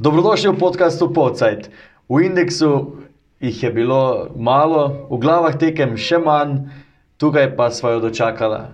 Dobrodošli 0.00 0.48
v 0.48 0.56
podkastu 0.56 1.12
Podcajt. 1.12 1.68
V 2.08 2.24
indeksu 2.24 3.04
jih 3.36 3.52
je 3.52 3.68
bilo 3.68 4.32
malo, 4.32 5.04
v 5.12 5.20
glavah 5.20 5.52
tekem 5.52 5.92
še 6.00 6.16
manj, 6.16 6.72
tukaj 7.20 7.52
pa 7.52 7.68
smo 7.68 7.92
jo 7.92 8.08
dočakali 8.08 8.72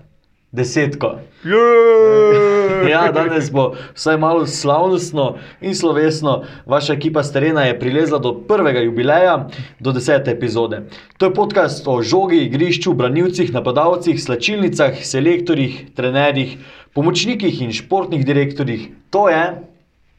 desetko. 0.55 1.19
Ja, 2.87 3.11
danes 3.11 3.51
bo 3.51 3.75
vsaj 3.99 4.15
malo 4.23 4.47
slavnostno 4.47 5.43
in 5.59 5.75
slovesno. 5.75 6.47
Vaša 6.71 6.95
ekipa 6.95 7.27
Starena 7.27 7.67
je 7.67 7.75
prilezla 7.75 8.23
do 8.23 8.31
prvega 8.47 8.85
jubileja, 8.87 9.49
do 9.83 9.91
desete 9.91 10.31
epizode. 10.31 10.85
To 11.19 11.27
je 11.27 11.35
podcast 11.35 11.89
o 11.91 11.99
žogi, 12.07 12.45
igrišču, 12.47 12.95
branilcih, 12.95 13.51
napadalcih, 13.51 14.23
slačilnicah, 14.23 15.03
selektorjih, 15.03 15.89
trenerjih, 15.99 16.61
pomočnikih 16.95 17.65
in 17.67 17.75
športnih 17.75 18.23
direktorjih. 18.23 18.93
To 19.11 19.27
je. 19.27 19.75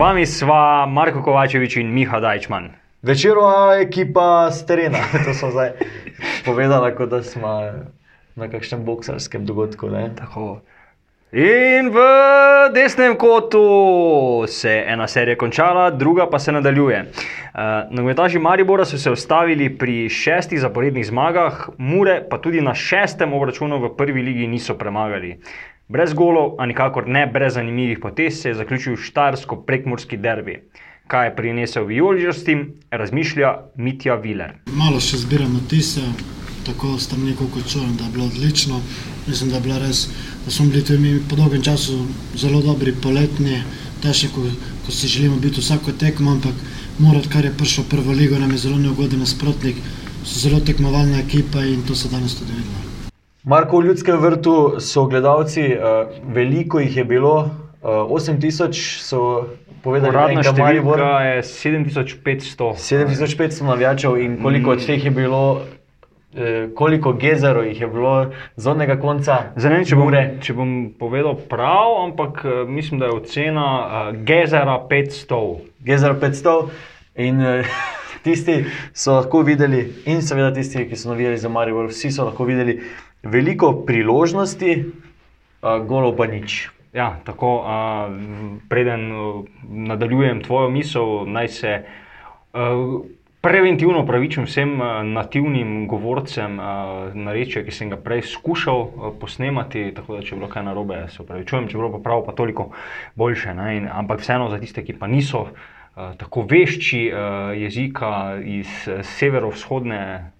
Vami 0.00 0.24
sva 0.24 0.88
Marko 0.88 1.20
Kovačevič 1.20 1.76
in 1.76 1.90
Miha 1.92 2.20
Dajčman. 2.24 2.70
Večerova 3.04 3.76
ekipa 3.84 4.48
Starena. 4.48 4.98
To 5.24 5.34
smo 5.34 5.50
zdaj 5.50 5.76
povedali, 6.44 6.94
kot 6.96 7.10
da 7.12 7.20
smo 7.22 7.60
na 8.32 8.48
kakšnem 8.48 8.80
boksarskem 8.84 9.44
dogodku. 9.44 9.92
In 11.36 11.92
v 11.92 11.98
desnem 12.72 13.12
kotu 13.16 14.48
se 14.48 14.70
je 14.70 14.84
ena 14.88 15.04
serija 15.08 15.36
končala, 15.36 15.90
druga 15.90 16.26
pa 16.30 16.38
se 16.38 16.52
nadaljuje. 16.52 17.04
Uh, 17.04 17.60
nogometaši 17.90 18.38
Maribora 18.38 18.84
so 18.84 18.98
se 18.98 19.10
ustavili 19.10 19.68
pri 19.78 20.08
šestih 20.08 20.60
zaporednih 20.60 21.06
zmagah, 21.06 21.68
Mure 21.78 22.22
pa 22.30 22.38
tudi 22.38 22.60
na 22.60 22.74
šestem 22.74 23.32
obračunu 23.32 23.78
v 23.78 23.92
prvi 23.96 24.22
ligi 24.22 24.46
niso 24.46 24.74
premagali. 24.74 25.36
Brez 25.90 26.12
golov, 26.14 26.54
a 26.62 26.66
nikakor 26.70 27.08
ne 27.10 27.24
brez 27.26 27.56
zanimivih 27.56 27.98
potez, 27.98 28.36
se 28.38 28.48
je 28.48 28.54
zaključil 28.54 28.94
štarsko-prekmorski 28.94 30.16
derbi. 30.22 30.52
Kaj 31.10 31.26
je 31.26 31.32
prinesel 31.36 31.88
vijoližasti, 31.88 32.54
razmišlja 32.90 33.48
Mitja 33.74 34.14
Viler. 34.14 34.52
Malo 34.78 35.00
še 35.02 35.18
zbiram 35.18 35.56
otise, 35.58 36.04
tako 36.68 36.92
strani 37.02 37.34
kot 37.34 37.66
čujem, 37.72 37.96
da 37.98 38.06
je 38.06 38.12
bilo 38.14 38.28
odlično. 38.30 38.78
Mislim, 39.26 39.50
da, 39.50 39.58
je 39.58 39.64
bila 39.64 39.80
res, 39.82 40.04
da 40.44 40.54
smo 40.54 40.68
bili 40.70 40.84
tudi 40.86 41.16
po 41.30 41.38
dolgem 41.40 41.64
času 41.66 41.98
zelo 42.38 42.62
dobri 42.62 42.94
poletni, 43.02 43.58
težki, 44.04 44.30
ko, 44.36 44.46
ko 44.86 44.94
si 44.94 45.10
želimo 45.10 45.40
biti 45.42 45.58
vsako 45.58 45.96
tekmo, 45.98 46.36
ampak 46.38 46.62
Murat, 47.02 47.26
kar 47.32 47.44
je 47.44 47.50
prišel 47.58 47.90
prvo 47.90 48.14
ligo, 48.14 48.38
nam 48.38 48.54
je 48.54 48.62
zelo 48.68 48.78
neugoden 48.78 49.26
nasprotnik, 49.26 49.82
so 50.22 50.38
zelo 50.38 50.62
tekmovalna 50.62 51.18
ekipa 51.24 51.66
in 51.66 51.82
to 51.82 51.98
se 51.98 52.12
danes 52.14 52.38
tudi 52.38 52.54
videlo. 52.60 52.79
Marko, 53.44 53.78
v 53.80 53.86
ljudskem 53.86 54.20
vrtu 54.20 54.80
so 54.80 55.06
gledalci, 55.08 55.62
uh, 55.72 56.10
veliko 56.34 56.80
jih 56.80 56.96
je 56.96 57.04
bilo, 57.04 57.34
uh, 57.82 57.88
8000 57.88 59.00
so 59.00 59.46
povedali, 59.82 60.12
Uradna 60.12 60.40
enega 60.40 60.52
Maribor. 60.58 61.00
številka 61.00 61.20
je 61.24 61.42
7500. 61.48 62.74
7500 62.76 63.64
navijačev 63.64 64.18
in 64.20 64.36
koliko 64.42 64.74
od 64.76 64.84
teh 64.86 65.04
je 65.04 65.10
bilo, 65.10 65.62
eh, 66.36 66.68
koliko 66.76 67.12
gezerov 67.12 67.64
jih 67.64 67.80
je 67.80 67.88
bilo 67.88 68.14
z 68.56 68.66
onega 68.66 68.98
konca. 69.00 69.38
Vem, 69.56 69.84
če 69.84 69.96
bom, 69.96 70.12
če 70.40 70.54
bom 70.54 70.74
povedal 70.98 71.40
prav, 71.48 71.96
ampak 72.04 72.44
eh, 72.44 72.64
mislim, 72.68 73.00
da 73.00 73.08
je 73.08 73.18
ocena 73.22 73.68
uh, 73.80 74.16
Gezera 74.24 74.76
500. 74.90 75.40
Gezer 75.80 76.12
500 76.12 76.68
in 77.16 77.40
eh, 77.40 77.64
tisti 78.24 78.66
so 78.92 79.16
lahko 79.16 79.40
videli, 79.48 79.86
in 80.04 80.20
seveda 80.20 80.52
tisti, 80.52 80.84
ki 80.88 80.96
so 80.96 81.08
navijali 81.08 81.40
za 81.40 81.48
Maribor, 81.48 81.88
vsi 81.88 82.12
so 82.12 82.28
lahko 82.28 82.44
videli 82.44 82.82
veliko 83.22 83.72
priložnosti, 83.86 84.84
uh, 84.84 85.80
golov 85.86 86.16
pa 86.16 86.26
nič. 86.26 86.70
Ja, 86.92 87.20
tako, 87.24 87.62
uh, 87.62 88.10
preden 88.68 89.12
nadaljujem 89.62 90.42
tvojo 90.42 90.70
misel, 90.70 91.26
naj 91.26 91.48
se 91.48 91.72
uh, 92.52 93.04
preventivno 93.40 94.06
pravičim 94.06 94.44
vsem 94.44 94.80
uh, 94.80 94.86
nativnim 95.04 95.86
govorcem 95.88 96.58
uh, 96.58 96.64
narečja, 97.14 97.62
ki 97.64 97.70
sem 97.70 97.90
ga 97.90 97.96
prej 97.96 98.22
skušal 98.32 98.80
uh, 98.80 99.12
posnemati. 99.20 99.92
Tako 99.96 100.16
da, 100.16 100.22
če 100.22 100.34
je 100.34 100.38
bilo 100.40 100.50
kaj 100.50 100.66
narobe, 100.66 101.04
se 101.08 101.22
upravičujem, 101.22 101.68
če 101.68 101.76
je 101.76 101.80
bilo 101.80 101.92
pa 101.94 102.02
prav, 102.02 102.24
pa 102.26 102.32
toliko 102.32 102.70
boljše. 103.14 103.54
ne, 103.54 103.76
In, 103.76 103.88
ampak 103.92 104.20
vseeno 104.20 104.50
za 104.50 104.58
tiste, 104.58 104.84
ki 104.84 104.98
pa 104.98 105.06
niso 105.06 105.46
uh, 105.46 106.10
tako 106.18 106.42
vešči 106.50 107.06
uh, 107.12 107.54
jezika 107.54 108.40
iz 108.44 108.66
severovzhodne 109.14 110.32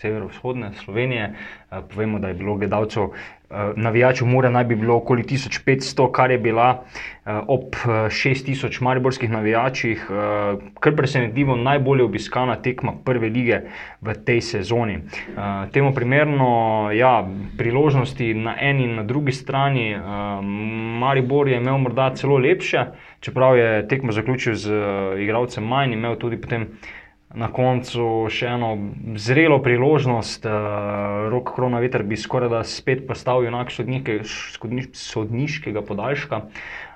severovzhodne 0.00 0.72
Slovenije. 0.74 1.34
Eh, 1.70 1.80
Povemo, 1.94 2.18
da 2.18 2.28
je 2.28 2.34
bilo 2.34 2.54
gledalcev, 2.56 3.02
eh, 3.02 3.72
navijačev 3.76 4.26
Mure 4.26 4.50
naj 4.50 4.64
bi 4.64 4.76
bilo 4.76 4.96
okoli 4.96 5.22
1500, 5.22 6.12
kar 6.12 6.30
je 6.30 6.38
bila 6.38 6.84
eh, 7.26 7.30
ob 7.48 7.74
eh, 7.74 7.88
6000 7.88 8.82
mariborskih 8.82 9.30
navijačih 9.30 10.06
kar 10.80 10.96
presenetljivo 10.96 11.56
najbolje 11.56 12.04
obiskana 12.04 12.56
tekma 12.56 12.92
prve 13.04 13.28
lige 13.28 13.60
v 14.00 14.14
tej 14.24 14.40
sezoni. 14.40 14.98
Temu 15.72 15.94
primerno, 15.94 16.90
ja, 16.92 17.28
priložnosti 17.58 18.34
na 18.34 18.56
eni 18.60 18.84
in 18.84 18.94
na 18.96 19.02
drugi 19.02 19.32
strani. 19.32 19.96
Maribor 21.00 21.48
je 21.48 21.56
imel 21.56 21.78
morda 21.78 22.10
celo 22.14 22.38
lepše, 22.38 22.84
čeprav 23.20 23.58
je 23.58 23.88
tekmo 23.88 24.12
zaključil 24.12 24.54
z 24.54 24.72
igralcem 25.18 25.64
manj, 25.64 25.92
imel 25.92 26.16
tudi 26.16 26.40
potem 26.40 26.66
na 27.34 27.46
koncu 27.54 28.26
še 28.32 28.48
eno 28.56 28.72
zrelo 29.14 29.60
priložnost, 29.62 30.46
uh, 30.50 31.28
rok 31.30 31.52
krona 31.54 31.78
veter 31.82 32.02
bi 32.02 32.18
skoraj 32.18 32.50
da 32.50 32.62
spet 32.66 33.04
postal 33.06 33.44
junak 33.46 33.70
sodnike, 33.70 34.20
sodniš, 34.26 34.90
sodniškega 34.98 35.84
podaljška, 35.86 36.40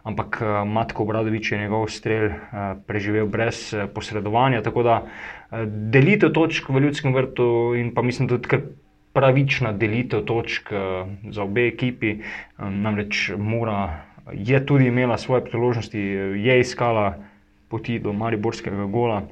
ampak 0.02 0.40
uh, 0.42 0.56
Matko 0.66 1.06
Obradovič 1.06 1.52
je 1.52 1.60
njegov 1.62 1.86
strel 1.94 2.32
uh, 2.32 2.74
preživel 2.88 3.30
brez 3.30 3.68
uh, 3.76 3.86
posredovanja, 3.94 4.64
tako 4.66 4.82
da 4.82 4.96
uh, 5.04 5.62
delitev 5.94 6.34
točk 6.34 6.66
v 6.68 6.82
ljudskem 6.88 7.14
vrtu 7.14 7.46
in 7.78 7.94
pa 7.94 8.02
mislim 8.02 8.28
tudi 8.28 8.50
kar 8.50 8.66
pravična 9.14 9.70
delitev 9.78 10.26
točk 10.26 10.74
uh, 10.74 11.06
za 11.30 11.46
obe 11.46 11.68
ekipi, 11.70 12.16
um, 12.58 12.82
namreč 12.82 13.30
Mura 13.38 14.02
je 14.32 14.58
tudi 14.66 14.90
imela 14.90 15.14
svoje 15.18 15.44
priložnosti, 15.46 16.00
je 16.42 16.60
iskala 16.60 17.14
poti 17.70 18.00
do 18.02 18.12
Mariborskega 18.12 18.90
gola 18.90 19.22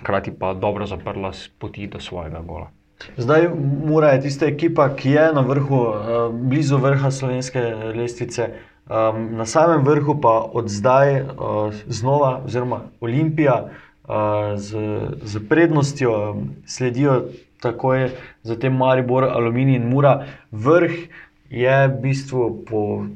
hkrati 0.00 0.32
pa 0.38 0.54
dobro 0.54 0.86
zaprla 0.86 1.32
poti 1.58 1.86
do 1.86 2.00
svojega 2.00 2.40
gola. 2.40 2.70
Zdaj, 3.16 3.48
Mura 3.84 4.08
je 4.08 4.20
tista 4.20 4.46
ekipa, 4.46 4.88
ki 4.96 5.10
je 5.10 5.32
na 5.32 5.40
vrhu, 5.40 5.82
eh, 5.88 6.32
blizu 6.32 6.76
vrha 6.76 7.10
slovenske 7.10 7.60
lestvice, 7.94 8.48
na 9.30 9.46
samem 9.46 9.84
vrhu 9.84 10.20
pa 10.20 10.46
od 10.52 10.68
zdaj 10.68 11.20
uh, 11.20 11.74
znova, 11.86 12.40
oziroma 12.44 12.80
Olimpija 13.00 13.64
uh, 13.64 14.14
z, 14.56 14.78
z 15.22 15.48
prednostjo 15.48 16.36
sledijo 16.66 17.22
takoj 17.60 18.10
zatem 18.42 18.76
Maribor, 18.76 19.24
Aluminij 19.24 19.76
in 19.76 19.88
Mura. 19.88 20.26
Vrh 20.52 20.92
je 21.50 21.88
v 21.88 22.00
bistvu 22.02 22.64
po, 22.66 23.06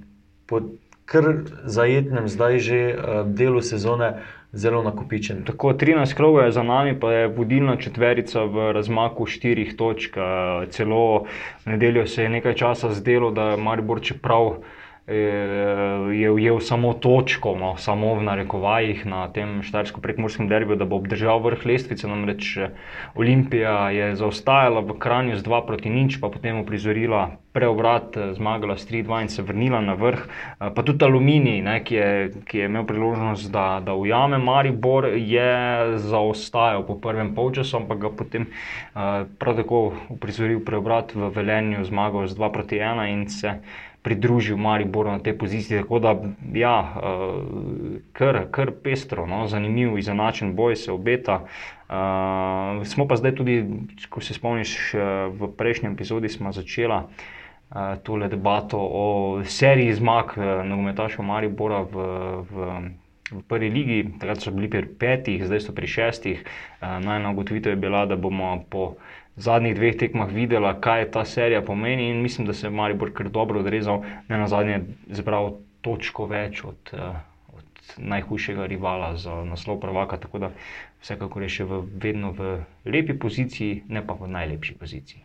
po 0.47 0.61
kar 1.05 1.47
zajetnem 1.65 2.29
zdaj 2.29 2.59
že 2.59 2.81
delu 3.27 3.63
sezone 3.63 4.23
zelo 4.53 4.83
nakopičen. 4.83 5.45
Tako 5.45 5.73
13 5.73 6.15
krogov 6.15 6.45
je 6.45 6.53
za 6.53 6.63
nami, 6.63 7.01
pa 7.01 7.13
je 7.13 7.29
vodilna 7.29 7.77
četverica 7.77 8.45
v 8.45 8.73
razmaku 8.73 9.27
4 9.27 9.77
točk. 9.77 10.17
Celo 10.71 11.25
nedeljo 11.65 12.07
se 12.07 12.23
je 12.23 12.29
nekaj 12.29 12.55
časa 12.55 12.93
zdelo, 12.93 13.31
da 13.31 13.51
je 13.51 13.57
Maribor, 13.57 14.01
čeprav 14.03 14.57
je 15.11 16.31
ujel 16.31 16.61
samo 16.61 16.95
točko, 16.95 17.57
no, 17.59 17.75
samo 17.77 18.15
v 18.15 18.23
narekovajih 18.23 19.07
na 19.07 19.27
tem 19.29 19.59
štajersko-prekmorskem 19.67 20.47
derbiju, 20.49 20.79
da 20.79 20.87
bo 20.87 21.01
obdržal 21.03 21.43
vrh 21.43 21.67
lestvice. 21.67 22.07
Namreč 22.07 22.57
eh, 22.57 22.71
Olimpija 23.15 23.91
je 23.91 24.15
zaostajala 24.17 24.81
v 24.87 24.99
Kranju 24.99 25.41
z 25.41 25.43
2 25.43 25.67
proti 25.67 25.91
nič, 25.91 26.21
pa 26.23 26.31
potem 26.31 26.63
uprizorila 26.63 27.41
preobrat, 27.51 28.15
eh, 28.17 28.31
zmagala 28.39 28.79
s 28.79 28.87
3-2 28.87 29.23
in 29.27 29.29
se 29.29 29.43
vrnila 29.43 29.81
na 29.81 29.99
vrh. 29.99 30.23
Eh, 30.23 30.71
Pa 30.71 30.83
tudi 30.87 31.05
Aluminij, 31.05 31.63
ne, 31.63 31.81
ki, 31.85 31.95
je, 31.95 32.31
ki 32.47 32.59
je 32.59 32.71
imel 32.71 32.87
priložnost, 32.87 33.51
da, 33.51 33.83
da 33.83 33.95
ujame 33.99 34.39
Maribor, 34.39 35.11
je 35.11 35.99
zaostajal 35.99 36.87
po 36.87 36.95
prvem 37.03 37.35
polčasu, 37.35 37.83
ampak 37.83 37.99
ga 37.99 38.11
potem 38.11 38.47
prav 39.39 39.57
tako 39.57 39.93
uprizoril 40.09 40.61
preobrat 40.65 41.15
v 41.15 41.31
Velenju, 41.35 41.85
zmagal 41.85 42.29
z 42.31 42.39
2 42.39 42.53
proti 42.53 42.79
1 42.79 43.11
in 43.11 43.29
se 43.29 43.59
pridružil 44.03 44.57
Mariboru 44.57 45.11
na 45.11 45.19
tej 45.19 45.39
poziciji. 45.39 45.83
Tako 45.83 45.99
da, 45.99 46.15
ja, 46.55 46.77
uh, 46.81 48.01
kar, 48.13 48.47
kar 48.51 48.73
pestro, 48.83 49.27
no? 49.27 49.47
zanimiv, 49.47 49.99
izenačen 49.99 50.55
boj 50.57 50.77
se 50.77 50.93
obeta. 50.93 51.45
Uh, 51.91 52.87
smo 52.87 53.09
pa 53.09 53.17
zdaj 53.17 53.35
tudi, 53.35 53.65
ko 54.09 54.21
se 54.21 54.35
spomniš, 54.35 54.95
v 55.35 55.51
prejšnji 55.57 55.91
epizodi 55.93 56.29
smo 56.29 56.53
začela 56.53 57.05
uh, 57.05 57.99
tole 58.03 58.29
debato 58.29 58.79
o 58.79 59.43
seriji 59.45 59.95
zmag 59.95 60.35
uh, 60.37 60.65
nogometašov 60.65 61.25
Maribora 61.25 61.83
v, 61.83 61.95
v, 62.51 62.57
v 63.31 63.43
prvi 63.49 63.71
ligi. 63.71 63.99
Takrat 64.19 64.43
so 64.43 64.55
bili 64.55 64.71
pri 64.71 64.87
petih, 64.87 65.45
zdaj 65.47 65.61
so 65.67 65.75
pri 65.75 65.87
šestih. 65.87 66.45
Uh, 66.81 66.99
Najna 67.05 67.31
ugotovitev 67.31 67.73
je 67.73 67.77
bila, 67.77 68.07
da 68.07 68.17
bomo 68.17 68.65
po 68.71 68.95
zadnjih 69.41 69.75
dveh 69.77 69.97
tekmah 69.97 70.31
videla, 70.35 70.75
kaj 70.81 71.11
ta 71.15 71.25
serija 71.25 71.63
pomeni, 71.65 72.11
in 72.11 72.23
mislim, 72.23 72.47
da 72.47 72.55
se 72.55 72.67
je 72.67 72.71
Maribor 72.71 73.13
kar 73.13 73.29
dobro 73.29 73.61
odrezal, 73.61 74.05
ne 74.29 74.39
na 74.39 74.49
zadnje 74.49 74.81
zbral 75.11 75.55
točko 75.81 76.27
več 76.29 76.65
od, 76.65 76.93
uh, 76.93 77.17
od 77.57 77.97
najhujšega 77.97 78.67
rivala 78.67 79.15
za 79.17 79.41
naslov 79.45 79.81
prvaka. 79.81 80.21
Tako 80.21 80.45
da 80.45 80.53
vsekakor 81.01 81.43
je 81.43 81.57
še 81.57 81.65
v, 81.65 81.83
vedno 82.03 82.35
v 82.37 82.61
lepi 82.85 83.17
poziciji, 83.17 83.83
ne 83.89 84.05
pa 84.07 84.19
v 84.19 84.29
najlepši 84.29 84.79
poziciji. 84.79 85.25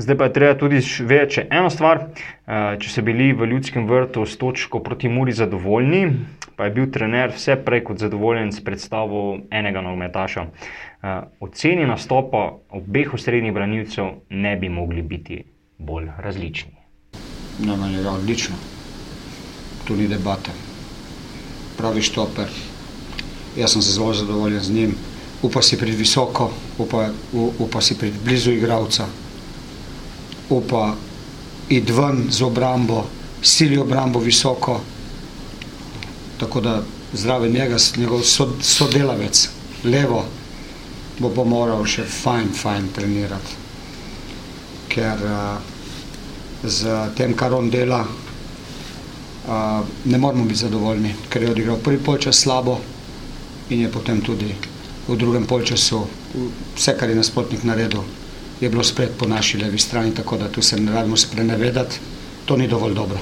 Zdaj 0.00 0.16
pa 0.16 0.24
je 0.24 0.32
treba 0.32 0.54
tudi 0.54 0.78
vedeti 1.04 1.40
še 1.40 1.42
eno 1.50 1.70
stvar. 1.70 2.06
Če 2.80 2.92
so 2.92 3.02
bili 3.04 3.32
v 3.36 3.50
ljudskem 3.50 3.88
vrtu 3.90 4.22
s 4.24 4.38
točko 4.38 4.80
proti 4.80 5.10
Muri 5.12 5.34
zadovoljni, 5.36 6.04
pa 6.56 6.68
je 6.68 6.74
bil 6.78 6.86
trener 6.94 7.34
vse 7.34 7.58
prej 7.66 7.82
kot 7.88 8.00
zadovoljen 8.00 8.52
s 8.54 8.62
predstavo 8.64 9.40
enega 9.50 9.82
nogometaša. 9.84 10.46
Oceni 11.40 11.86
nastopa 11.86 12.58
obeh 12.70 13.14
osrednjih 13.14 13.52
branilcev 13.52 14.04
ne 14.30 14.56
bi 14.56 14.68
mogli 14.68 15.02
biti 15.02 15.44
bolj 15.78 16.10
različni. 16.18 16.72
No, 17.58 17.76
meni 17.76 17.94
je 17.94 18.08
odlično, 18.08 18.56
tu 19.84 19.96
ni 19.96 20.08
debate. 20.08 20.50
Pravi 21.78 22.02
štoper, 22.02 22.48
jaz 23.56 23.72
sem 23.72 23.82
se 23.82 23.92
zelo 23.92 24.12
zadovoljen 24.14 24.60
z 24.60 24.72
njim, 24.72 24.94
upa 25.42 25.62
si 25.62 25.78
pred 25.78 25.94
visoko, 25.94 26.50
upa, 26.78 27.08
upa 27.58 27.80
si 27.80 27.98
pred 27.98 28.12
blizu 28.24 28.52
igravca 28.52 29.06
upa 30.50 30.94
iti 31.68 31.92
ven 31.92 32.26
z 32.30 32.42
obrambo, 32.42 33.06
sili 33.42 33.78
obrambo 33.78 34.18
visoko. 34.18 34.80
Tako 36.38 36.60
da 36.60 36.82
zdravi 37.12 37.50
njega, 37.50 37.76
njegov 37.96 38.20
sodelavec, 38.60 39.48
levo, 39.84 40.24
bo 41.20 41.28
pa 41.34 41.44
moral 41.44 41.84
še 41.84 42.04
fajn, 42.08 42.48
fajn 42.56 42.88
trenirati. 42.96 43.58
Ker 44.90 45.20
uh, 45.20 45.60
z 46.64 46.94
tem, 47.16 47.34
kar 47.36 47.54
on 47.54 47.70
dela, 47.70 48.00
uh, 48.02 49.82
ne 50.04 50.18
moramo 50.18 50.44
biti 50.48 50.64
zadovoljni, 50.64 51.14
ker 51.28 51.44
je 51.44 51.52
odigral 51.52 51.78
prvi 51.84 52.00
polčas 52.04 52.40
slabo 52.40 52.78
in 53.70 53.84
je 53.84 53.92
potem 53.92 54.20
tudi 54.20 54.50
v 55.08 55.16
drugem 55.16 55.46
polčasu 55.46 56.06
vse, 56.76 56.96
kar 56.98 57.10
je 57.10 57.18
nasprotnik 57.18 57.64
naredil, 57.64 58.02
je 58.60 58.68
bilo 58.68 58.82
spet 58.84 59.14
po 59.18 59.26
naši 59.26 59.58
levi 59.58 59.78
strani, 59.78 60.14
tako 60.14 60.36
da 60.36 60.48
tu 60.48 60.62
se 60.62 60.80
ne 60.80 60.92
rabimo 60.92 61.16
sprenevedati, 61.16 62.00
to 62.44 62.56
ni 62.56 62.68
dovolj 62.68 62.94
dobro. 62.94 63.18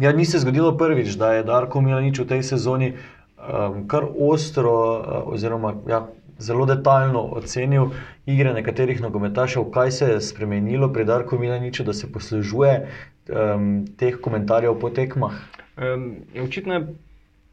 Ja, 0.00 0.12
ni 0.12 0.24
se 0.24 0.38
zgodilo 0.38 0.76
prvič, 0.76 1.14
da 1.20 1.32
je 1.32 1.44
Darko 1.44 1.80
Milanič 1.80 2.18
v 2.18 2.26
tej 2.26 2.42
sezoni 2.42 2.92
um, 2.92 3.88
kar 3.88 4.06
ostro, 4.18 4.72
uh, 4.72 5.34
oziroma 5.34 5.74
ja, 5.88 6.06
zelo 6.42 6.66
detaljno 6.66 7.22
ocenil 7.38 7.92
igre 8.26 8.52
nekaterih 8.52 9.00
nogometašev, 9.02 9.70
kaj 9.70 9.90
se 9.90 10.10
je 10.10 10.20
spremenilo 10.20 10.92
pri 10.92 11.04
Darku 11.04 11.38
Milaniču, 11.38 11.84
da 11.84 11.92
se 11.92 12.10
poslužuje 12.12 12.74
um, 12.82 13.86
teh 13.96 14.18
komentarjev 14.20 14.78
po 14.80 14.90
tekmah. 14.90 15.32
Um, 15.76 16.14
očitno 16.44 16.74
je 16.74 16.86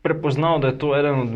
prepoznal, 0.01 0.59
da 0.59 0.67
je 0.67 0.77
to 0.77 0.93
eden 0.97 1.19
od 1.19 1.29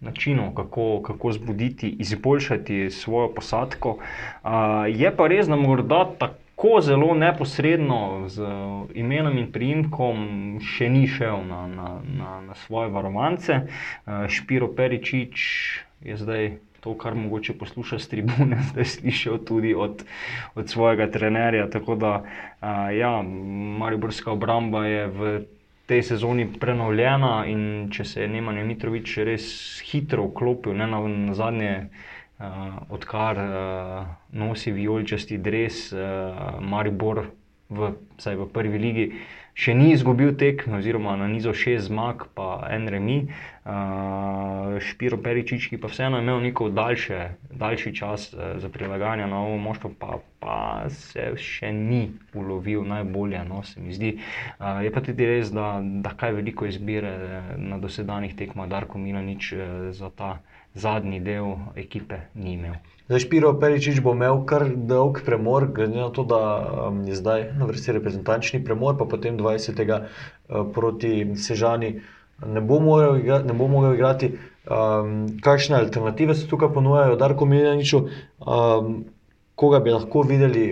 načinov, 0.00 0.54
kako, 0.54 1.02
kako 1.02 1.32
zbuditi, 1.32 1.96
izboljšati 1.98 2.90
svojo 2.90 3.34
posadko. 3.34 3.90
Uh, 3.90 4.50
je 4.88 5.16
pa 5.16 5.26
res, 5.26 5.46
da 5.46 5.56
morda 5.56 6.04
tako 6.18 6.80
zelo 6.80 7.14
neposredno 7.14 8.28
z 8.28 8.46
imenom 8.94 9.38
in 9.38 9.48
priimkom 9.52 10.58
še 10.62 10.88
ni 10.88 11.06
šel 11.10 11.42
na, 11.46 11.66
na, 11.66 11.88
na, 12.18 12.34
na 12.40 12.54
svoje 12.66 12.90
varovance. 12.90 13.60
Špiro 14.28 14.68
Peričič 14.74 15.42
je 16.04 16.16
zdaj. 16.16 16.52
To, 16.82 16.96
kar 16.98 17.14
mogoče 17.14 17.54
posluša 17.54 17.98
s 18.02 18.08
tribune, 18.10 18.56
zdaj 18.72 18.84
slišal 18.84 19.36
tudi 19.46 19.70
od, 19.74 20.02
od 20.58 20.70
svojega 20.70 21.06
trenerja. 21.10 21.68
Tako 21.70 21.94
da, 21.94 22.12
uh, 22.22 22.90
ja, 22.90 23.22
Mariborska 23.78 24.32
obramba 24.32 24.82
je 24.86 25.04
v 25.06 25.30
tej 25.86 26.02
sezoni 26.02 26.48
prenovljena 26.60 27.44
in 27.46 27.86
če 27.92 28.04
se 28.04 28.24
je 28.24 28.28
Nemanja 28.32 28.64
Mitrovič 28.66 29.14
res 29.26 29.46
hitro 29.86 30.26
vklopil, 30.30 30.74
ne 30.74 30.88
na, 30.90 30.98
na 31.06 31.36
zadnje, 31.38 31.72
uh, 31.86 32.82
odkar 32.90 33.38
uh, 33.38 34.10
nosi 34.34 34.74
vijoličasti 34.74 35.38
dres, 35.38 35.84
uh, 35.94 36.58
Maribor 36.58 37.28
v, 37.70 37.94
v 38.18 38.48
prvi 38.52 38.78
ligi. 38.78 39.06
Še 39.52 39.74
ni 39.76 39.90
izgubil 39.92 40.32
tekme, 40.40 40.78
oziroma 40.80 41.12
na 41.20 41.26
nizu 41.28 41.52
šest 41.52 41.90
zmag, 41.90 42.24
pa 42.32 42.62
en 42.72 42.88
remi. 42.88 43.16
Uh, 43.62 44.78
Špiro 44.82 45.18
Peričič, 45.22 45.68
ki 45.70 45.78
pa 45.78 45.90
vseeno 45.92 46.18
imel 46.18 46.40
neko 46.42 46.70
daljše, 46.72 47.18
daljši 47.60 47.92
čas 47.94 48.24
uh, 48.32 48.56
za 48.58 48.70
prilagajanje 48.72 49.28
na 49.28 49.36
novo 49.36 49.58
moštvo, 49.60 49.92
pa, 50.00 50.16
pa 50.40 50.56
se 50.90 51.28
še 51.36 51.70
ni 51.76 52.00
ulovil 52.34 52.82
najbolje, 52.88 53.44
no, 53.46 53.60
se 53.62 53.84
mi 53.84 53.92
zdi. 53.94 54.16
Uh, 54.56 54.80
je 54.82 54.90
pa 54.90 55.04
tudi 55.04 55.28
res, 55.28 55.52
da, 55.54 55.76
da 55.78 56.14
kaj 56.16 56.32
veliko 56.40 56.66
izbire 56.66 57.12
na 57.60 57.78
dosedanjih 57.78 58.34
tekmah, 58.40 58.66
Darko 58.72 58.98
Milanič 58.98 59.52
uh, 59.52 59.68
za 59.92 60.10
ta 60.16 60.38
zadnji 60.74 61.20
del 61.20 61.58
ekipe 61.76 62.24
ni 62.34 62.56
imel. 62.56 62.80
Zdaj, 63.12 63.28
Špiro 63.28 63.50
Peričič 63.60 64.00
bo 64.00 64.14
imel 64.16 64.38
kar 64.48 64.62
dolg 64.72 65.18
premor, 65.20 65.66
glede 65.76 66.00
na 66.00 66.08
to, 66.08 66.24
da 66.24 66.38
um, 66.88 67.02
je 67.04 67.12
zdaj 67.12 67.42
na 67.60 67.68
vrsti 67.68 67.92
reprezentančni 67.98 68.60
premor, 68.64 68.96
pa 68.96 69.04
potem 69.04 69.36
20. 69.36 69.76
Uh, 69.76 70.64
proti 70.72 71.36
Sežani 71.36 72.00
ne 72.40 72.62
bo 72.64 72.80
mogel 72.80 73.20
igrati. 73.20 73.44
Ne 73.50 73.52
bo 73.52 73.68
mogel 73.68 73.98
igrati. 74.00 74.32
Um, 74.64 75.26
kakšne 75.44 75.76
alternative 75.76 76.32
se 76.32 76.48
tukaj 76.48 76.72
ponujajo, 76.72 77.20
Darko 77.20 77.44
Miljaniču, 77.44 78.00
um, 78.40 79.04
koga 79.60 79.82
bi 79.84 79.92
lahko 79.92 80.24
videli 80.24 80.64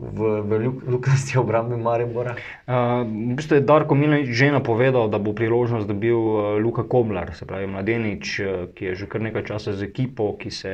v, 0.00 0.40
v 0.40 0.52
Lukasti 0.88 1.36
obrambi 1.42 1.76
Maribora? 1.76 2.32
Uh, 2.64 3.04
v 3.04 3.36
bistvu 3.36 3.60
je 3.60 3.66
Darko 3.66 3.94
Milanič 3.94 4.32
že 4.32 4.50
napovedal, 4.56 5.12
da 5.12 5.18
bo 5.18 5.36
priložnost 5.36 5.84
dobil 5.84 6.16
uh, 6.16 6.56
Luka 6.56 6.88
Koblar, 6.88 7.34
se 7.36 7.44
pravi 7.44 7.66
mladenič, 7.66 8.40
uh, 8.40 8.72
ki 8.72 8.92
je 8.92 9.04
že 9.04 9.06
kar 9.06 9.20
nekaj 9.20 9.52
časa 9.52 9.76
z 9.76 9.84
ekipo, 9.84 10.32
ki 10.40 10.50
se 10.50 10.72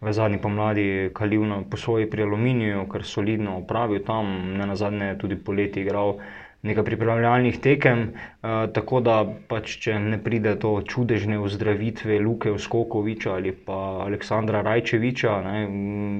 v 0.00 0.12
zadnji 0.12 0.38
pomladi 0.38 0.86
kalil 1.10 1.44
na, 1.44 1.62
po 1.62 1.76
svoji 1.76 2.06
pri 2.06 2.22
Aluminiju, 2.22 2.86
kar 2.86 3.04
solidno 3.04 3.56
opravil 3.56 4.04
tam, 4.04 4.26
ne 4.52 4.66
na 4.66 4.76
zadnje 4.76 5.16
tudi 5.18 5.36
poleti 5.36 5.80
igral. 5.80 6.18
Nekaj 6.66 6.84
pripravljalnih 6.84 7.60
tekem, 7.62 8.02
uh, 8.10 8.66
tako 8.74 9.00
da 9.04 9.20
pač, 9.48 9.76
če 9.84 9.98
ne 10.02 10.18
pride 10.22 10.56
do 10.60 10.74
čudežne 10.82 11.38
ozdravitve 11.38 12.18
Luke 12.24 12.50
Uskokoviča 12.52 13.36
ali 13.38 13.52
pa 13.54 14.02
Aleksandra 14.06 14.64
Rajčeviča, 14.66 15.40
ne, 15.46 15.64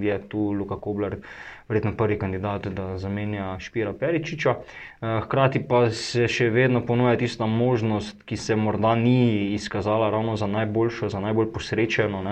je 0.06 0.18
tu 0.30 0.50
Luka 0.56 0.78
Koblar 0.80 1.18
verjetno 1.68 1.96
prvi 1.96 2.18
kandidat, 2.18 2.66
da 2.66 2.98
zamenja 2.98 3.58
Špira 3.58 3.92
Peričiča. 3.92 4.54
Eh, 5.00 5.20
hkrati 5.24 5.60
pa 5.68 5.90
se 5.90 6.28
še 6.28 6.46
vedno 6.50 6.80
ponuja 6.86 7.16
tista 7.18 7.46
možnost, 7.46 8.22
ki 8.24 8.36
se 8.36 8.56
morda 8.56 8.94
ni 8.94 9.52
izkazala 9.54 10.10
ravno 10.10 10.36
za 10.36 10.46
najboljšo, 10.46 11.08
za 11.08 11.20
najbolj 11.20 11.50
posrečeno. 11.52 12.22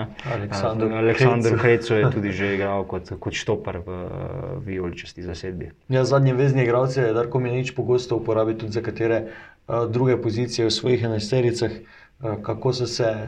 Aleksandr 0.97 1.57
Hreco 1.61 1.95
je 1.95 2.11
tudi 2.11 2.31
že 2.31 2.51
igral 2.55 2.85
kot, 2.89 3.11
kot 3.19 3.33
štoper 3.33 3.81
v 3.85 3.99
vijoličasti 4.65 5.23
zasedbi. 5.23 5.71
Ja, 5.89 6.05
zadnji 6.05 6.33
vezni 6.33 6.63
igralci 6.63 6.99
je 6.99 7.13
Darko 7.13 7.39
Menič 7.39 7.75
pogosto 7.75 8.04
uporabil 8.11 8.57
tudi 8.57 8.71
za 8.71 8.81
katere 8.81 9.23
uh, 9.67 9.91
druge 9.91 10.21
pozicije 10.21 10.65
v 10.65 10.71
svojih 10.71 11.03
enajstericah. 11.03 11.71
Uh, 11.71 12.41
kako 12.41 12.73
so 12.73 12.87
se 12.87 13.27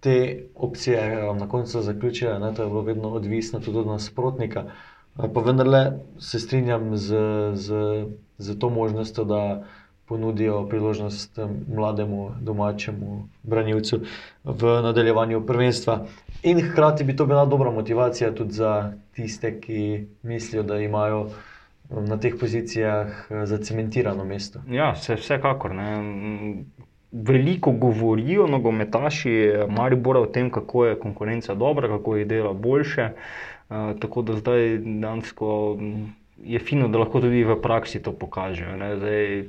te 0.00 0.42
opcije 0.54 1.28
uh, 1.30 1.36
na 1.36 1.48
koncu 1.48 1.82
zaključile, 1.82 2.38
ne, 2.38 2.54
to 2.54 2.62
je 2.62 2.68
bilo 2.68 2.82
vedno 2.82 3.08
odvisno 3.08 3.60
tudi 3.60 3.78
od 3.78 3.86
nasprotnika. 3.86 4.64
Uh, 4.64 4.72
Pa 5.16 5.40
vendarle 5.40 5.92
se 6.18 6.38
strinjam 6.38 6.96
z, 6.96 7.16
z, 7.54 7.74
z 8.38 8.58
to 8.58 8.70
možnostjo, 8.70 9.24
da 9.24 9.64
ponudijo 10.06 10.68
priložnost 10.68 11.38
mlademu 11.74 12.30
domačemu 12.40 13.28
branilcu 13.42 14.00
v 14.44 14.82
nadaljevanju 14.82 15.46
prvenstva. 15.46 16.06
In 16.42 16.60
hkrati 16.60 17.04
bi 17.04 17.16
to 17.16 17.26
bila 17.26 17.46
dobra 17.46 17.70
motivacija 17.70 18.34
tudi 18.34 18.52
za 18.52 18.92
tiste, 19.12 19.60
ki 19.60 20.06
mislijo, 20.22 20.62
da 20.62 20.78
imajo 20.78 21.30
na 21.90 22.16
teh 22.20 22.34
pozicijah 22.40 23.26
zacementirano 23.44 24.24
mesto. 24.24 24.60
Ja, 24.70 24.94
se 24.94 25.14
vsekakor. 25.14 25.74
Ne. 25.74 26.64
Veliko 27.12 27.70
govorijo 27.72 28.46
nogometaši 28.46 29.52
Maribora 29.68 30.20
o 30.20 30.26
tem, 30.26 30.50
kako 30.50 30.86
je 30.86 30.98
konkurenca 30.98 31.54
dobra, 31.54 31.88
kako 31.88 32.16
je 32.16 32.24
dela 32.24 32.52
boljše. 32.52 33.10
Uh, 33.68 33.98
tako 34.00 34.22
da 34.22 34.36
zdaj 34.36 34.78
dejansko 34.78 35.76
je 36.42 36.58
fino, 36.58 36.88
da 36.88 36.98
lahko 36.98 37.20
tudi 37.20 37.44
v 37.44 37.56
praksi 37.62 38.02
to 38.02 38.12
pokažejo. 38.12 38.76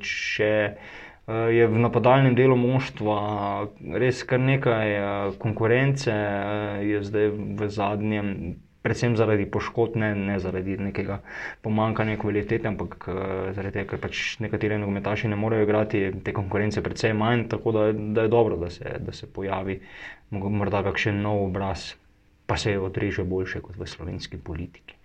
Če 0.03 0.51
eh, 0.51 1.49
je 1.53 1.67
v 1.67 1.81
napadalnem 1.83 2.35
delu 2.35 2.55
moštva 2.55 3.19
res 3.99 4.23
kar 4.27 4.39
nekaj 4.39 4.93
eh, 4.93 5.09
konkurence, 5.41 6.13
eh, 6.13 6.85
je 6.87 7.03
zdaj 7.03 7.33
v 7.59 7.69
zadnjem. 7.69 8.31
Predvsem 8.87 9.17
zaradi 9.19 9.43
poškodb, 9.51 9.97
ne, 9.99 10.13
ne 10.15 10.37
zaradi 10.39 10.77
nekega 10.79 11.19
pomankanja 11.65 12.15
kvalitete, 12.21 12.69
ampak 12.71 13.09
uh, 13.11 13.17
zaradi 13.51 13.81
tega, 13.81 13.89
ker 13.91 13.99
pač 13.99 14.21
nekateri 14.43 14.79
nogometaši 14.79 15.27
ne 15.27 15.35
morejo 15.35 15.67
igrati 15.67 16.05
te 16.23 16.31
konkurence, 16.35 16.79
predvsem 16.85 17.19
manj, 17.19 17.49
tako 17.51 17.75
da, 17.75 17.89
da 17.91 18.27
je 18.27 18.31
dobro, 18.31 18.55
da 18.61 18.71
se, 18.71 18.95
da 19.03 19.11
se 19.11 19.27
pojavi 19.27 19.81
morda 20.31 20.85
kakšen 20.87 21.19
nov 21.21 21.49
obraz, 21.49 21.91
pa 22.47 22.55
se 22.57 22.77
odreže 22.79 23.27
boljše 23.27 23.59
kot 23.65 23.75
v 23.75 23.87
slovenski 23.91 24.39
politiki. 24.39 24.95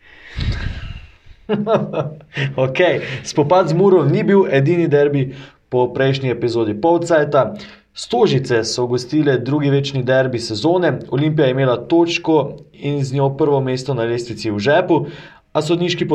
okay. 2.66 3.02
Spopad 3.24 3.68
z 3.68 3.74
Muro 3.74 4.04
ni 4.04 4.22
bil 4.22 4.46
edini 4.50 4.88
derbi 4.88 5.34
po 5.68 5.88
prejšnji 5.94 6.30
epizodi 6.30 6.74
Povcajta. 6.80 7.54
Stožice 7.94 8.64
so 8.64 8.86
gostile 8.86 9.38
drugi 9.38 9.70
večni 9.70 10.02
derbi 10.02 10.38
sezone, 10.38 10.98
Olimpija 11.10 11.46
je 11.46 11.50
imela 11.50 11.76
točko 11.88 12.56
in 12.72 13.04
z 13.04 13.14
njo 13.14 13.36
prvo 13.36 13.60
mesto 13.60 13.94
na 13.94 14.02
lestvici 14.02 14.50
v 14.50 14.58
žepu, 14.58 15.06
a 15.52 15.62
sodniški 15.62 16.08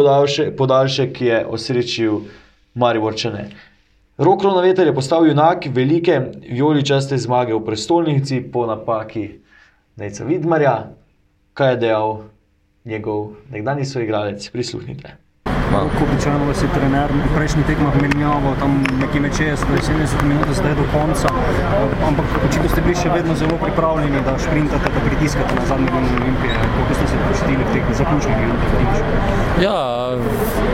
podaljšek, 0.58 1.22
je 1.22 1.46
osrečil 1.46 2.20
Mariborčane. 2.74 3.50
Rokro 4.18 4.54
na 4.56 4.62
veter 4.62 4.88
je 4.88 4.96
postal 4.96 5.28
junak 5.28 5.68
velike 5.70 6.22
vijoličaste 6.50 7.18
zmage 7.18 7.54
v 7.54 7.66
prestolnici 7.66 8.42
po 8.42 8.66
napaki 8.66 9.30
Nejca 9.96 10.24
Vidmarja. 10.24 10.90
Kaj 11.54 11.72
je 11.72 11.78
dejal 11.78 12.18
njegov 12.86 13.36
nekdani 13.52 13.86
soigralec? 13.86 14.50
Prisluhnite. 14.50 15.27
Kot 15.68 16.02
običajno 16.02 16.48
je 16.48 16.68
trener 16.74 17.12
v 17.12 17.30
prejšnjih 17.36 17.66
tekmah 17.68 17.96
menjavo, 18.02 18.56
tam 18.60 18.84
nekje 19.00 19.20
med 19.22 19.32
60 19.36 19.68
in 19.68 19.82
70 20.00 20.24
minut, 20.24 20.48
zdaj 20.56 20.74
do 20.80 20.86
konca. 20.96 21.28
Ampak 22.08 22.26
očitno 22.48 22.70
ste 22.70 22.82
bili 22.82 22.96
še 22.96 23.10
vedno 23.12 23.36
zelo 23.36 23.58
pripravljeni, 23.62 24.24
da 24.26 24.38
šprintate, 24.40 24.90
da 24.96 25.00
pritiskate 25.10 25.47
na 25.60 25.66
zadnji 25.66 25.90
dan 25.96 26.04
Olimpije. 26.22 26.54
Kako 26.78 26.94
ste 26.94 27.06
se 27.08 27.16
počutili 27.28 27.64
v 27.64 27.74
teh 27.74 27.84
zaključnih 27.98 28.36
minutah? 28.38 28.68
Ja, 29.62 29.74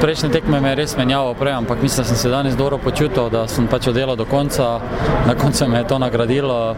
prejšnje 0.01 0.29
tekme 0.29 0.59
me 0.61 0.69
je 0.69 0.75
res 0.75 0.97
menjavo 0.97 1.33
prej, 1.33 1.53
ampak 1.55 1.81
mislim, 1.81 2.03
da 2.03 2.07
sem 2.07 2.17
se 2.17 2.29
danes 2.29 2.55
dobro 2.55 2.77
počutil, 2.77 3.29
da 3.29 3.47
sem 3.47 3.67
pač 3.67 3.87
oddelal 3.87 4.15
do 4.19 4.25
konca. 4.25 4.79
Na 5.27 5.35
koncu 5.39 5.67
me 5.71 5.77
je 5.79 5.87
to 5.87 5.99
nagradilo 5.99 6.75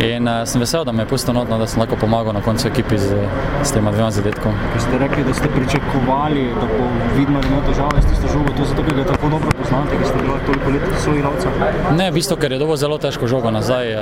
in 0.00 0.28
uh, 0.28 0.48
sem 0.48 0.60
vesel, 0.60 0.84
da 0.84 0.92
me 0.92 1.02
je 1.02 1.08
pustil 1.12 1.34
notno, 1.34 1.58
da 1.58 1.66
sem 1.66 1.80
lahko 1.80 1.96
pomagal 2.00 2.32
na 2.32 2.40
koncu 2.40 2.68
ekipi 2.68 2.98
z, 2.98 3.20
z 3.62 3.72
tema 3.72 3.92
dvema 3.92 4.10
zadetkom. 4.10 4.52
Ste 4.78 4.98
rekli, 4.98 5.24
da 5.24 5.34
ste 5.34 5.48
pričakovali, 5.48 6.46
da 6.56 6.66
bo 6.72 6.88
vidno 7.16 7.40
imel 7.44 7.60
težave 7.68 8.00
s 8.02 8.08
tisto 8.08 8.32
žogo, 8.32 8.56
to 8.56 8.64
zato, 8.64 8.82
ker 8.88 8.96
ga 8.96 9.04
tako 9.12 9.28
dobro 9.28 9.52
poznate, 9.60 9.96
ker 9.98 10.06
ste 10.06 10.18
bili 10.22 10.40
toliko 10.46 10.70
let 10.70 10.82
svoj 11.04 11.18
igralca? 11.18 11.48
Ne, 11.96 12.10
v 12.10 12.14
bistvu, 12.14 12.36
ker 12.40 12.52
je 12.52 12.62
dobil 12.64 12.76
zelo 12.80 12.98
težko 12.98 13.28
žogo 13.28 13.52
nazaj. 13.52 13.92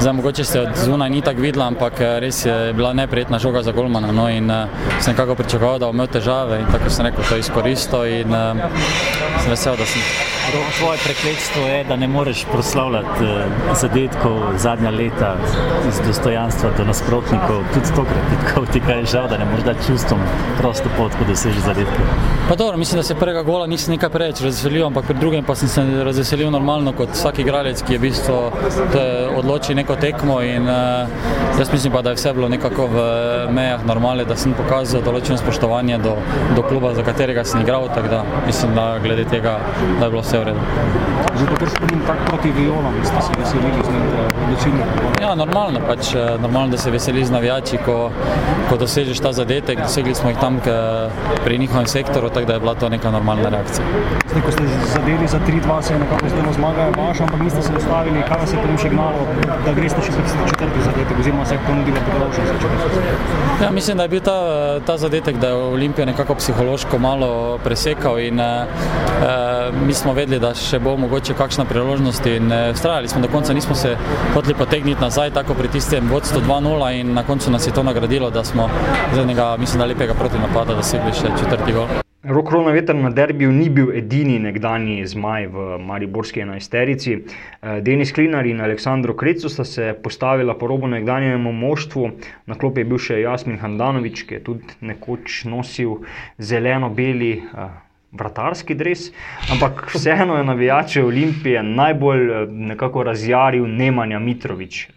Zdaj, 0.00 0.12
mogoče 0.12 0.44
ste 0.44 0.64
od 0.64 0.72
zunaj 0.88 1.10
ni 1.10 1.20
tako 1.20 1.44
videla, 1.44 1.68
ampak 1.68 2.00
res 2.24 2.46
je 2.46 2.72
bila 2.78 2.92
neprijetna 2.92 3.38
žoga 3.38 3.62
za 3.62 3.72
Golmana. 3.72 4.12
No, 4.12 4.28
in 4.30 4.50
sem 5.00 5.12
nekako 5.12 5.34
pričakoval, 5.34 5.78
da 5.78 5.86
bo 5.86 5.96
imel 5.96 6.06
težave 6.06 6.60
in 6.62 6.66
tako 6.72 6.90
sem 6.90 7.06
rekel, 7.06 7.24
to 7.28 7.36
izkoristil 7.36 8.06
in 8.06 8.34
sem 9.42 9.50
vesel, 9.50 9.76
da 9.76 9.86
sem. 9.86 10.02
Tvoje 10.78 10.98
prekletstvo 11.04 11.62
je, 11.66 11.84
da 11.84 11.96
ne 11.96 12.08
moreš 12.08 12.44
proslavljati 12.52 13.26
zadetkov 13.80 14.38
zadnja 14.56 14.90
leta 14.90 15.34
iz 15.88 16.00
dostojanstva 16.06 16.70
do 16.78 16.84
nasprotnikov. 16.84 17.66
Tudi 17.74 17.90
tokrat, 17.96 18.30
tako 18.46 18.66
ti 18.72 18.80
kaj 18.80 18.98
je 18.98 19.10
žal, 19.12 19.28
da 19.28 19.38
ne 19.38 19.44
moreš 19.44 19.64
dati 19.64 19.86
čustvom 19.86 20.20
prosto 20.60 20.88
pot, 20.96 21.12
ko 21.18 21.28
dosežeš 21.28 21.62
zadetke. 21.66 22.06
Pa 22.48 22.56
dobro, 22.56 22.76
mislim, 22.76 22.98
da 22.98 23.02
se 23.02 23.14
prvega 23.14 23.42
gola 23.42 23.66
nisem 23.66 23.92
nekaj 23.92 24.10
preveč 24.10 24.40
razveselil, 24.40 24.86
ampak 24.86 25.04
pri 25.04 25.18
drugem 25.20 25.44
pa 25.44 25.54
sem 25.54 25.68
se 25.68 25.84
razveselil 26.04 26.50
normalno 26.50 26.92
kot 26.92 27.12
vsak 27.12 27.38
igralec, 27.44 27.82
ki 27.82 27.92
je 27.92 27.98
v 27.98 28.02
bistvu 28.02 28.38
odločil 29.36 29.76
neko 29.76 29.96
tekmo 30.00 30.40
in 30.42 30.64
uh, 30.68 31.58
jaz 31.58 31.72
mislim 31.72 31.92
pa, 31.92 32.02
da 32.02 32.10
je 32.10 32.16
vse 32.16 32.32
bilo 32.32 32.48
nekako 32.58 32.90
v 32.90 32.98
mejah 33.54 33.86
normale, 33.86 34.26
da 34.26 34.34
sem 34.34 34.50
pokazal 34.58 35.02
določeno 35.06 35.38
spoštovanje 35.38 36.00
do, 36.02 36.16
do 36.58 36.62
kluba, 36.66 36.90
za 36.98 37.06
katerega 37.06 37.46
sem 37.46 37.62
igral, 37.62 37.86
tako 37.94 38.10
da 38.10 38.24
mislim, 38.46 38.74
da 38.74 38.86
glede 38.98 39.24
tega, 39.30 39.60
da 40.00 40.08
je 40.08 40.10
bilo 40.10 40.22
vse 40.26 40.42
v 40.42 40.50
redu. 40.50 40.62
Že 41.38 41.46
pa 41.46 41.56
kar 41.60 41.70
spremem 41.70 42.00
tak 42.02 42.18
proti 42.26 42.50
Violam, 42.50 42.94
ste 43.06 43.20
se 43.22 43.32
veselili 43.38 43.82
z 43.86 43.90
odločilnim. 44.42 44.88
Ja, 45.22 45.34
normalno, 45.38 45.80
pač, 45.86 46.10
normalno, 46.42 46.74
da 46.74 46.80
se 46.82 46.90
veseli 46.90 47.22
z 47.22 47.30
navijači, 47.30 47.78
ko, 47.86 48.10
ko 48.66 48.78
dosežeš 48.80 49.22
ta 49.22 49.30
zadetek, 49.36 49.78
dosegli 49.84 50.14
smo 50.18 50.32
jih 50.32 50.40
tam 50.42 50.58
k, 50.58 50.74
pri 51.44 51.58
njihovem 51.62 51.86
sektoru, 51.86 52.32
tako 52.34 52.50
da 52.50 52.58
je 52.58 52.64
bila 52.66 52.74
to 52.74 52.90
neka 52.90 53.12
normalna 53.14 53.54
reakcija. 53.54 53.86
Zdaj, 54.32 54.42
ko 54.42 54.56
ste 54.56 54.66
zadeli 54.96 55.28
za 55.30 55.38
3-2, 55.46 55.78
se 55.82 55.94
je 55.94 56.00
nekako 56.02 56.32
zdelo 56.34 56.52
zmaga 56.58 56.90
vaša, 56.98 57.22
ampak 57.28 57.40
niste 57.46 57.62
se 57.62 57.72
ustavili, 57.76 58.26
kaj 58.26 58.42
vas 58.42 58.52
je 58.52 58.58
potem 58.64 58.78
še 58.82 58.90
gnalo, 58.96 59.28
da 59.46 59.76
greste 59.78 60.02
še 60.02 60.16
pred 60.18 60.50
četrti 60.50 60.86
zadetek, 60.88 61.22
oziroma 61.22 61.46
se 61.46 61.54
je 61.54 61.62
ponudila 61.68 62.02
četrti. 62.34 62.47
Ja, 63.62 63.70
mislim, 63.70 63.96
da 63.96 64.02
je 64.02 64.08
bil 64.08 64.20
ta, 64.20 64.80
ta 64.86 64.96
zadetek, 64.96 65.36
da 65.36 65.48
je 65.48 65.54
Olimpija 65.54 66.06
nekako 66.06 66.34
psihološko 66.34 66.98
malo 66.98 67.58
presekal 67.64 68.18
in 68.18 68.40
uh, 68.40 68.46
mi 69.86 69.94
smo 69.94 70.12
vedeli, 70.12 70.40
da 70.40 70.54
še 70.54 70.78
bo 70.78 70.96
mogoče 70.96 71.34
kakšna 71.34 71.64
priložnost 71.64 72.26
in 72.26 72.52
vztrajali 72.74 73.06
uh, 73.06 73.12
smo 73.12 73.20
do 73.20 73.28
konca, 73.28 73.52
nismo 73.52 73.74
se 73.74 73.96
hoteli 74.34 74.54
potegniti 74.54 75.00
nazaj, 75.00 75.30
tako 75.30 75.54
pri 75.54 75.68
tistem 75.68 76.08
vodstvu 76.10 76.40
2-0 76.46 77.00
in 77.00 77.14
na 77.14 77.26
koncu 77.26 77.50
nas 77.50 77.66
je 77.66 77.74
to 77.74 77.82
nagradilo, 77.82 78.30
da 78.30 78.44
smo 78.44 78.68
z 79.14 79.18
enega, 79.18 79.56
mislim, 79.56 79.78
da 79.78 79.86
lepega 79.86 80.14
protinapada 80.14 80.74
dosegli 80.74 81.12
še 81.12 81.34
četrti 81.38 81.72
gol. 81.72 82.07
Rok 82.22 82.50
Rona 82.50 82.72
veter 82.74 82.96
na 82.98 83.12
derbiju 83.14 83.52
ni 83.54 83.68
bil 83.70 83.92
edini 83.94 84.40
nekdani 84.42 85.04
zmaj 85.06 85.44
v 85.54 85.66
Mariborski 85.78 86.40
enajsterici. 86.42 87.12
Denis 87.86 88.10
Klinar 88.12 88.46
in 88.46 88.58
Aleksandro 88.60 89.14
Krecu 89.14 89.46
sta 89.48 89.64
se 89.64 89.92
postavila 90.02 90.56
po 90.58 90.66
robu 90.66 90.88
nekdanjemu 90.90 91.52
moštvu. 91.52 92.10
Na 92.46 92.58
klopi 92.58 92.82
je 92.82 92.88
bil 92.90 92.98
še 92.98 93.20
Jasmin 93.20 93.60
Handanovič, 93.62 94.24
ki 94.26 94.34
je 94.34 94.42
tudi 94.48 94.74
nekoč 94.80 95.44
nosil 95.46 96.00
zeleno-beli 96.42 97.36
vratarski 98.10 98.74
dres, 98.74 99.12
ampak 99.54 99.86
vseeno 99.94 100.40
je 100.40 100.48
navijače 100.50 101.04
Olimpije 101.04 101.62
najbolj 101.62 102.48
nekako 102.50 103.06
razjaril 103.12 103.68
Nemanja 103.70 104.18
Mitrovič. 104.18 104.88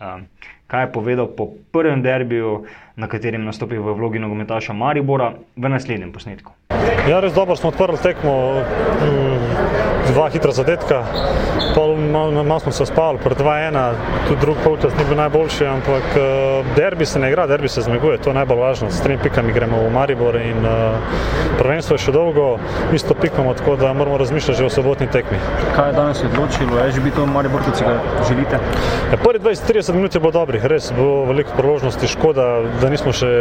Kaj 0.71 0.87
je 0.87 0.91
povedal 0.95 1.29
po 1.37 1.51
prvem 1.69 2.01
derbiju, 2.01 2.63
na 2.95 3.07
katerem 3.07 3.45
nastopi 3.45 3.77
v 3.77 3.93
vlogi 3.93 4.19
nogometaša 4.19 4.73
Maribora, 4.73 5.35
v 5.55 5.69
naslednjem 5.69 6.11
posnetku. 6.15 6.53
Ja, 7.09 7.19
res 7.19 7.33
dobro 7.33 7.55
smo 7.55 7.69
odprli 7.69 7.97
tekmo, 8.03 8.61
dva 10.13 10.29
hitra 10.29 10.51
zadetka, 10.51 11.03
pol 11.75 11.95
malo 11.95 12.43
mal 12.43 12.59
smo 12.59 12.71
se 12.71 12.85
spali, 12.85 13.19
pred 13.23 13.37
2-1, 13.37 13.93
tudi 14.27 14.41
drug 14.41 14.57
polčas 14.63 14.93
ni 14.97 15.05
bil 15.07 15.17
najboljši, 15.17 15.65
ampak 15.65 16.03
derbi 16.75 17.05
se 17.05 17.19
ne 17.19 17.29
igra, 17.29 17.47
derbi 17.47 17.69
se 17.69 17.81
zmaguje, 17.81 18.17
to 18.17 18.29
je 18.29 18.33
najbolj 18.33 18.59
važno. 18.59 18.89
S 18.91 19.01
tremi 19.01 19.21
pikami 19.23 19.53
gremo 19.53 19.79
v 19.87 19.91
Maribor 19.93 20.35
in 20.35 20.65
uh, 20.65 20.99
prvenstvo 21.59 21.95
je 21.95 22.05
še 22.05 22.15
dolgo, 22.15 22.57
isto 22.93 23.15
pikamo, 23.15 23.53
tako 23.53 23.75
da 23.75 23.93
moramo 23.93 24.17
razmišljati 24.17 24.59
že 24.59 24.65
o 24.65 24.69
sobotni 24.69 25.07
tekmi. 25.07 25.39
Kaj 25.75 25.89
je 25.89 25.95
danes 25.95 26.23
odločilo, 26.27 26.79
je 26.79 26.91
že 26.91 27.01
biti 27.01 27.21
v 27.21 27.27
Maribor, 27.31 27.63
kot 27.63 27.79
si 27.79 27.87
ga 27.87 27.97
želite? 28.27 28.59
Ja, 29.11 29.17
prvi 29.17 29.39
20-30 29.39 29.95
minut 29.95 30.15
je 30.15 30.19
bilo 30.19 30.31
dobrih, 30.35 30.65
res 30.65 30.91
bilo 30.95 31.25
veliko 31.31 31.55
priložnosti, 31.57 32.07
škoda, 32.07 32.47
da 32.81 32.89
nismo 32.91 33.15
še 33.15 33.31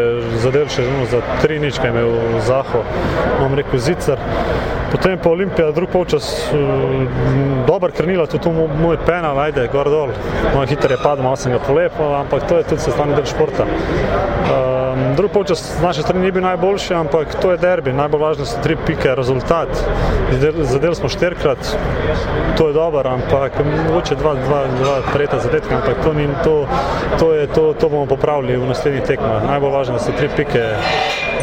zadeli 0.43 0.71
še 0.71 0.87
za 1.11 1.23
tri 1.43 1.59
nič, 1.59 1.83
kaj 1.83 1.91
je 1.91 1.97
imel 1.97 2.41
Zaho, 2.47 2.85
imam 3.39 3.59
rekel 3.59 3.83
Zicar. 3.83 4.21
Potem 4.91 5.19
pa 5.23 5.31
Olimpija, 5.31 5.71
drug 5.71 5.91
polčas, 5.93 6.27
dober 7.67 7.93
krnila, 7.93 8.27
tudi 8.27 8.43
tu 8.43 8.53
moj 8.53 8.99
penal, 9.07 9.39
ajde, 9.39 9.69
gor 9.73 9.91
dol. 9.91 10.15
Moj 10.55 10.67
hiter 10.67 10.91
je 10.91 10.99
padel, 11.03 11.25
malo 11.25 11.37
sem 11.37 11.53
ga 11.53 11.61
polepil, 11.63 12.15
ampak 12.21 12.49
to 12.49 12.59
je 12.61 12.69
tudi 12.71 12.83
sestavni 12.83 13.15
del 13.15 13.27
športa. 13.29 13.67
Um, 13.67 15.15
drug 15.17 15.31
polčas 15.31 15.63
z 15.63 15.83
naše 15.83 16.03
strani 16.03 16.25
ni 16.25 16.33
bil 16.33 16.43
najboljši, 16.43 16.95
ampak 16.95 17.35
to 17.43 17.53
je 17.55 17.59
derbi, 17.63 17.93
najbolj 17.93 18.21
važno 18.21 18.45
so 18.49 18.59
tri 18.63 18.77
pike, 18.87 19.15
rezultat. 19.15 19.69
Zadeli 20.61 20.95
smo 20.95 21.09
štirikrat, 21.09 21.77
to 22.59 22.69
je 22.69 22.75
dober, 22.75 23.07
ampak 23.07 23.61
mogoče 23.87 24.19
dva, 24.19 24.35
dva, 24.35 24.63
dva 24.83 24.97
prejeta 25.13 25.39
zadetka, 25.39 25.79
ampak 25.79 26.05
to, 26.05 26.15
ni, 26.15 26.29
to, 26.45 26.57
to, 27.19 27.33
je, 27.35 27.47
to, 27.47 27.73
to 27.75 27.89
bomo 27.89 28.07
popravili 28.07 28.59
v 28.59 28.71
naslednjih 28.71 29.07
tekmah. 29.07 29.47
Najbolj 29.47 29.77
važno 29.79 29.99
so 29.99 30.15
tri 30.17 30.29
pike 30.37 30.65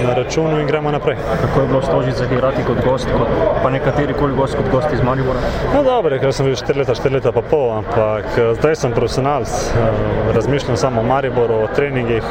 na 0.06 0.14
računu 0.14 0.60
in 0.60 0.68
gremo 0.68 0.92
naprej. 0.92 1.18
Kako 1.42 1.62
je 1.62 1.68
bilo 1.68 1.82
stožice 1.82 2.26
igrati 2.32 2.64
kot 2.68 2.86
gost, 2.86 3.08
kot, 3.18 3.28
pa 3.64 3.70
nekateri 3.70 4.14
koli 4.14 4.36
gost 4.36 4.56
kot 4.56 4.70
gost 4.72 4.94
iz 4.94 5.02
Maribora? 5.04 5.40
No, 5.74 5.84
dobro, 5.84 6.20
ker 6.20 6.34
sem 6.34 6.46
bil 6.46 6.56
4 6.56 6.78
leta, 6.78 6.96
4 6.96 7.14
leta 7.14 7.32
pa 7.32 7.42
pol, 7.42 7.72
ampak 7.78 8.26
zdaj 8.60 8.76
sem 8.76 8.92
profesionalc, 8.92 9.50
razmišljam 10.36 10.78
samo 10.78 11.02
o 11.02 11.04
Mariboru, 11.04 11.64
o 11.64 11.68
treningih. 11.76 12.24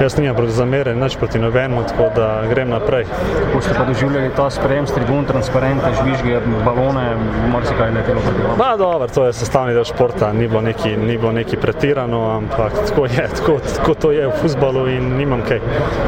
Jaz 0.00 0.16
nimam 0.18 0.36
proti 0.36 0.52
zamere, 0.52 0.94
nič 0.94 1.16
proti 1.16 1.38
nobenemu, 1.38 1.82
tako 1.88 2.08
da 2.16 2.28
grem 2.48 2.70
naprej. 2.70 3.04
Kako 3.46 3.60
ste 3.60 3.74
pa 3.78 3.84
doživljali 3.84 4.30
ta 4.36 4.50
sprejem 4.50 4.86
s 4.86 4.94
tribun, 4.94 5.24
transparente, 5.24 5.92
žvižge, 6.00 6.40
balone, 6.64 7.16
marsikaj 7.52 7.90
letelo 7.90 8.20
proti 8.20 8.42
vam? 8.46 8.58
Pa 8.58 8.76
dobro, 8.76 9.08
to 9.08 9.26
je 9.26 9.32
sestavni 9.32 9.74
del 9.74 9.84
športa, 9.84 10.32
ni 10.32 10.48
bilo 10.48 10.60
neki, 10.60 10.96
ni 10.96 11.18
bilo 11.18 11.32
neki 11.32 11.56
pretirano, 11.56 12.22
ampak 12.36 12.72
tako 12.88 13.04
je, 13.06 13.28
tako, 13.36 13.58
tako 13.76 13.94
to 13.94 14.12
je 14.12 14.26
v 14.26 14.32
futbalu 14.42 14.86
in 14.88 15.16
nimam 15.16 15.42
kaj, 15.48 15.60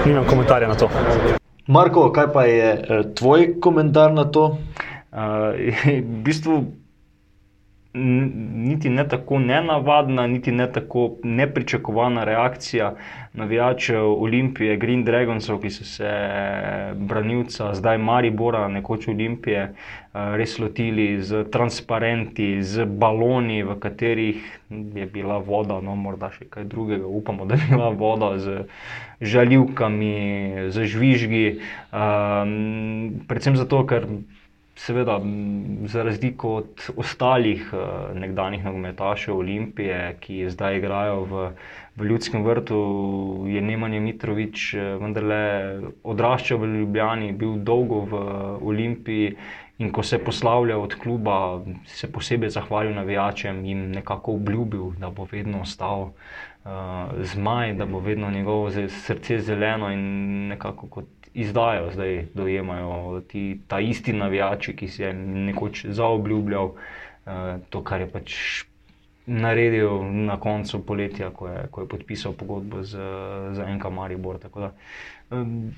nimam 0.07 0.25
komentarja 0.25 0.69
na 0.69 0.75
to. 0.75 0.82
Marko, 1.67 2.09
kaj 2.12 2.27
pa 2.33 2.45
je 2.49 2.71
tvoj 3.15 3.61
komentar 3.61 4.12
na 4.12 4.25
to? 4.25 4.59
Uh, 5.12 5.53
v 6.01 6.23
bistvu 6.25 6.62
niti 7.95 8.91
ne 8.91 9.09
tako 9.09 9.39
nenavadna, 9.39 10.27
niti 10.27 10.53
ne 10.53 10.73
tako 10.73 11.11
nepričakovana 11.23 12.25
reakcija 12.25 12.95
navijačev 13.33 14.23
Olimpije, 14.23 14.77
Green 14.77 15.05
Dragonsov, 15.05 15.61
ki 15.61 15.71
so 15.71 15.85
se 15.85 16.11
branilca, 16.95 17.75
zdaj 17.75 17.99
Maribora, 17.99 18.69
nekoč 18.69 19.09
Olimpije, 19.09 19.63
eh, 19.63 20.37
res 20.37 20.59
lotili 20.59 21.23
z 21.23 21.45
transparenti, 21.53 22.63
z 22.63 22.85
baloni, 22.85 23.63
v 23.63 23.79
katerih 23.81 24.61
je 24.95 25.07
bila 25.07 25.39
voda, 25.39 25.81
no 25.81 25.97
morda 25.97 26.31
še 26.33 26.45
kaj 26.49 26.65
drugega, 26.65 27.07
upamo, 27.07 27.45
da 27.45 27.55
je 27.55 27.67
bila 27.71 27.89
voda 27.89 28.39
z 28.39 28.65
žaljivkami, 29.21 30.69
z 30.69 30.85
žvižgi. 30.85 31.61
Um, 31.93 33.25
predvsem 33.29 33.57
zato, 33.57 33.85
ker 33.87 34.09
Seveda, 34.83 35.21
za 35.87 36.03
razliko 36.03 36.55
od 36.55 36.87
ostalih 36.97 37.69
uh, 37.73 38.17
nekdanjih 38.19 38.65
nogometašev 38.65 39.37
Olimpije, 39.37 40.17
ki 40.21 40.49
zdaj 40.51 40.79
igrajo 40.81 41.21
v, 41.31 41.43
v 41.97 42.09
Ljudskem 42.11 42.43
vrtu, 42.43 42.81
je 43.47 43.62
Nemanja 43.62 44.01
Mitrovič 44.03 44.65
eh, 44.75 44.89
vendarle 44.99 45.43
odraščal 46.03 46.59
v 46.65 46.73
Ljubljani, 46.81 47.31
bil 47.33 47.61
dolgo 47.62 48.01
v 48.11 48.25
Olimpiji 48.73 49.37
in 49.79 49.95
ko 49.95 50.03
se 50.03 50.19
je 50.19 50.25
poslavljal 50.25 50.83
od 50.83 50.99
kluba, 50.99 51.39
se 51.87 52.11
posebej 52.12 52.51
zahvalil 52.51 52.95
navijačem 52.99 53.65
in 53.65 53.91
nekako 53.95 54.35
obljubil, 54.41 54.91
da 54.99 55.11
bo 55.11 55.29
vedno 55.31 55.62
ostal 55.62 56.09
uh, 56.11 57.23
zmaj, 57.23 57.75
da 57.79 57.87
bo 57.87 58.03
vedno 58.03 58.31
njegovo 58.31 58.71
srce 58.89 59.39
zeleno 59.39 59.93
in 59.95 60.05
nekako 60.49 60.87
kot 60.87 61.22
izdajo 61.35 61.91
zdaj 61.93 62.27
dojemajo 62.35 63.21
ti, 63.29 63.61
ta 63.69 63.81
isti 63.81 64.12
navijači, 64.12 64.77
ki 64.77 64.89
si 64.89 65.03
je 65.03 65.12
nekoč 65.15 65.87
zaobljubljal 65.89 66.65
uh, 66.67 67.33
to, 67.71 67.83
kar 67.85 68.01
je 68.01 68.11
pač 68.11 68.35
naredil 69.27 70.03
na 70.27 70.37
koncu 70.41 70.83
poletja, 70.87 71.31
ko 71.31 71.49
je, 71.49 71.67
ko 71.71 71.81
je 71.81 71.89
podpisal 71.89 72.33
pogodbo 72.33 72.83
z, 72.83 72.99
z 73.55 73.67
NK 73.77 73.91
Maribor. 73.91 74.39
Tako 74.39 74.61
Da, 74.61 74.73
um, 75.31 75.73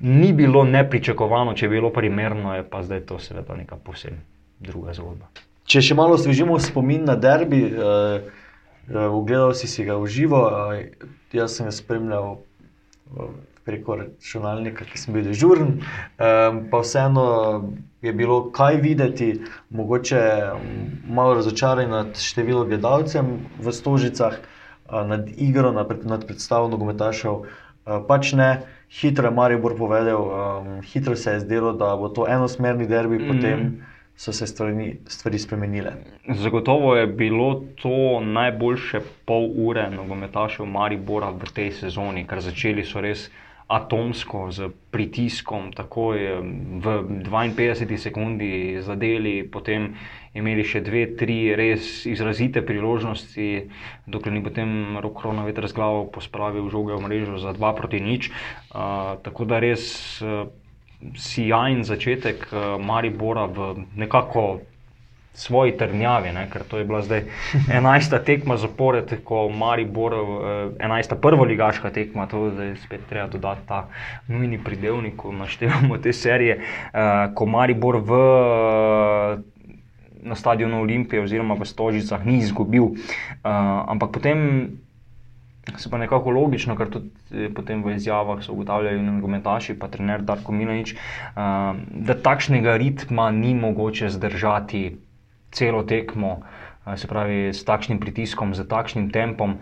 ni 0.00 0.32
bilo 0.32 0.64
nepričakovano, 0.64 1.54
če 1.54 1.66
je 1.66 1.70
bilo 1.70 1.92
primerno, 1.92 2.54
je 2.56 2.64
pa 2.64 2.82
zdaj 2.82 3.00
to 3.00 3.18
seveda 3.18 3.56
neka 3.56 3.76
posebna 3.76 4.24
druga 4.60 4.94
zgodba. 4.96 5.28
Če 5.68 5.82
še 5.84 5.94
malo 5.94 6.16
osvežimo 6.16 6.56
spomin 6.58 7.04
na 7.04 7.14
derbi, 7.16 7.60
uh, 7.68 8.24
uh, 8.88 9.04
ogledal 9.12 9.52
si, 9.54 9.68
si 9.68 9.84
ga 9.84 9.98
v 10.00 10.08
živo, 10.08 10.40
uh, 10.48 11.12
jaz 11.32 11.58
sem 11.58 11.68
ga 11.68 11.74
spremljal 11.76 12.38
uh, 12.38 13.28
preko 13.68 13.98
računalnika, 14.00 14.88
ki 14.88 14.98
sem 14.98 15.14
bil 15.14 15.28
dežuren, 15.28 15.74
um, 15.76 16.62
pa 16.70 16.80
vseeno 16.80 17.26
je 18.00 18.12
bilo 18.12 18.50
kaj 18.50 18.80
videti, 18.80 19.34
mogoče 19.70 20.20
malo 21.04 21.34
razočaran 21.34 21.90
nad 21.90 22.16
številom 22.16 22.68
gledalcev 22.68 23.28
v 23.58 23.72
Stožicah, 23.72 24.38
nad 24.88 25.28
igro, 25.36 25.68
nad, 25.70 25.84
pred- 25.84 26.06
nad 26.06 26.22
predstavo 26.24 26.68
nogometašev. 26.68 27.42
Pač 28.06 28.32
ne, 28.32 28.48
hitro 28.90 29.28
je 29.28 29.34
Maribor 29.34 29.74
povedal, 29.76 30.16
um, 30.18 30.80
hitro 30.82 31.16
se 31.16 31.32
je 31.32 31.40
zdelo, 31.40 31.74
da 31.74 31.92
bo 31.94 32.08
to 32.08 32.24
enosmerni 32.26 32.86
derbi, 32.86 33.18
Mhm. 33.18 33.28
potem 33.28 33.60
so 34.16 34.32
se 34.32 34.46
stvari, 34.46 34.98
stvari 35.06 35.38
spremenile. 35.38 35.92
Zagotovo 36.30 36.96
je 36.96 37.06
bilo 37.06 37.50
to 37.76 37.92
najboljše 38.22 39.00
pol 39.24 39.50
ure 39.58 39.90
nogometašev 39.90 40.66
Maribora 40.66 41.30
v 41.30 41.52
tej 41.54 41.70
sezoni, 41.72 42.24
ker 42.24 42.40
začeli 42.40 42.84
so 42.84 43.00
res 43.00 43.28
atomsko, 43.68 44.48
z 44.48 44.72
pritiskom, 44.88 45.76
takoj 45.76 46.16
eh, 46.16 46.40
v 46.80 46.86
52 47.28 48.00
sekundi 48.00 48.80
zadeli, 48.80 49.44
potem 49.44 49.92
imeli 50.32 50.64
še 50.64 50.80
dve, 50.80 51.04
tri 51.20 51.52
res 51.52 52.08
izrazite 52.08 52.64
priložnosti, 52.64 53.68
dokler 54.08 54.32
ni 54.32 54.40
potem 54.40 54.96
rok 55.04 55.20
Kronoveter 55.20 55.68
z 55.68 55.76
glavo 55.76 56.08
pospravil 56.08 56.72
žoge 56.72 56.96
v 56.96 57.04
mrežo 57.04 57.36
za 57.36 57.52
2 57.52 57.76
proti 57.76 58.00
nič. 58.00 58.32
Uh, 58.72 59.20
tako 59.20 59.44
da 59.44 59.60
res 59.60 60.16
uh, 60.24 60.48
sijajen 61.18 61.84
začetek 61.84 62.48
uh, 62.48 62.80
Maribora 62.80 63.44
v 63.44 63.84
nekako 63.98 64.64
svoji 65.38 65.76
trdnjavi, 65.78 66.32
ne, 66.34 66.46
ker 66.50 66.64
to 66.68 66.80
je 66.80 66.84
bila 66.84 67.02
zdaj 67.02 67.22
11. 67.70 68.18
tekma 68.26 68.56
zapored, 68.58 69.12
ko 69.24 69.46
Maribor, 69.48 70.14
eh, 70.14 70.84
11. 70.84 71.14
prvoligaška 71.22 71.90
tekma, 71.94 72.26
to 72.26 72.50
zdaj 72.50 72.74
spet 72.82 73.06
treba 73.08 73.28
dodati 73.30 73.66
ta 73.68 73.86
nujni 74.26 74.58
pridevnik, 74.58 75.16
ko 75.16 75.32
naštevamo 75.32 75.98
te 76.02 76.12
serije, 76.12 76.58
eh, 76.58 77.30
ko 77.34 77.46
Maribor 77.46 78.02
v 78.02 78.18
na 80.22 80.34
stadionu 80.34 80.80
Olimpije 80.80 81.22
oziroma 81.22 81.54
v 81.54 81.64
Stožicah 81.64 82.26
ni 82.26 82.38
izgubil, 82.42 82.82
uh, 82.82 82.96
ampak 83.88 84.10
potem 84.10 84.38
se 85.76 85.90
pa 85.90 85.98
nekako 85.98 86.30
logično, 86.30 86.76
ker 86.76 86.88
tudi 86.90 87.10
eh, 87.32 87.50
potem 87.54 87.84
v 87.84 87.94
izjavah 87.96 88.40
so 88.42 88.52
ugotavljali 88.52 89.02
nogometaši, 89.02 89.76
pa 89.78 89.88
trener 89.88 90.24
Darko 90.24 90.52
Milanič, 90.52 90.94
uh, 90.94 91.76
da 91.76 92.16
takšnega 92.16 92.76
ritma 92.80 93.30
ni 93.30 93.54
mogoče 93.54 94.08
zdržati 94.08 94.96
celo 95.50 95.82
tekmo, 95.82 96.40
se 96.96 97.06
pravi 97.06 97.52
s 97.52 97.64
takšnim 97.64 98.00
pritiskom, 98.00 98.54
z 98.54 98.64
takšnim 98.68 99.10
tempom. 99.12 99.58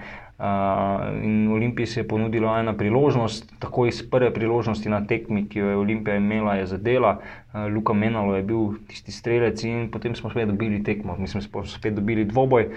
In 1.23 1.49
Olimpiji 1.49 1.87
se 1.87 2.01
je 2.01 2.09
ponudila 2.09 2.59
ena 2.61 2.75
priložnost, 2.77 3.55
tako 3.59 3.87
iz 3.87 4.03
prve 4.11 4.29
priložnosti 4.35 4.89
na 4.89 5.01
tekmi, 5.07 5.47
ki 5.49 5.59
jo 5.59 5.71
je 5.71 5.77
Olimpija 5.77 6.17
imela, 6.17 6.55
je 6.55 6.67
zadela. 6.67 7.21
Luka 7.75 7.93
Menalo 7.93 8.37
je 8.37 8.43
bil 8.43 8.77
tisti 8.89 9.13
strelec, 9.13 9.65
in 9.65 9.89
potem 9.91 10.15
smo 10.15 10.31
spet 10.31 10.49
dobili 10.49 10.83
tekmo, 10.85 11.17
mislim, 11.19 11.43
smo 11.43 11.65
spet 11.65 11.95
dobili 11.95 12.25
dvoboj. 12.25 12.69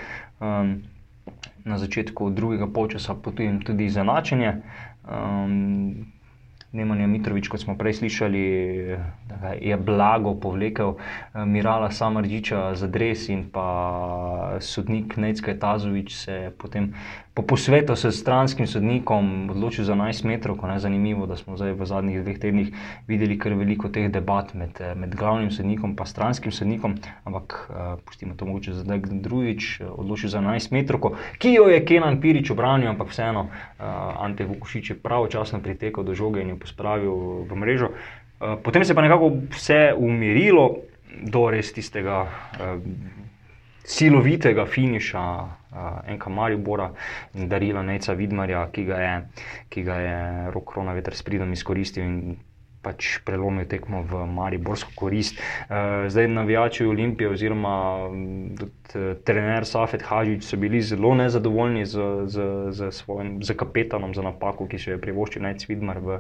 Na 1.66 1.78
začetku 1.78 2.30
drugega 2.30 2.68
polčasa 2.74 3.14
potem 3.14 3.60
tudi 3.62 3.86
izenačenje. 3.86 4.54
Nemanja 6.72 7.08
Mitrovič, 7.08 7.48
kot 7.50 7.62
smo 7.62 7.74
prej 7.74 7.94
slišali, 7.98 8.42
je 9.58 9.78
blago 9.78 10.36
povlekel 10.38 10.94
eh, 10.94 11.46
Mirala 11.46 11.90
Samardžiča 11.92 12.76
za 12.76 12.88
dres 12.88 13.30
in 13.30 13.50
pa 13.50 14.58
sodnik 14.62 15.18
Necka 15.18 15.58
Tazovič 15.58 16.14
se 16.16 16.34
je 16.34 16.52
potem 16.52 16.94
po 17.40 17.56
posvetu 17.56 17.96
s 17.96 18.04
stranskim 18.12 18.68
sodnikom 18.68 19.48
odločil 19.56 19.88
za 19.88 19.96
11 19.96 20.28
metrov, 20.28 20.60
je 20.60 20.80
zanimivo, 20.80 21.24
da 21.24 21.40
smo 21.40 21.56
zdaj 21.56 21.72
v 21.72 21.86
zadnjih 21.88 22.20
dveh 22.20 22.40
tednih 22.40 22.68
videli 23.08 23.40
kar 23.40 23.56
veliko 23.56 23.88
teh 23.88 24.12
debat 24.12 24.52
med, 24.54 24.76
med 24.76 25.16
glavnim 25.16 25.48
sodnikom 25.48 25.96
in 25.96 26.06
stranskim 26.06 26.52
sodnikom, 26.52 26.98
ampak 27.24 27.72
uh, 27.72 27.96
pustimo 28.04 28.36
to 28.36 28.44
mogoče 28.44 28.74
za 28.74 28.84
drugič, 29.08 29.80
odločil 29.88 30.30
za 30.30 30.44
11 30.44 30.76
metrov, 30.76 31.16
ki 31.40 31.54
jo 31.54 31.70
je 31.72 31.80
Kenan 31.86 32.20
Pirič 32.20 32.52
obranil, 32.52 32.92
ampak 32.92 33.08
vseeno 33.08 33.48
uh, 33.48 34.20
Ante 34.20 34.44
Vukušič 34.44 34.90
je 34.90 35.00
pravočasno 35.00 35.64
pritekel 35.64 36.04
do 36.04 36.12
žoge 36.12 36.44
in 36.44 36.52
jo 36.52 36.60
pospravil 36.60 37.48
v 37.48 37.56
mrežo. 37.56 37.96
Uh, 38.44 38.60
potem 38.60 38.84
se 38.84 38.92
je 38.92 39.00
pa 39.00 39.02
nekako 39.08 39.32
vse 39.56 39.96
umirilo 39.96 40.84
do 41.24 41.48
res 41.48 41.72
tistega 41.72 42.28
uh, 42.28 42.84
silovitega 43.88 44.68
finiša 44.68 45.59
uh, 45.72 46.02
Enka 46.08 46.30
Maribora 46.30 46.92
in 47.34 47.50
darila 47.50 47.82
Neca 47.82 48.14
Vidmarja, 48.14 48.68
ki 48.72 48.86
ga 48.86 49.00
je, 49.04 49.16
ki 49.70 49.84
ga 49.84 49.98
je 50.02 50.20
Rok 50.54 50.70
Kronaveter 50.74 51.16
s 51.16 51.26
pridom 51.26 51.54
izkoristil 51.54 52.04
in 52.04 52.38
pač 52.80 53.18
prelomil 53.28 53.68
tekmo 53.68 54.06
v 54.08 54.24
Mariborsko 54.26 54.96
korist. 54.96 55.40
Uh, 55.68 56.08
zdaj 56.08 56.30
navijači 56.32 56.88
Olimpije 56.88 57.30
oziroma 57.30 57.74
trener 59.24 59.66
Safet 59.66 60.02
Hažič 60.02 60.44
so 60.44 60.58
bili 60.58 60.82
zelo 60.82 61.14
nezadovoljni 61.16 61.86
z, 61.86 62.00
z, 62.26 62.46
z, 62.72 62.92
svojim, 62.92 63.44
z 63.44 63.54
kapetanom 63.54 64.14
za 64.14 64.22
napako, 64.22 64.68
ki 64.68 64.80
se 64.80 64.92
je 64.92 65.02
privoščil 65.02 65.44
Nec 65.46 65.66
Vidmar 65.70 66.00
v 66.02 66.20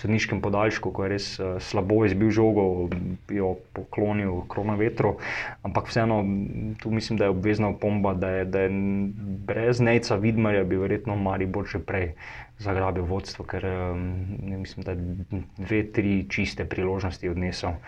sodniškem 0.00 0.40
podaljšku, 0.44 0.92
ko 0.94 1.04
je 1.04 1.12
res 1.14 1.28
uh, 1.40 1.56
slabo 1.58 2.04
izbil 2.06 2.30
žogo, 2.30 2.88
jo 3.32 3.54
poklonil 3.74 4.44
kronovetru, 4.48 5.16
ampak 5.66 5.90
vseeno 5.90 6.22
tu 6.82 6.90
mislim, 6.90 7.18
da 7.18 7.28
je 7.28 7.34
obvezna 7.34 7.74
opomba, 7.74 8.14
da 8.14 8.30
je, 8.30 8.44
da 8.44 8.64
je 8.66 8.70
brez 9.50 9.80
Neca 9.80 10.16
Vidmarja 10.16 10.64
bi 10.64 10.80
verjetno 10.80 11.16
Maribor 11.16 11.66
že 11.66 11.78
prej 11.78 12.12
zagrabil 12.62 13.02
vodstvo, 13.02 13.44
ker 13.44 13.64
um, 13.66 14.02
ne 14.42 14.58
mislim, 14.62 14.84
da 14.86 14.94
je 14.94 14.98
dve, 15.58 15.84
tri 15.92 16.24
čiste 16.30 16.64
priložnosti 16.64 17.28
odnesel. 17.28 17.80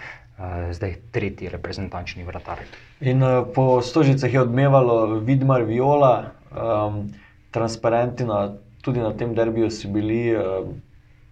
Zdaj 0.71 0.95
tretji 1.17 1.49
reprezentančni 1.49 2.25
vratar. 2.25 2.59
In 3.01 3.23
po 3.55 3.81
stožicah 4.17 4.35
je 4.35 4.41
odmevalo 4.41 5.21
Vidmar 5.21 5.63
Viola, 5.63 6.33
um, 6.53 7.13
transparenti 7.51 8.25
na, 8.25 8.57
tudi 8.83 9.01
na 9.01 9.13
tem 9.13 9.35
derbiju 9.35 9.71
so 9.71 9.89
bili 9.89 10.33
um, 10.37 10.81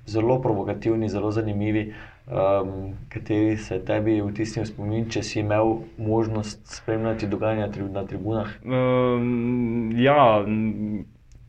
zelo 0.07 0.41
provokativni, 0.43 1.09
zelo 1.09 1.31
zanimivi, 1.31 1.95
um, 2.29 2.93
kateri 3.09 3.57
se 3.57 3.81
tebi 3.85 4.21
vtisnil 4.21 4.67
spomin, 4.67 5.09
če 5.09 5.23
si 5.23 5.41
imel 5.41 5.79
možnost 5.97 6.61
spremljati 6.77 7.27
dogajanje 7.27 7.73
tri, 7.73 7.89
na 7.89 8.05
tribunah. 8.05 8.53
Um, 8.65 9.93
ja, 9.97 10.45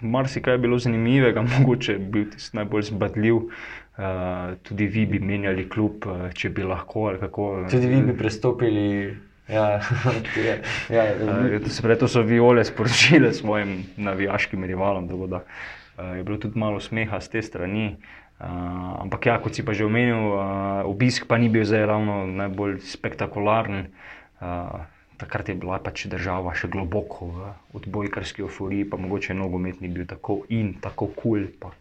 marsikaj 0.01 0.53
je 0.53 0.57
bilo 0.57 0.79
zanimivega, 0.79 1.43
mogoče 1.59 1.93
je 1.93 1.99
bil 1.99 2.29
tisti 2.31 2.57
najbolj 2.57 2.91
zbadljiv. 2.93 3.35
Uh, 3.95 4.55
tudi 4.63 4.87
vi 4.87 5.05
bi 5.05 5.19
menjali 5.19 5.69
klub, 5.69 6.07
uh, 6.07 6.31
če 6.33 6.49
bi 6.49 6.63
lahko 6.63 7.11
kako. 7.19 7.65
Tudi 7.71 7.87
vi 7.87 8.01
bi 8.03 8.17
prestopili 8.17 9.15
Ja, 9.47 9.79
je, 10.35 10.61
ja, 10.89 11.03
Uh, 11.85 11.97
to 11.99 12.07
so 12.07 12.21
viole 12.25 12.63
sporočile 12.65 13.33
svojim 13.33 13.83
navijaškim 13.97 14.63
rivalom, 14.63 15.07
tako 15.07 15.27
da 15.27 15.35
uh, 15.37 16.17
je 16.17 16.23
bilo 16.23 16.37
tudi 16.37 16.59
malo 16.59 16.79
smeha 16.79 17.21
z 17.21 17.29
te 17.29 17.41
strani. 17.41 17.95
Uh, 18.39 18.47
ampak, 19.01 19.25
ja, 19.25 19.37
kot 19.39 19.55
si 19.55 19.63
pa 19.65 19.73
že 19.73 19.85
omenil, 19.85 20.33
uh, 20.33 20.41
obisk 20.89 21.27
pa 21.27 21.37
ni 21.37 21.49
bil 21.49 21.63
zdaj 21.63 21.85
ravno 21.85 22.25
najbolj 22.25 22.81
spektakularen. 22.83 23.87
Uh, 24.41 24.81
takrat 25.17 25.49
je 25.49 25.55
bila 25.55 25.79
pač 25.79 26.05
država 26.11 26.51
še 26.57 26.67
globoko 26.67 27.29
v 27.31 27.51
odbojkarski 27.79 28.43
euforiji, 28.43 28.89
pa 28.89 28.99
mogoče 28.99 29.33
nogomet 29.33 29.79
ni 29.81 29.87
bil 29.87 30.03
tako 30.09 30.43
in 30.49 30.75
tako 30.83 31.07
kul, 31.15 31.45
cool, 31.45 31.47
pa, 31.61 31.71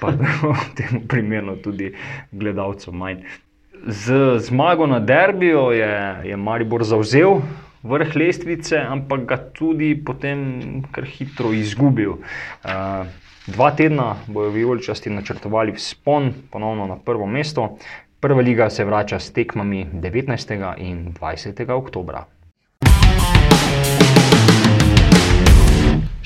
pa 0.00 0.14
temu 0.78 1.02
primerno 1.08 1.58
tudi 1.60 1.92
gledalcev 2.32 2.96
manj. 2.96 3.26
Z 3.84 4.38
zmago 4.38 4.86
na 4.86 5.00
derbijo 5.00 5.70
je, 5.70 6.16
je 6.24 6.36
Maribor 6.36 6.84
zauzel 6.84 7.40
vrh 7.82 8.16
lestvice, 8.16 8.78
ampak 8.78 9.26
ga 9.26 9.36
tudi 9.54 9.94
potem 10.04 10.82
kar 10.90 11.04
hitro 11.04 11.52
izgubil. 11.52 12.18
Uh, 12.64 13.06
dva 13.46 13.70
tedna 13.70 14.16
bojo 14.26 14.50
vijoličasti 14.50 15.10
načrtovali 15.10 15.72
vzpon, 15.72 16.32
ponovno 16.50 16.86
na 16.86 16.96
prvo 16.96 17.26
mesto. 17.26 17.76
Prva 18.20 18.42
liga 18.42 18.70
se 18.70 18.84
vrača 18.84 19.18
s 19.18 19.32
tekmami 19.32 19.86
19. 19.92 20.74
in 20.78 21.14
20. 21.20 21.70
oktobra. 21.70 22.24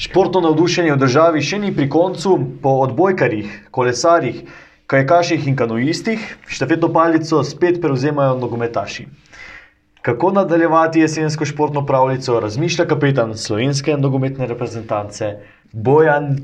Športno 0.01 0.41
navdušenje 0.41 0.95
v 0.95 0.97
državi 0.97 1.43
še 1.45 1.59
ni 1.61 1.75
pri 1.77 1.91
koncu, 1.93 2.39
po 2.63 2.79
odbojkarjih, 2.87 3.67
kolesarjih, 3.71 4.39
kajakaših 4.91 5.47
in 5.47 5.57
kanoistih, 5.57 6.23
štafetno 6.51 6.89
palico 6.93 7.45
spet 7.47 7.79
prevzemajo 7.83 8.39
nogometaši. 8.39 9.07
Kako 10.03 10.31
nadaljevati 10.33 11.01
jesensko 11.01 11.45
športno 11.45 11.85
pravljico, 11.87 12.41
razmišlja 12.41 12.87
kapetan 12.91 13.37
slovenske 13.37 13.97
nogometne 13.97 14.47
reprezentance 14.47 15.35
Bojan 15.73 16.37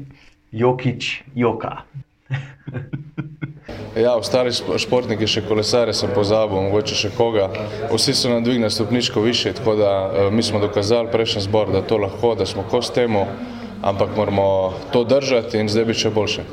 Jokič 0.52 1.22
Joka. 1.34 1.76
Ja, 3.96 4.12
ostali 4.14 4.50
športniki, 4.52 5.24
še 5.24 5.40
kolesare 5.48 5.94
sem 5.96 6.10
pozabil, 6.12 6.58
mogoče 6.66 6.94
še 6.94 7.08
koga. 7.16 7.46
Vsi 7.88 8.12
so 8.12 8.28
nam 8.28 8.44
dvignili 8.44 8.70
stopničko 8.70 9.22
više, 9.24 9.54
tako 9.56 9.74
da 9.80 9.90
mi 10.30 10.44
smo 10.44 10.60
dokazali 10.60 11.08
prejšnji 11.12 11.46
zbor, 11.48 11.72
da 11.72 11.80
to 11.80 11.96
lahko, 11.96 12.34
da 12.36 12.46
smo 12.46 12.66
kos 12.68 12.92
temu, 12.92 13.24
ampak 13.80 14.12
moramo 14.16 14.74
to 14.92 15.04
držati 15.08 15.64
in 15.64 15.72
zdaj 15.72 15.88
biti 15.88 16.04
še 16.04 16.12
boljše. 16.12 16.44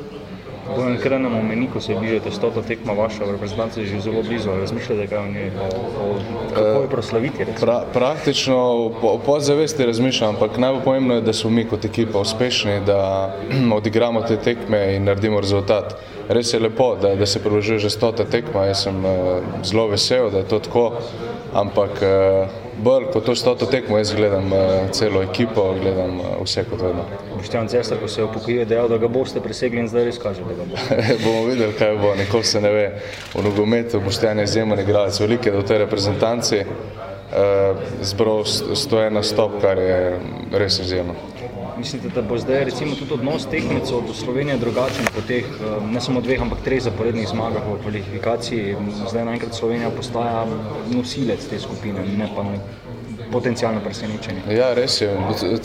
Bojem, 0.64 0.96
ker 1.02 1.18
nam 1.20 1.36
omeni, 1.38 1.68
ko 1.72 1.80
se 1.80 1.94
bližate 1.94 2.30
stota 2.32 2.62
tekma 2.62 2.92
vaša 2.96 3.24
v 3.24 3.34
reprezentanci, 3.36 3.84
že 3.86 4.00
zelo 4.00 4.22
blizu, 4.22 4.50
razmišljate, 4.60 5.06
kaj 5.06 5.18
o 5.18 5.26
njej, 5.28 5.50
o, 5.60 5.66
o, 6.04 6.06
kako 6.54 6.82
jo 6.82 6.88
proslaviti? 6.90 7.46
Pra, 7.60 7.82
praktično 7.92 8.56
po, 9.00 9.18
po 9.26 9.40
zavesti 9.40 9.86
razmišljam, 9.86 10.34
ampak 10.34 10.58
najbolj 10.58 10.84
pomembno 10.84 11.14
je, 11.14 11.20
da 11.20 11.32
smo 11.32 11.50
mi 11.50 11.64
kot 11.68 11.84
ekipa 11.84 12.18
uspešni, 12.18 12.80
da 12.86 13.34
odigramo 13.78 14.22
te 14.22 14.36
tekme 14.36 14.96
in 14.96 15.04
naredimo 15.04 15.40
rezultat. 15.40 15.94
Res 16.28 16.52
je 16.54 16.60
lepo, 16.60 16.94
da, 16.96 17.14
da 17.14 17.26
se 17.26 17.40
približuje 17.40 17.78
že 17.78 17.90
stota 17.90 18.24
tekma, 18.24 18.64
jaz 18.70 18.86
sem 18.86 19.04
uh, 19.04 19.44
zelo 19.64 19.88
vesel, 19.92 20.30
da 20.30 20.40
je 20.40 20.48
to 20.48 20.58
tako, 20.58 20.84
ampak 21.52 22.00
uh, 22.00 22.48
bolj 22.80 23.10
kot 23.12 23.24
to 23.24 23.34
stoto 23.34 23.66
tekmo, 23.66 23.98
jaz 23.98 24.14
gledam 24.14 24.52
uh, 24.52 24.90
celo 24.90 25.22
ekipo, 25.22 25.74
gledam 25.82 26.20
uh, 26.20 26.40
vse 26.42 26.64
kot 26.70 26.82
vedno. 26.82 27.04
Boštjan 27.36 27.68
Cesar, 27.68 28.00
ko 28.00 28.08
se 28.08 28.20
je 28.20 28.24
upokojil, 28.24 28.64
dejal, 28.64 28.88
da 28.88 28.98
ga 28.98 29.08
boste 29.08 29.40
presegli 29.44 29.84
in 29.84 29.88
zdaj 29.88 30.08
res 30.08 30.18
kaže, 30.22 30.46
da 30.48 30.56
ga 30.56 30.66
boste. 30.70 30.98
bomo 31.24 31.44
videli, 31.50 31.76
kaj 31.78 31.96
bo, 32.00 32.14
nikoli 32.18 32.48
se 32.48 32.60
ne 32.60 32.72
ve. 32.72 32.86
V 33.34 33.44
nogometu 33.44 34.00
Boštjan 34.00 34.38
je 34.38 34.48
izjemen 34.48 34.80
igralec, 34.80 35.20
velike 35.20 35.52
do 35.52 35.62
te 35.62 35.78
reprezentanci, 35.84 36.64
uh, 36.64 37.84
zbral 38.02 38.44
101 38.48 39.22
stop, 39.22 39.60
kar 39.60 39.78
je 39.78 40.00
res 40.56 40.80
izjemno. 40.80 41.33
Mislite, 41.78 42.08
da 42.08 42.22
bo 42.22 42.38
zdaj 42.38 42.64
recimo 42.64 42.94
tudi 42.94 43.14
odnos 43.14 43.46
tekmecev 43.50 44.06
do 44.06 44.14
Slovenije 44.14 44.56
drugačen 44.56 45.08
po 45.14 45.20
teh 45.26 45.44
ne 45.90 46.00
samo 46.00 46.20
dveh, 46.20 46.42
ampak 46.42 46.62
treh 46.64 46.82
zaporednih 46.82 47.26
zmagah 47.28 47.66
v 47.66 47.80
kvalifikaciji? 47.82 48.76
Zdaj 49.10 49.24
naenkrat 49.24 49.54
Slovenija 49.54 49.90
postaja 49.90 50.44
nosilec 50.94 51.48
te 51.50 51.58
skupine, 51.58 52.06
ne 52.18 52.28
pa 52.36 52.46
potencijalno 53.34 53.82
presenečenje. 53.84 54.46
Ja, 54.54 54.70
res 54.74 55.00
je. 55.00 55.10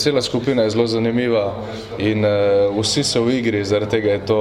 Cela 0.01 0.21
skupina 0.25 0.65
je 0.65 0.73
zelo 0.73 0.87
zanimiva 0.89 1.45
in 1.97 2.25
uh, 2.25 2.73
vsi 2.81 3.03
so 3.05 3.23
v 3.27 3.37
igri, 3.39 3.61
zaradi 3.65 3.99
tega 3.99 4.15
je 4.17 4.25
to 4.25 4.39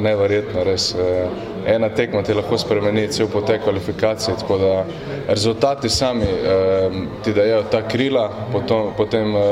neverjetno. 0.00 0.64
Res. 0.68 0.92
Uh, 0.94 1.48
ena 1.66 1.88
tekma 1.94 2.22
ti 2.22 2.34
lahko 2.34 2.58
spremeni 2.58 3.08
cel 3.12 3.28
potek 3.28 3.64
kvalifikacije, 3.64 4.36
tako 4.40 4.58
da 4.58 4.84
rezultati 5.28 5.88
sami 5.88 6.24
uh, 6.24 6.94
ti 7.24 7.32
dajo 7.32 7.62
ta 7.72 7.82
krila, 7.88 8.28
potom, 8.52 8.92
potem 8.96 9.34
uh, 9.34 9.42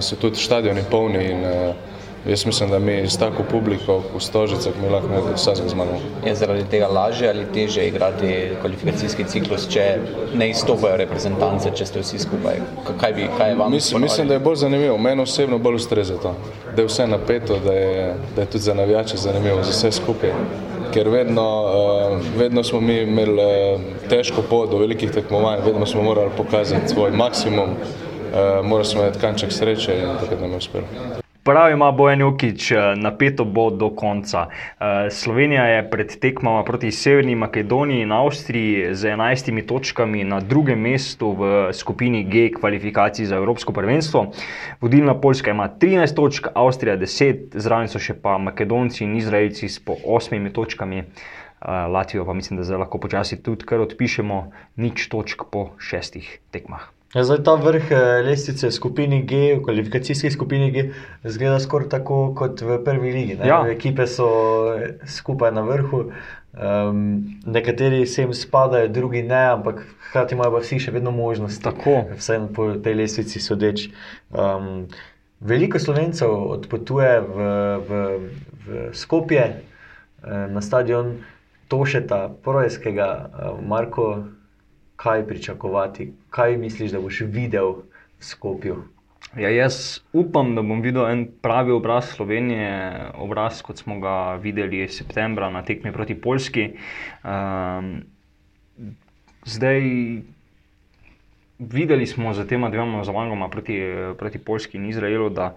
so 0.00 0.16
tudi 0.16 0.36
stadioni 0.36 0.84
polni 0.90 1.24
in 1.30 1.44
uh, 1.44 1.91
Jaz 2.28 2.46
mislim, 2.46 2.70
da 2.70 2.78
mi 2.78 2.92
s 2.92 3.18
tako 3.18 3.42
publiko 3.50 4.02
v 4.16 4.20
Stožicah 4.20 4.72
mi 4.82 4.88
lahko 4.88 5.08
vsega 5.34 5.68
zmagamo. 5.68 5.98
Je 6.26 6.34
zaradi 6.34 6.64
tega 6.70 6.86
lažje 6.86 7.28
ali 7.28 7.46
teže 7.54 7.86
igrati 7.86 8.50
kvalifikacijski 8.60 9.24
ciklus, 9.24 9.66
če 9.68 9.98
ne 10.34 10.50
izstopajo 10.50 10.96
reprezentance, 10.96 11.70
če 11.74 11.86
ste 11.86 12.00
vsi 12.00 12.18
skupaj? 12.22 12.60
Kaj, 13.00 13.12
bi, 13.12 13.26
kaj 13.38 13.50
je 13.50 13.56
vam? 13.56 13.72
Mislim, 13.72 14.02
mislim, 14.02 14.28
da 14.28 14.34
je 14.34 14.40
bolj 14.40 14.56
zanimivo. 14.56 14.98
Meni 14.98 15.22
osebno 15.22 15.58
bolj 15.58 15.80
ustreza 15.80 16.18
to. 16.22 16.34
Da 16.76 16.82
je 16.82 16.88
vse 16.88 17.06
napeto, 17.06 17.58
da 17.64 17.72
je, 17.72 18.14
da 18.36 18.42
je 18.42 18.46
tudi 18.46 18.64
za 18.64 18.74
navijače 18.74 19.16
zanimivo, 19.16 19.62
za 19.62 19.70
vse 19.70 19.92
skupaj. 19.92 20.30
Ker 20.94 21.08
vedno, 21.08 21.46
uh, 21.64 22.38
vedno 22.38 22.62
smo 22.64 22.80
mi 22.80 23.00
imeli 23.02 23.42
uh, 23.42 23.80
težko 24.08 24.42
pot 24.50 24.70
do 24.70 24.78
velikih 24.78 25.10
tekmovanj, 25.10 25.64
vedno 25.64 25.86
smo 25.86 26.02
morali 26.02 26.30
pokazati 26.36 26.88
svoj 26.88 27.10
maksimum, 27.10 27.70
uh, 27.70 28.66
morali 28.66 28.84
smo 28.84 29.02
imeti 29.02 29.18
kanček 29.18 29.52
sreče 29.52 29.98
in 29.98 30.14
takrat 30.20 30.40
nam 30.40 30.50
je 30.50 30.56
uspelo. 30.56 31.21
Pravi 31.44 31.72
ima 31.72 31.90
Bojan 31.92 32.20
Jokič, 32.20 32.72
napeto 32.96 33.44
bo 33.44 33.70
do 33.70 33.88
konca. 33.90 34.46
Slovenija 35.10 35.64
je 35.66 35.90
pred 35.90 36.14
tekmama 36.20 36.62
proti 36.64 36.90
Severni 36.90 37.34
Makedoniji 37.34 38.02
in 38.02 38.12
Avstriji 38.12 38.94
z 38.94 39.10
11 39.10 39.66
točkami 39.66 40.22
na 40.24 40.38
drugem 40.40 40.78
mestu 40.78 41.32
v 41.32 41.72
skupini 41.72 42.22
G 42.24 42.52
kvalifikacij 42.54 43.26
za 43.26 43.36
Evropsko 43.36 43.72
prvenstvo. 43.72 44.26
Vodilna 44.80 45.18
Poljska 45.20 45.50
ima 45.50 45.68
13 45.68 46.14
točk, 46.14 46.46
Avstrija 46.54 46.96
10, 46.96 47.58
zraven 47.58 47.90
so 47.90 47.98
še 47.98 48.14
pa 48.14 48.38
Makedonci 48.38 49.02
in 49.02 49.18
Izraelci 49.18 49.68
s 49.68 49.82
po 49.82 49.98
8 49.98 50.52
točkami. 50.52 51.02
Latvijo 51.66 52.24
pa 52.24 52.32
mislim, 52.38 52.56
da 52.58 52.64
zdaj 52.64 52.86
lahko 52.86 52.98
počasi 52.98 53.42
tudi 53.42 53.66
kar 53.66 53.82
odpišemo, 53.82 54.44
nič 54.76 55.10
točk 55.10 55.50
po 55.50 55.72
šestih 55.78 56.38
tekmah. 56.54 57.01
Ja, 57.12 57.24
zdaj 57.28 57.42
ta 57.44 57.54
vrh 57.60 57.90
lestvice 58.24 58.70
v 58.70 58.72
skupini 58.72 59.22
G, 59.28 59.56
v 59.58 59.62
kvalifikacijski 59.66 60.30
skupini 60.32 60.70
G, 60.72 60.84
zgleda 61.24 61.58
skoraj 61.60 61.90
tako 61.92 62.20
kot 62.32 62.62
v 62.64 62.78
prvi 62.84 63.12
ligi. 63.12 63.36
Ja. 63.44 63.60
Ekipe 63.68 64.06
so 64.08 64.28
skupaj 65.04 65.52
na 65.52 65.60
vrhu, 65.66 66.06
um, 66.56 67.02
nekateri 67.44 68.06
sem 68.08 68.32
spadajo, 68.32 68.88
drugi 68.88 69.20
ne, 69.22 69.42
ampak 69.52 69.84
hkrati 70.08 70.38
imajo 70.38 70.56
pa 70.56 70.62
vsi 70.64 70.80
še 70.86 70.96
vedno 70.96 71.12
možnost. 71.12 71.60
Tako. 71.60 71.98
Vsaj 72.16 72.46
po 72.56 72.70
tej 72.80 72.96
lestvici 73.04 73.44
sodeč. 73.44 73.90
Um, 74.32 74.88
veliko 75.44 75.76
slovencev 75.76 76.32
odpotuje 76.32 77.12
v, 77.20 77.52
v, 77.76 78.06
v 78.64 78.88
Skopje, 78.96 79.50
na 80.24 80.60
stadion 80.60 81.18
Tošeta, 81.68 82.28
Projskega, 82.42 83.30
Marko 83.60 84.24
kaj 85.02 85.26
pričakovati, 85.26 86.12
kaj 86.30 86.56
misliš, 86.56 86.92
da 86.94 87.00
boš 87.00 87.20
videl 87.26 87.72
v 88.18 88.24
Skopju? 88.24 88.76
Ja, 89.36 89.48
jaz 89.48 90.00
upam, 90.12 90.54
da 90.54 90.62
bom 90.62 90.82
videl 90.84 91.06
en 91.08 91.24
pravi 91.42 91.72
obraz 91.72 92.10
Slovenije, 92.12 92.72
obraz, 93.16 93.62
kot 93.62 93.80
smo 93.80 93.96
ga 94.00 94.34
videli 94.42 94.84
septembra 94.88 95.50
na 95.50 95.62
tekmi 95.64 95.92
proti 95.92 96.14
Poljski. 96.14 96.68
Um, 97.24 98.02
zdaj, 99.44 99.80
videli 101.58 102.06
smo 102.06 102.34
za 102.34 102.44
tema 102.46 102.68
dvema 102.70 103.04
zmagama 103.04 103.48
proti, 103.48 103.80
proti 104.18 104.38
Poljski 104.38 104.76
in 104.78 104.90
Izraelu, 104.90 105.30
da 105.30 105.54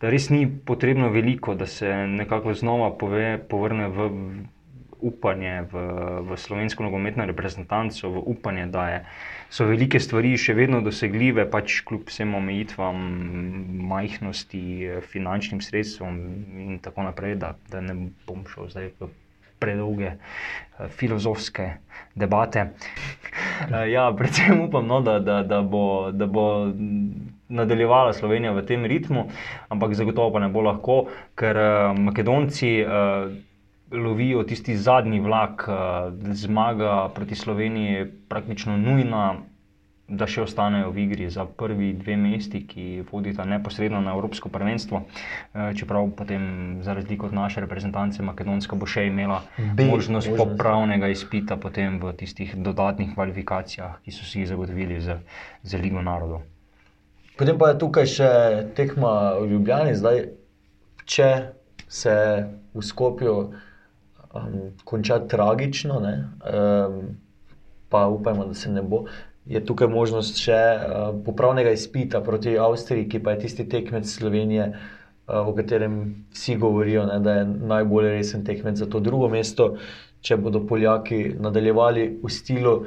res 0.00 0.28
ni 0.28 0.48
potrebno 0.66 1.08
veliko, 1.08 1.54
da 1.54 1.66
se 1.66 1.88
nekako 2.06 2.54
znova 2.54 2.90
pove, 2.98 3.38
povrne 3.48 3.88
v 3.88 4.10
upanje 5.04 5.66
v, 5.72 5.82
v 6.30 6.38
slovensko 6.40 6.86
nogometno 6.86 7.26
reprezentanco, 7.28 8.10
v 8.10 8.22
upanje, 8.34 8.66
da 8.72 8.84
je, 8.88 9.00
so 9.52 9.66
velike 9.68 10.00
stvari 10.00 10.32
še 10.40 10.56
vedno 10.56 10.80
dosegljive, 10.84 11.44
pač 11.52 11.82
kljub 11.86 12.08
vsem 12.08 12.32
omejitvam, 12.34 13.02
majhnosti, 13.90 14.64
finančnim 15.12 15.60
sredstvom 15.64 16.16
in 16.64 16.80
tako 16.82 17.06
naprej, 17.10 17.36
da, 17.42 17.54
da 17.70 17.84
ne 17.84 17.98
bom 18.26 18.46
šel 18.48 18.72
zdaj 18.72 18.90
v 18.98 19.12
predolge 19.64 20.16
filozofske 20.98 21.70
debate. 22.14 22.66
ja, 23.94 24.08
predvsem 24.16 24.60
upam, 24.66 24.86
no, 24.90 25.00
da, 25.00 25.18
da, 25.22 25.42
da, 25.46 25.62
bo, 25.62 26.10
da 26.12 26.26
bo 26.26 26.46
nadaljevala 27.48 28.12
Slovenija 28.12 28.52
v 28.52 28.66
tem 28.66 28.84
ritmu, 28.84 29.28
ampak 29.68 29.94
zagotovo 29.94 30.34
pa 30.34 30.42
ne 30.42 30.50
bo 30.52 30.64
lahko, 30.64 31.04
ker 31.38 31.60
Makedonci. 31.98 32.76
Lovijo 33.90 34.42
tisti 34.42 34.76
zadnji 34.76 35.20
vlak, 35.20 35.68
zmaga 36.32 37.08
proti 37.14 37.34
Sloveniji 37.34 37.92
je 37.92 38.12
praktično 38.28 38.76
nujna, 38.76 39.36
da 40.08 40.26
še 40.28 40.42
ostanejo 40.44 40.90
v 40.92 41.06
igri 41.06 41.30
za 41.32 41.46
prvi 41.48 41.94
dve 41.96 42.16
mesti, 42.20 42.60
ki 42.68 43.04
vodita 43.08 43.44
neposredno 43.48 44.02
na 44.04 44.12
Evropsko 44.12 44.50
prvenstvo. 44.52 45.00
Eh, 45.00 45.72
čeprav 45.76 46.10
potem, 46.16 46.78
za 46.84 46.92
razliko 46.94 47.26
od 47.26 47.32
naše 47.32 47.64
reprezentance, 47.64 48.22
Makedonska 48.22 48.76
bo 48.76 48.86
še 48.86 49.06
imela 49.08 49.42
B 49.56 49.88
možnost 49.88 50.28
možnost. 50.28 50.36
popravnega 50.36 51.08
izpita 51.08 51.56
potem 51.56 51.96
v 52.00 52.12
tistih 52.12 52.52
dodatnih 52.56 53.14
kvalifikacijah, 53.14 53.96
ki 54.04 54.12
so 54.12 54.28
si 54.28 54.42
jih 54.42 54.48
zagotovili 54.48 55.00
za, 55.00 55.20
za 55.62 55.80
Ligo 55.80 56.02
narodov. 56.02 56.44
Potem 57.38 57.58
pa 57.58 57.72
je 57.72 57.78
tukaj 57.80 58.06
še 58.06 58.30
tekma 58.76 59.40
v 59.40 59.56
Ljubljani, 59.56 59.96
zdaj, 59.96 60.28
če 61.08 61.30
se 61.88 62.14
v 62.74 62.82
Skopju 62.82 63.54
um, 64.34 64.72
konča 64.84 65.18
tragično, 65.28 66.00
ne, 66.00 66.14
um, 66.44 67.00
pa 67.88 68.06
upajmo, 68.06 68.44
da 68.44 68.54
se 68.54 68.72
ne 68.72 68.82
bo. 68.82 69.04
Je 69.46 69.60
tukaj 69.66 69.88
možnost 69.92 70.40
še 70.40 70.56
uh, 70.56 71.08
popravnega 71.24 71.74
izpita 71.76 72.22
proti 72.24 72.58
Avstriji, 72.58 73.08
ki 73.08 73.22
pa 73.22 73.34
je 73.34 73.44
tisti 73.44 73.68
tekmec 73.68 74.08
Slovenije, 74.08 74.70
uh, 74.72 75.46
o 75.48 75.54
katerem 75.56 76.26
vsi 76.32 76.56
govorijo, 76.56 77.06
ne, 77.06 77.20
da 77.20 77.40
je 77.40 77.44
najbolj 77.44 78.10
resen 78.16 78.44
tekmec 78.44 78.80
za 78.80 78.88
to 78.90 79.00
drugo 79.00 79.28
mesto. 79.28 79.74
Če 80.24 80.38
bodo 80.40 80.62
Poljaki 80.64 81.34
nadaljevali 81.36 82.06
v 82.22 82.30
stilu, 82.32 82.78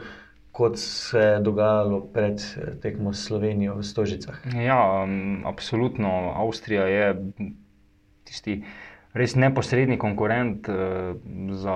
kot 0.57 0.79
se 0.81 1.21
je 1.21 1.39
dogajalo 1.45 1.99
pred 2.13 2.41
eh, 2.41 2.71
tekmo 2.81 3.13
s 3.13 3.27
Slovenijo 3.27 3.75
v 3.77 3.83
Stožicah. 3.85 4.41
Ja, 4.57 5.03
um, 5.03 5.45
absolutno. 5.45 6.33
Avstrija 6.33 6.87
je 6.89 7.11
tisti 8.25 8.63
res 9.17 9.35
neposredni 9.35 9.97
konkurent 9.97 10.69
uh, 10.69 11.17
za, 11.57 11.75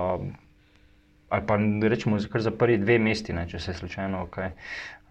ali 1.28 1.46
pa 1.46 1.58
rečemo, 1.88 2.18
za- 2.18 2.30
kar 2.32 2.44
za 2.44 2.50
prvi 2.50 2.78
dve 2.78 2.98
mesti, 2.98 3.32
ne, 3.32 3.46
če 3.48 3.58
se 3.58 3.74
slučajno 3.74 4.26
kaj. 4.30 4.52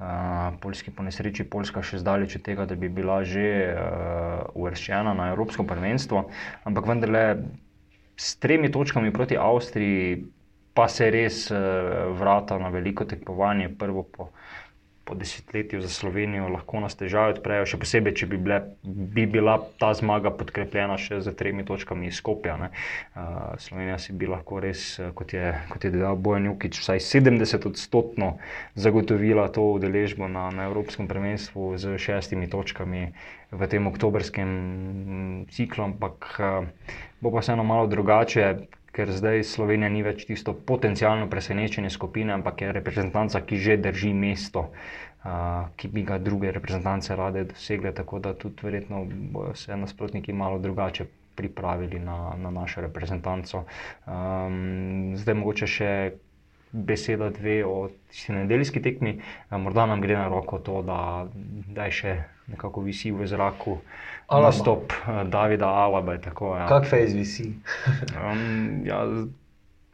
Uh, 0.01 0.57
Poljski 0.61 0.91
po 0.91 1.03
nesreči, 1.05 1.45
Poljska 1.45 1.83
še 1.85 1.99
zdaleč 2.01 2.35
od 2.39 2.45
tega, 2.47 2.65
da 2.65 2.75
bi 2.75 2.89
bila 2.89 3.19
že 3.23 3.47
uh, 3.69 4.47
uvrščena 4.57 5.13
na 5.13 5.29
Evropsko 5.35 5.65
prvenstvo, 5.69 6.25
ampak 6.65 6.87
vendarle 6.89 7.25
s 8.17 8.35
tremi 8.41 8.71
točkami 8.73 9.13
proti 9.13 9.37
Avstriji 9.37 10.23
pa 10.73 10.87
se 10.87 11.11
res 11.11 11.43
uh, 11.51 11.59
vrata 12.17 12.57
na 12.57 12.71
veliko 12.73 13.05
tekmovanje, 13.05 13.69
prvo 13.77 14.03
po, 14.03 14.31
po 15.05 15.15
desetletju 15.15 15.81
za 15.81 15.89
Slovenijo 15.89 16.47
lahko 16.47 16.79
nas 16.79 16.95
težave 16.95 17.33
odprejo, 17.33 17.65
še 17.65 17.79
posebej, 17.81 18.13
če 18.21 18.27
bi, 18.31 18.37
bile, 18.37 18.59
bi 18.83 19.25
bila 19.29 19.57
ta 19.81 19.91
zmaga 19.97 20.31
podkrepljena 20.35 20.97
še 21.01 21.21
z 21.25 21.33
tremi 21.37 21.65
točkami 21.65 22.07
iz 22.07 22.19
Skopja. 22.21 22.57
ne. 22.61 22.69
Uh, 23.15 23.57
Slovenija 23.59 23.97
si 23.99 24.13
bi 24.13 24.29
lahko 24.29 24.61
res, 24.63 24.99
kot 25.17 25.33
je, 25.33 25.53
kot 25.73 25.83
je 25.83 25.93
dejal 25.95 26.15
Bojan 26.15 26.51
Jukič, 26.51 26.79
vsaj 26.83 27.01
70 27.01 27.67
odstotno 27.67 28.37
zagotovila 28.75 29.49
to 29.49 29.65
udeležbo 29.77 30.29
na, 30.29 30.49
na 30.53 30.69
Evropskem 30.69 31.09
prvenstvu 31.09 31.77
z 31.81 31.97
šestimi 31.97 32.49
točkami 32.51 33.01
v 33.51 33.67
tem 33.67 33.87
oktobrskem 33.89 34.49
ciklu, 35.51 35.91
ampak 35.91 36.29
uh, 36.39 36.69
bo 37.21 37.33
pa 37.33 37.41
vseeno 37.41 37.65
malo 37.65 37.89
drugače. 37.89 38.80
Ker 38.91 39.11
zdaj 39.11 39.45
Slovenija 39.47 39.89
ni 39.89 40.03
več 40.03 40.25
tisto 40.27 40.53
potencijalno 40.53 41.29
presenečenje 41.31 41.89
skupine, 41.89 42.33
ampak 42.33 42.61
je 42.61 42.71
reprezentanca, 42.75 43.39
ki 43.41 43.57
že 43.57 43.77
drži 43.79 44.11
mesto, 44.13 44.65
uh, 44.67 45.69
ki 45.75 45.87
bi 45.87 46.03
ga 46.03 46.17
druge 46.19 46.51
reprezentance 46.51 47.15
rade 47.15 47.45
dosegle. 47.53 47.93
Tako 47.95 48.19
da 48.19 48.33
tudi 48.33 48.67
verjetno 48.67 49.05
bodo 49.07 49.55
se 49.55 49.77
nasprotniki 49.77 50.33
malo 50.33 50.59
drugače 50.59 51.07
pripravili 51.35 51.99
na, 51.99 52.33
na 52.37 52.51
našo 52.51 52.81
reprezentanco. 52.81 53.63
Um, 54.05 55.15
zdaj 55.15 55.39
mogoče 55.39 55.67
še 55.67 55.91
beseda 56.71 57.29
dve 57.29 57.65
o 57.65 57.89
tisti 58.09 58.33
nedeljski 58.33 58.81
tekmi. 58.81 59.19
Morda 59.51 59.85
nam 59.85 60.01
gre 60.01 60.15
na 60.17 60.27
roko 60.27 60.59
to, 60.59 60.81
da, 60.81 61.27
da 61.67 61.87
je 61.87 61.97
še 62.01 62.13
nekako 62.51 62.83
visi 62.83 63.11
v 63.11 63.27
zraku 63.27 63.77
Alaba. 64.31 64.47
nastop 64.47 64.93
eh, 64.93 65.23
Davida 65.29 65.67
Alaba. 65.67 66.13
je 66.13 66.21
Tako, 66.21 66.55
ja. 66.57 66.67
Kak 66.67 66.87
fejs 66.89 67.13
visi? 67.13 67.51
Um, 68.21 68.85
ja, 68.85 69.03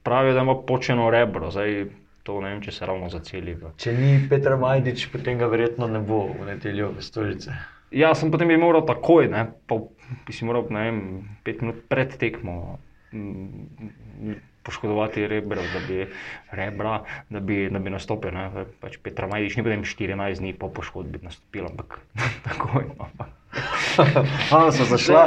pravijo, 0.03 0.33
da 0.33 0.41
ima 0.41 0.55
počeno 0.61 1.09
rebro, 1.09 1.51
zdaj 1.51 1.85
to 2.23 2.41
ne 2.41 2.49
vem, 2.49 2.61
če 2.61 2.71
se 2.75 2.85
ravno 2.85 3.09
zaceli. 3.09 3.55
Če 3.79 3.93
ni 3.95 4.11
Petr 4.29 4.57
Majdič, 4.59 5.07
potem 5.13 5.39
ga 5.39 5.47
verjetno 5.51 5.87
ne 5.87 6.01
bo 6.03 6.25
v 6.27 6.49
nedeljo 6.49 6.91
v 6.97 7.05
stolici. 7.05 7.55
Ja, 7.95 8.11
sem 8.19 8.31
potem 8.33 8.51
bi 8.51 8.57
moral 8.59 8.83
takoj, 8.87 9.29
ne, 9.31 9.45
pa 9.67 9.79
bi 10.27 10.35
si 10.35 10.47
moral 10.47 10.67
ne 10.75 10.83
vem, 10.89 10.99
pet 11.47 11.63
minut 11.63 11.85
pred 11.87 12.17
tekmo 12.19 12.79
mm, 13.15 14.35
poškodovati 14.67 15.23
rebra, 15.31 15.63
da 15.71 15.83
bi, 15.87 16.03
rebra, 16.51 16.97
da 17.31 17.39
bi, 17.39 17.61
da 17.71 17.79
bi 17.79 17.95
nastopil. 17.95 18.35
Ne. 18.35 18.67
Pač 18.83 18.99
Petra 18.99 19.31
Majdič 19.31 19.55
ni 19.55 19.63
potem 19.63 19.87
14 19.87 20.43
dni 20.43 20.51
po 20.59 20.67
poškodbi 20.67 21.23
nastopil, 21.23 21.71
ampak 21.71 22.01
takoj. 22.49 22.91
no, 22.91 23.07
Ampak. 23.07 23.36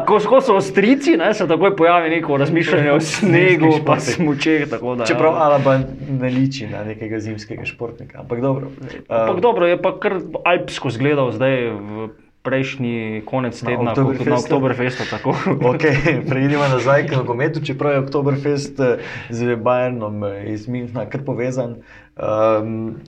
Ko, 0.06 0.18
ko 0.28 0.40
so 0.40 0.56
ostrici, 0.56 1.16
ne, 1.16 1.34
se 1.34 1.48
takoj 1.48 1.76
pojavi 1.76 2.10
neko 2.10 2.36
razmišljanje 2.36 2.92
o 2.92 3.00
snegu, 3.00 3.70
pa 3.70 3.96
športih. 3.98 4.14
smučeh. 4.14 4.64
Čeprav 5.06 5.32
ja. 5.32 5.46
Alaba 5.46 5.78
ne 6.08 6.30
liči 6.30 6.68
na 6.70 6.84
nekega 6.84 7.18
zimskega 7.20 7.64
športnika, 7.64 8.20
ampak 8.20 8.40
dobro. 8.40 8.70
Ampak 9.08 9.40
dobro, 9.40 9.66
je 9.66 9.82
pa 9.82 9.96
kar 10.00 10.20
alpsko 10.44 10.90
zgledal 10.90 11.32
zdaj 11.32 11.70
v 11.70 12.08
prejšnji 12.42 13.22
konec 13.28 13.62
Na 13.62 13.68
tedna, 13.68 13.92
kot 13.94 13.96
na 13.96 14.02
Oktoberfestu? 14.02 14.54
Oktoberfestu. 14.54 15.02
tako. 15.10 15.36
Okay, 15.74 16.20
Preidimo 16.30 16.68
nazaj 16.68 17.06
k 17.06 17.16
nogometu, 17.16 17.60
čeprav 17.60 17.92
je 17.92 18.04
Oktoberfest 18.06 18.80
eh, 18.80 18.96
z 19.30 19.56
Bayernom 19.60 20.24
eh, 20.24 20.52
iz 20.52 20.68
Münchna 20.68 21.04
kar 21.10 21.24
povezan. 21.24 21.82
Um, 22.16 23.00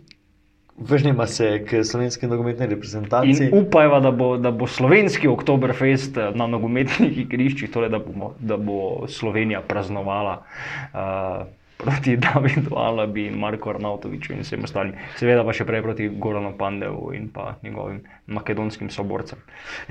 Vrnimo 0.79 1.27
se 1.27 1.65
k 1.65 1.85
slovenski 1.85 2.27
nogometni 2.27 2.67
reprezentanci. 2.67 3.45
In 3.45 3.51
upajva, 3.53 4.01
da 4.01 4.11
bo, 4.11 4.37
da 4.39 4.51
bo 4.51 4.67
slovenski 4.67 5.29
Oktoberfest 5.29 6.17
eh, 6.17 6.31
na 6.35 6.47
nogometnih 6.47 7.19
igriščih, 7.27 7.71
torej 7.71 7.93
da, 7.93 8.01
bomo, 8.01 8.33
da 8.41 8.57
bo 8.57 9.07
Slovenija 9.09 9.61
praznovala 9.61 10.39
uh, 10.43 11.45
proti 11.77 12.17
Davidu 12.17 12.77
Alabi 12.77 13.27
in 13.27 13.39
Marku 13.39 13.71
Arnautoviču 13.71 14.33
in 14.33 14.41
vsem 14.47 14.65
ostalim. 14.65 14.95
Seveda 15.19 15.45
pa 15.45 15.53
še 15.53 15.67
prej 15.69 15.83
proti 15.85 16.09
Goranu 16.09 16.55
Pandevu 16.59 17.13
in 17.17 17.29
pa 17.35 17.57
njegovim 17.63 18.01
makedonskim 18.27 18.91
soborcem. 18.91 19.43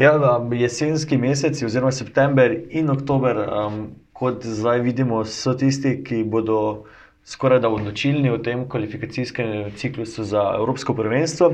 Ja, 0.01 0.15
jesenski 0.55 1.17
meseci, 1.17 1.65
oziroma 1.65 1.91
september 1.91 2.55
in 2.69 2.89
oktober, 2.89 3.43
um, 3.45 3.83
kot 4.17 4.45
zdaj 4.45 4.81
vidimo, 4.87 5.23
so 5.25 5.53
tisti, 5.57 5.99
ki 6.03 6.23
bodo 6.23 6.85
skoraj 7.23 7.59
da 7.59 7.69
odločilni 7.69 8.29
v 8.29 8.41
tem 8.43 8.65
kvalifikacijskem 8.69 9.71
ciklusu 9.75 10.23
za 10.23 10.53
Evropsko 10.57 10.93
prvenstvo. 10.93 11.53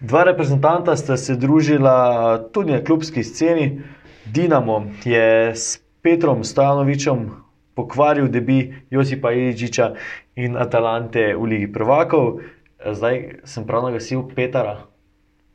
Dva 0.00 0.24
reprezentanta 0.24 0.96
sta 0.96 1.16
se 1.16 1.36
družila 1.36 2.48
tudi 2.52 2.72
na 2.72 2.84
klubski 2.84 3.24
sceni. 3.24 3.80
Dinamo 4.24 4.86
je 5.04 5.54
s 5.54 5.80
Petrom 6.02 6.44
Stanovičem 6.44 7.30
pokvaril 7.74 8.28
debi 8.28 8.74
Josipa 8.90 9.32
Iličiča 9.32 9.94
in 10.36 10.56
Atalante 10.56 11.34
v 11.36 11.44
Ligi 11.44 11.72
prvakov. 11.72 12.40
Zdaj 12.84 13.40
sem 13.44 13.66
prav 13.66 13.88
nagasil 13.88 14.28
Petara. 14.34 14.86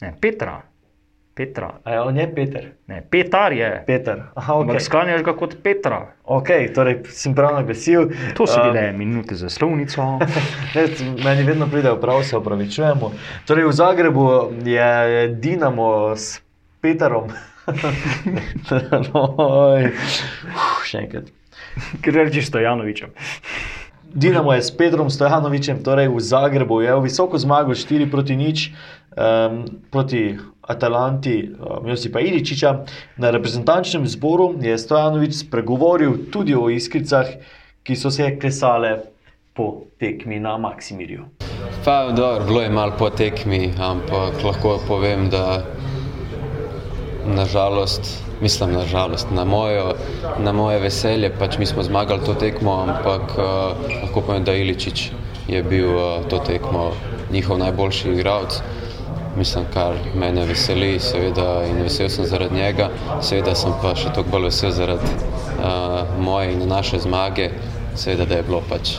Ne, 0.01 0.15
Petra. 0.21 0.68
Petra. 1.39 1.79
A 1.83 1.91
je 1.91 2.01
on 2.01 2.17
je 2.17 2.35
Peter? 2.35 2.65
Ne, 2.87 2.99
Petar 3.09 3.53
je. 3.53 3.83
Peter. 3.87 4.23
Aha, 4.35 4.53
Ampak 4.53 4.75
okay. 4.75 4.83
sklanjaš 4.83 5.21
ga 5.23 5.33
kot 5.39 5.55
Petra. 5.63 5.99
Ok, 6.27 6.49
torej 6.75 6.97
sem 7.15 7.31
prav 7.35 7.55
naglasil. 7.55 8.09
To 8.35 8.43
so 8.43 8.59
Um, 8.59 8.73
bile 8.73 8.91
minute 8.91 9.35
za 9.39 9.47
slovnico. 9.49 10.19
Ne, 10.75 10.83
meni 11.23 11.47
vedno 11.47 11.67
pridejo 11.71 11.95
prav, 11.95 12.23
se 12.27 12.37
opravičujemo. 12.37 13.11
Torej, 13.47 13.65
v 13.65 13.71
Zagrebu 13.71 14.25
je 14.67 15.27
Dinamo 15.39 16.11
s 16.15 16.41
Peterom. 16.81 17.31
no, 19.13 19.23
oj. 19.39 19.87
Uf, 20.51 20.83
še 20.83 21.05
enkrat. 21.07 21.31
Ker 22.03 22.19
rečeš 22.19 22.51
Stojanovičem. 22.51 23.15
Dinamo 24.13 24.53
je 24.53 24.61
s 24.61 24.71
Petrom 24.77 25.09
Stojanovičem, 25.09 25.83
torej 25.83 26.09
v 26.09 26.19
Zagrebu, 26.19 26.81
je 26.81 26.95
v 26.95 27.03
visoko 27.05 27.37
zmago 27.37 27.77
4 27.77 28.09
proti 28.09 28.35
nič 28.35 28.73
um, 29.13 29.65
proti 29.91 30.33
Atalanti 30.65 31.45
um, 31.45 31.85
Josipa 31.85 32.19
Iličiča. 32.19 32.85
Na 33.17 33.29
reprezentančnem 33.29 34.07
zboru 34.09 34.57
je 34.57 34.77
Stojanovič 34.77 35.45
spregovoril 35.45 36.33
tudi 36.33 36.57
o 36.57 36.69
iskricah, 36.73 37.29
ki 37.85 37.93
so 37.95 38.09
se 38.09 38.33
klesale 38.41 39.13
po 39.53 39.85
tekmi 40.01 40.39
na 40.39 40.57
Maksimirju. 40.57 41.29
Pa, 41.85 42.09
dobro, 42.09 42.45
bilo 42.45 42.61
je 42.61 42.69
malo 42.69 42.93
po 42.97 43.09
tekmi, 43.09 43.73
ampak 43.77 44.43
lahko 44.43 44.81
povem, 44.87 45.29
da 45.29 45.61
nažalost, 47.35 48.01
mislim 48.41 48.73
nažalost, 48.73 49.27
na, 49.31 49.45
mojo, 49.45 49.93
na 50.39 50.51
moje 50.51 50.79
veselje, 50.79 51.31
pač 51.39 51.57
mi 51.57 51.65
smo 51.65 51.83
zmagali 51.83 52.25
to 52.25 52.33
tekmo, 52.33 52.73
ampak 52.87 53.21
uh, 53.37 53.45
lahko 54.03 54.21
povem, 54.21 54.43
da 54.43 54.53
Iličič 54.55 55.11
je 55.47 55.63
bil 55.63 55.89
uh, 55.95 56.27
to 56.29 56.39
tekmo 56.39 56.91
njihov 57.31 57.57
najboljši 57.57 58.11
igralec. 58.11 58.61
Mislim, 59.37 59.65
kar 59.73 59.95
mene 60.15 60.45
veseli, 60.45 60.99
seveda, 60.99 61.63
in 61.69 61.81
vesel 61.83 62.09
sem 62.09 62.25
zaradi 62.25 62.55
njega, 62.55 62.89
seveda 63.21 63.55
sem 63.55 63.73
pa 63.81 63.93
še 63.95 64.13
toliko 64.13 64.31
bolj 64.31 64.49
vesel 64.49 64.71
zaradi 64.71 65.11
uh, 65.13 66.17
moje 66.19 66.53
in 66.53 66.65
naše 66.67 66.99
zmage, 66.99 67.49
seveda, 67.95 68.25
da 68.25 68.35
je 68.35 68.47
bilo 68.49 68.61
pač 68.69 68.97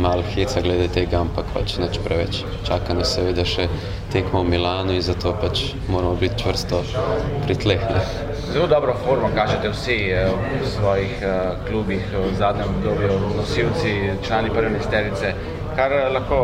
malo 0.00 0.22
heca 0.34 0.60
glede 0.60 0.88
tega, 0.88 1.20
ampak 1.20 1.46
pač 1.54 1.78
nič 1.78 1.98
preveč. 2.04 2.42
Čaka 2.66 2.94
nas 2.94 3.14
seveda 3.14 3.44
še 3.46 3.68
tekmo 4.12 4.42
v 4.42 4.54
Milanu 4.54 4.94
in 4.94 5.02
zato 5.02 5.34
pač 5.40 5.74
moramo 5.88 6.14
biti 6.20 6.42
čvrsto 6.42 6.82
pri 7.46 7.54
tleh. 7.54 7.82
Ne. 7.90 8.02
Zelo 8.52 8.66
dobro 8.70 8.94
formo 9.04 9.30
kažete 9.34 9.70
vsi 9.72 9.98
eh, 10.10 10.30
v 10.62 10.66
svojih 10.68 11.14
uh, 11.22 11.32
klubih 11.68 12.02
v 12.12 12.34
zadnjem 12.38 12.68
obdobju, 12.76 13.20
nosilci, 13.38 13.94
člani 14.26 14.50
prve 14.50 14.70
mesterice, 14.70 15.34
kar 15.76 15.92
eh, 15.92 16.10
lahko 16.14 16.38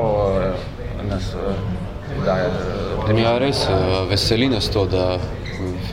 nas 1.10 1.34
daje. 2.24 2.50
Ja, 3.16 3.38
res, 3.38 3.66
veseli 4.10 4.48
nas 4.50 4.68
to, 4.70 4.86
da 4.86 5.18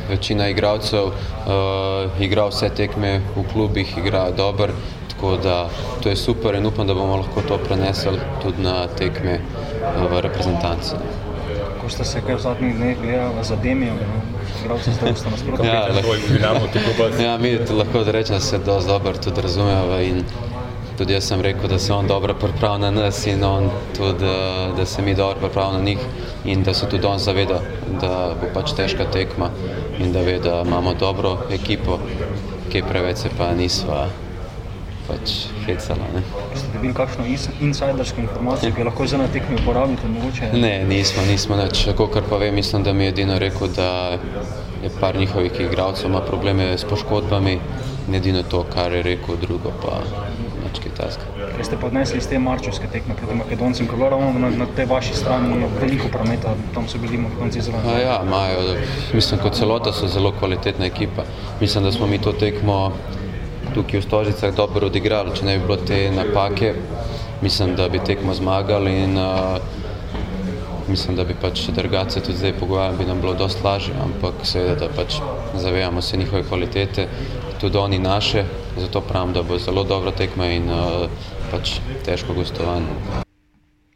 večina 0.10 0.48
igralcev 0.50 1.12
uh, 1.12 2.22
igra 2.22 2.48
vse 2.48 2.70
tekme 2.70 3.20
v 3.36 3.44
klubih, 3.52 3.98
igra 3.98 4.30
dobro, 4.32 4.74
tako 5.18 5.38
da 5.38 5.70
to 6.04 6.10
je 6.10 6.16
super 6.16 6.56
in 6.56 6.66
upam, 6.66 6.88
da 6.88 6.94
bomo 6.94 7.16
lahko 7.16 7.42
to 7.42 7.58
prenesli 7.58 8.20
tudi 8.42 8.62
na 8.62 8.88
tekme 8.88 9.40
v 10.12 10.22
reprezentanci. 10.22 10.96
Ko 11.82 11.90
ste 11.90 12.06
se 12.06 12.22
kaj 12.22 12.36
v 12.36 12.40
zadnjih 12.40 12.76
dneh 12.76 12.98
gledali 13.02 13.44
za 13.44 13.56
Demijo, 13.56 13.94
igralce 14.62 14.92
zdaj 14.92 15.16
ste 15.16 15.30
nasprotno. 15.30 15.66
Ja, 15.66 15.88
lahko, 15.88 16.14
ja, 17.24 17.38
mi 17.38 17.58
lahko 17.58 18.04
rečem, 18.12 18.36
da 18.36 18.40
se 18.40 18.60
dosti 18.60 18.88
dobro 18.88 19.14
tudi 19.14 19.42
razumeva 19.42 20.02
in 20.02 20.22
tudi 20.98 21.14
jaz 21.14 21.24
sem 21.24 21.42
rekel, 21.42 21.70
da 21.70 21.80
se 21.80 21.94
on 21.94 22.08
dobro 22.08 22.34
pripravlja 22.34 22.92
na 22.92 23.02
nas 23.02 23.26
in 23.28 23.44
on 23.44 23.70
tudi, 23.98 24.26
da 24.78 24.86
se 24.86 25.02
mi 25.02 25.16
dobro 25.16 25.40
pripravlja 25.40 25.78
na 25.78 25.84
njih 25.84 26.00
in 26.46 26.64
da 26.64 26.74
se 26.74 26.90
tudi 26.90 27.06
on 27.06 27.20
zaveda, 27.20 27.60
da 28.02 28.36
bo 28.42 28.54
pač 28.54 28.74
težka 28.78 29.06
tekma 29.12 29.50
in 30.00 30.14
da 30.14 30.22
ve, 30.22 30.40
da 30.40 30.62
imamo 30.66 30.94
dobro 30.94 31.38
ekipo, 31.52 32.00
ki 32.70 32.84
preveč 32.90 33.18
se 33.18 33.30
pa 33.38 33.54
nisva 33.54 34.08
pač 35.08 35.48
hecala. 35.66 36.06
Ne. 36.14 36.22
Ste 36.56 36.68
dobili 36.74 36.94
kakšno 36.94 37.26
insajdersko 37.62 38.22
informacijo, 38.22 38.74
ki 38.76 38.82
jo 38.82 38.88
lahko 38.90 39.08
zdaj 39.08 39.24
na 39.24 39.28
tekmi 39.34 39.60
uporabite? 39.62 40.08
Mogoče? 40.08 40.52
Ne, 40.54 40.74
nismo, 40.90 41.26
nismo 41.30 41.60
nič. 41.60 41.88
Kar 41.98 42.24
pa 42.30 42.38
vem, 42.38 42.56
mislim, 42.56 42.84
da 42.84 42.94
mi 42.94 43.08
je 43.08 43.16
edino 43.16 43.40
rekel, 43.40 43.68
da 43.76 44.18
je 44.84 44.92
par 45.00 45.16
njihovih 45.16 45.60
igralcev 45.60 46.10
ima 46.10 46.22
probleme 46.22 46.78
s 46.78 46.84
poškodbami. 46.84 47.60
Edino 48.14 48.44
to, 48.44 48.64
kar 48.74 48.94
je 48.94 49.04
rekel, 49.04 49.36
drugo 49.42 49.72
pa 49.84 50.00
nič 50.64 50.80
kitajska. 50.84 51.24
Kaj 51.56 51.66
ste 51.66 51.78
pa 51.80 51.88
odnesli 51.88 52.22
z 52.22 52.30
te 52.32 52.40
marčevske 52.40 52.88
tekme 52.92 53.16
proti 53.16 53.36
Makedoncem, 53.36 53.88
ko 53.88 53.96
je 53.96 53.98
bilo 53.98 54.10
ravno 54.10 54.40
na, 54.40 54.50
na 54.50 54.68
tej 54.76 54.86
vaši 54.86 55.16
strani 55.16 55.66
veliko 55.82 56.08
prometa, 56.12 56.56
tam 56.74 56.88
so 56.88 57.00
bili 57.02 57.18
Makedonci 57.18 57.62
zelo. 57.62 57.82
A 57.88 58.00
ja, 58.00 58.20
imajo, 58.24 58.78
mislim, 59.14 59.40
kot 59.44 59.56
celota 59.60 59.94
so 59.94 60.08
zelo 60.08 60.32
kvalitetna 60.40 60.86
ekipa. 60.86 61.24
Mislim, 61.62 61.84
da 61.84 61.92
smo 61.92 62.08
mi 62.08 62.22
to 62.22 62.32
tekmo 62.32 62.92
tukaj 63.78 64.00
v 64.00 64.04
Stožicah 64.04 64.56
dobro 64.56 64.90
odigrali, 64.90 65.36
če 65.38 65.46
ne 65.46 65.58
bi 65.58 65.66
bilo 65.68 65.78
te 65.78 66.08
napake, 66.10 66.74
mislim, 67.46 67.76
da 67.78 67.90
bi 67.90 68.02
tekmo 68.02 68.34
zmagali 68.34 68.94
in 69.04 69.18
uh, 69.22 69.62
mislim, 70.90 71.16
da 71.16 71.24
bi 71.28 71.36
pač 71.38 71.68
drugače 71.76 72.24
tudi 72.26 72.38
zdaj 72.42 72.56
pogojali, 72.60 72.98
bi 72.98 73.06
nam 73.06 73.22
bilo 73.22 73.36
dosti 73.38 73.62
lažje, 73.64 73.94
ampak 74.02 74.42
seveda, 74.50 74.88
da 74.88 74.90
pač 74.96 75.20
zavejamo 75.54 76.02
se 76.02 76.18
njihove 76.18 76.44
kvalitete, 76.50 77.08
tudi 77.62 77.78
oni 77.78 78.00
naše, 78.00 78.44
zato 78.78 79.02
pravim, 79.02 79.34
da 79.34 79.44
bo 79.44 79.58
zelo 79.62 79.84
dobra 79.84 80.12
tekma 80.12 80.50
in 80.58 80.70
uh, 80.74 81.06
pač 81.52 81.78
težko 82.06 82.34
gostovanje. 82.34 83.24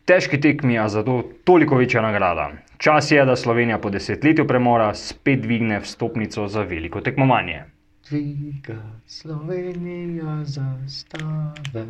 Težki 0.05 0.41
tekmi, 0.41 0.77
a 0.77 0.89
zato 0.89 1.23
toliko 1.45 1.77
večja 1.77 2.01
nagrada. 2.01 2.51
Čas 2.77 3.11
je, 3.11 3.25
da 3.25 3.35
Slovenija 3.35 3.77
po 3.77 3.89
desetletju 3.89 4.47
premora 4.47 4.93
spet 4.93 5.41
dvigne 5.41 5.79
vstopnico 5.79 6.47
za 6.47 6.65
veliko 6.65 7.01
tekmovanje. 7.01 7.63
Dviga 8.09 8.81
Slovenija 9.07 10.45
zastave 10.45 11.85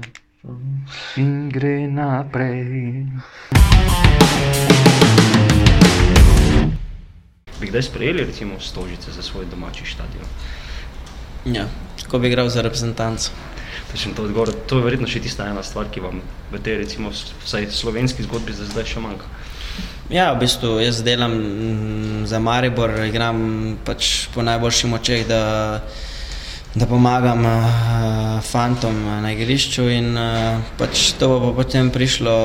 in 1.16 1.50
gre 1.50 1.88
naprej. 1.88 3.06
Bi 7.60 7.68
kdaj 7.68 7.82
sprejeli 7.82 8.26
recimo 8.26 8.60
stožice 8.60 9.12
za 9.12 9.22
svoj 9.22 9.46
domači 9.46 9.86
stadion? 9.86 10.26
Ja, 11.46 11.68
ko 12.08 12.20
bi 12.20 12.28
igral 12.28 12.50
za 12.50 12.62
reprezentanco. 12.62 13.32
Točno 13.92 14.14
to 14.14 14.24
odgovor. 14.24 14.52
To 14.68 14.78
je 14.78 14.84
verjetno 14.84 15.08
še 15.08 15.20
tista 15.20 15.48
ena 15.48 15.64
stvar, 15.64 15.88
ki 15.92 16.04
vam 16.04 16.22
v 16.52 16.60
tej 16.60 16.78
recimo 16.84 17.12
vsaj 17.46 17.72
slovenski 17.72 18.24
zgodbi 18.24 18.54
za 18.54 18.66
zdaj 18.66 18.86
še 18.86 19.00
manjka. 19.00 19.26
Ja, 20.12 20.34
v 20.36 20.44
bistvu 20.44 20.82
jaz 20.84 21.00
delam 21.08 21.32
mm, 21.32 22.26
za 22.28 22.40
Maribor, 22.44 22.92
igram 23.08 23.78
pač 23.88 24.28
po 24.36 24.44
najboljših 24.44 24.90
močeh, 24.92 25.24
da, 25.24 25.80
da 26.76 26.84
pomagam 26.84 27.46
uh, 27.48 28.42
fantom 28.44 29.00
na 29.24 29.32
igrišču 29.32 29.88
in 29.88 30.12
uh, 30.20 30.60
pač 30.76 31.14
to 31.16 31.32
bo 31.40 31.54
potem 31.56 31.88
prišlo 31.96 32.36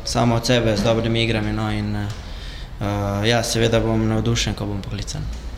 samo 0.00 0.40
od 0.40 0.48
sebe 0.48 0.72
z 0.76 0.80
dobrimi 0.80 1.28
igrami. 1.28 1.52
No, 1.52 1.68
in, 1.68 1.92
uh, 1.92 3.20
ja, 3.28 3.44
seveda 3.44 3.84
bom 3.84 4.00
navdušen, 4.08 4.56
ko 4.56 4.64
bom 4.72 4.80
poklican. 4.80 5.49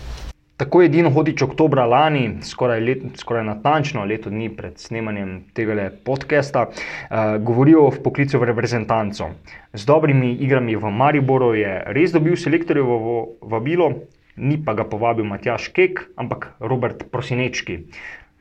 Tako 0.56 0.82
je 0.82 0.88
Dino 0.88 1.10
Hodič 1.10 1.42
oktobra 1.42 1.86
lani, 1.86 2.38
skoraj, 2.44 2.80
let, 2.80 3.04
skoraj 3.16 3.44
natančno 3.44 4.04
leto 4.04 4.30
dni 4.30 4.50
pred 4.56 4.78
snemanjem 4.78 5.30
tega 5.56 5.90
podcasta, 6.04 6.66
uh, 6.68 7.36
govoril 7.42 7.80
o 7.80 7.90
poklicu 8.04 8.38
v 8.38 8.50
reprezentanco. 8.52 9.30
Z 9.72 9.86
dobrimi 9.88 10.34
igrami 10.44 10.76
v 10.76 10.90
Mariboru 10.90 11.54
je 11.56 11.72
res 11.96 12.12
dobil 12.12 12.36
selektorjevo 12.36 13.38
vabilo, 13.40 13.88
ni 14.36 14.58
pa 14.64 14.74
ga 14.74 14.84
povabil 14.84 15.24
Matjaš 15.24 15.70
Kek, 15.72 16.04
ampak 16.16 16.52
Robert 16.60 17.08
Prosinečki. 17.10 17.78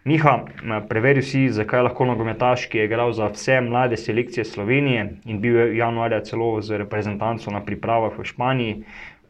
Miha, 0.04 0.36
preveri 0.90 1.22
si, 1.22 1.46
zakaj 1.54 1.84
lahko 1.86 2.06
nogometaš, 2.10 2.66
ki 2.68 2.82
je 2.82 2.86
igral 2.90 3.14
za 3.14 3.30
vse 3.32 3.60
mlade 3.62 3.98
selekcije 3.98 4.46
Slovenije 4.46 5.08
in 5.26 5.42
bil 5.42 5.60
je 5.60 5.78
januarja 5.78 6.24
celo 6.26 6.62
z 6.62 6.82
reprezentanco 6.82 7.54
na 7.54 7.62
pripravah 7.62 8.18
v 8.18 8.26
Španiji, 8.26 8.78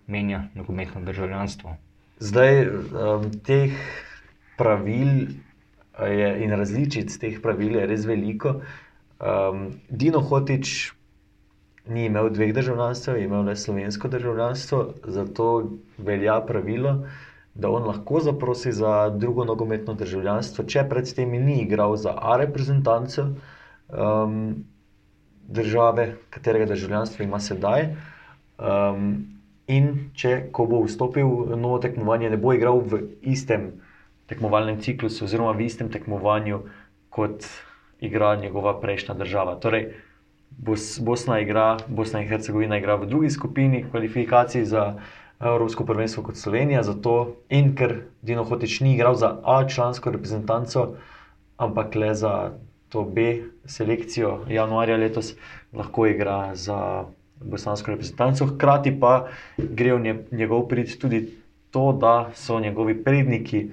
menja 0.07 0.45
nogometno 0.55 1.03
državljanstvo. 1.03 1.75
Zdaj, 2.21 2.67
um, 2.69 3.23
teh 3.41 3.73
pravil 4.53 5.41
je, 5.97 6.27
in 6.45 6.53
različic 6.53 7.09
teh 7.17 7.41
pravil 7.41 7.79
je 7.79 7.87
res 7.89 8.05
veliko. 8.05 8.59
Um, 9.17 9.81
Dino 9.89 10.21
Hotič 10.21 10.93
ni 11.89 12.05
imel 12.05 12.29
dveh 12.29 12.53
državljanstv, 12.53 13.17
je 13.17 13.25
imel 13.25 13.49
le 13.49 13.55
slovensko 13.57 14.07
državljanstvo, 14.07 14.83
zato 15.09 15.47
velja 15.97 16.37
pravilo, 16.45 17.07
da 17.53 17.73
on 17.73 17.89
lahko 17.89 18.21
zaprosi 18.21 18.71
za 18.71 19.09
drugo 19.09 19.45
nogometno 19.45 19.97
državljanstvo, 19.97 20.65
če 20.69 20.85
predtem 20.89 21.33
ni 21.41 21.57
igral 21.65 21.97
za 21.97 22.13
A 22.13 22.37
reprezentanco 22.37 23.31
um, 23.89 24.61
države, 25.49 26.15
katerega 26.29 26.69
državljanstvo 26.69 27.25
ima 27.25 27.39
sedaj. 27.39 27.89
Um, 28.61 29.30
In 29.67 30.11
če 30.17 30.49
ko 30.51 30.65
bo 30.65 30.81
vstopil 30.83 31.53
v 31.53 31.57
novo 31.57 31.77
tekmovanje, 31.79 32.29
ne 32.29 32.37
bo 32.37 32.53
igral 32.53 32.81
v 32.81 33.03
istem 33.21 33.81
tekmovalnem 34.27 34.79
ciklusu, 34.81 35.25
oziroma 35.25 35.51
v 35.51 35.67
istem 35.67 35.91
tekmovanju, 35.91 36.63
kot 37.11 37.45
igra 37.99 38.35
njegova 38.35 38.79
prejšnja 38.81 39.15
država. 39.15 39.59
Torej, 39.59 39.91
Bos, 40.51 40.99
Bosna, 40.99 41.39
igra, 41.39 41.77
Bosna 41.87 42.21
in 42.21 42.27
Hercegovina 42.27 42.77
igra 42.77 42.95
v 42.95 43.07
drugi 43.07 43.29
skupini 43.29 43.85
kvalifikacij 43.91 44.65
za 44.65 44.95
Evropsko 45.39 45.85
prvenstvo 45.85 46.23
kot 46.23 46.35
Slovenija, 46.35 46.83
zato 46.83 47.35
in 47.49 47.71
ker 47.75 48.01
Dino 48.21 48.43
Hotič 48.43 48.79
ni 48.79 48.93
igral 48.93 49.15
za 49.15 49.39
A 49.43 49.67
člansko 49.67 50.11
reprezentanco, 50.11 50.95
ampak 51.57 51.95
le 51.95 52.13
za 52.15 52.51
to 52.89 53.03
B 53.03 53.43
selekcijo 53.65 54.45
januarja 54.47 54.97
letos, 54.97 55.33
lahko 55.73 56.05
igra 56.07 56.55
za 56.55 57.05
bosansko 57.43 57.91
reprezentanco. 57.91 58.45
Hkrati 58.45 58.93
pa 58.99 59.27
gre 59.57 59.93
v 59.93 60.15
njegov 60.31 60.67
prid 60.67 60.97
tudi 60.99 61.27
to, 61.71 61.91
da 61.93 62.31
so 62.35 62.59
njegovi 62.59 63.03
predniki 63.03 63.69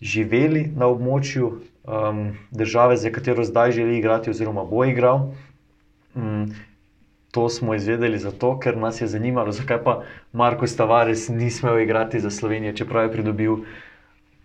živeli 0.00 0.66
na 0.76 0.86
območju 0.86 1.46
um, 1.50 2.36
države, 2.50 2.96
za 2.96 3.10
katero 3.10 3.44
zdaj 3.44 3.72
želi 3.72 3.98
igrati, 3.98 4.30
oziroma 4.30 4.64
bo 4.64 4.84
igral. 4.84 5.30
Um, 6.14 6.54
to 7.30 7.48
smo 7.48 7.74
izvedeli 7.74 8.18
zato, 8.18 8.58
ker 8.58 8.76
nas 8.76 9.00
je 9.00 9.06
zanimalo, 9.06 9.52
zakaj 9.52 9.82
pa 9.84 10.02
Marko 10.32 10.66
Stavares 10.66 11.28
ni 11.28 11.50
smel 11.50 11.80
igrati 11.80 12.20
za 12.20 12.30
Slovenijo, 12.30 12.72
čeprav 12.72 13.04
je 13.04 13.12
pridobil. 13.12 13.56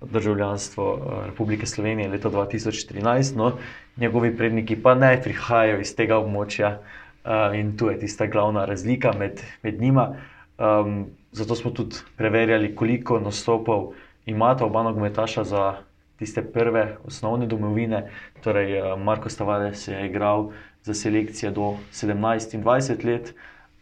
Državljanstvo 0.02 0.86
uh, 0.94 1.26
Republike 1.26 1.66
Slovenije 1.66 2.10
leta 2.10 2.30
2013, 2.30 3.36
no, 3.38 3.52
njegovi 3.98 4.38
predniki 4.38 4.76
pa 4.76 4.96
ne 4.96 5.12
prihajajo 5.22 5.80
iz 5.80 5.92
tega 5.96 6.18
območja, 6.18 6.72
uh, 6.80 7.01
Uh, 7.22 7.54
in 7.54 7.78
tu 7.78 7.90
je 7.90 8.00
tista 8.00 8.26
glavna 8.26 8.66
razlika 8.66 9.14
med, 9.14 9.42
med 9.64 9.82
njima. 9.82 10.16
Um, 10.58 11.06
zato 11.32 11.56
smo 11.56 11.72
tudi 11.72 11.96
preverjali, 12.18 12.76
koliko 12.76 13.20
nastopov 13.20 13.94
imata 14.26 14.66
oba 14.66 14.84
nogometaša 14.84 15.44
za 15.44 15.76
tiste 16.18 16.42
prve 16.42 16.98
osnovne 17.06 17.46
domovine. 17.46 18.10
Torej, 18.44 18.82
uh, 18.82 19.00
Marko 19.00 19.30
Stavales 19.30 19.88
je 19.88 20.06
igral 20.06 20.50
za 20.84 20.94
selekcije 20.94 21.52
do 21.52 21.76
17 21.94 22.56
in 22.56 22.64
20 22.64 23.06
let 23.06 23.36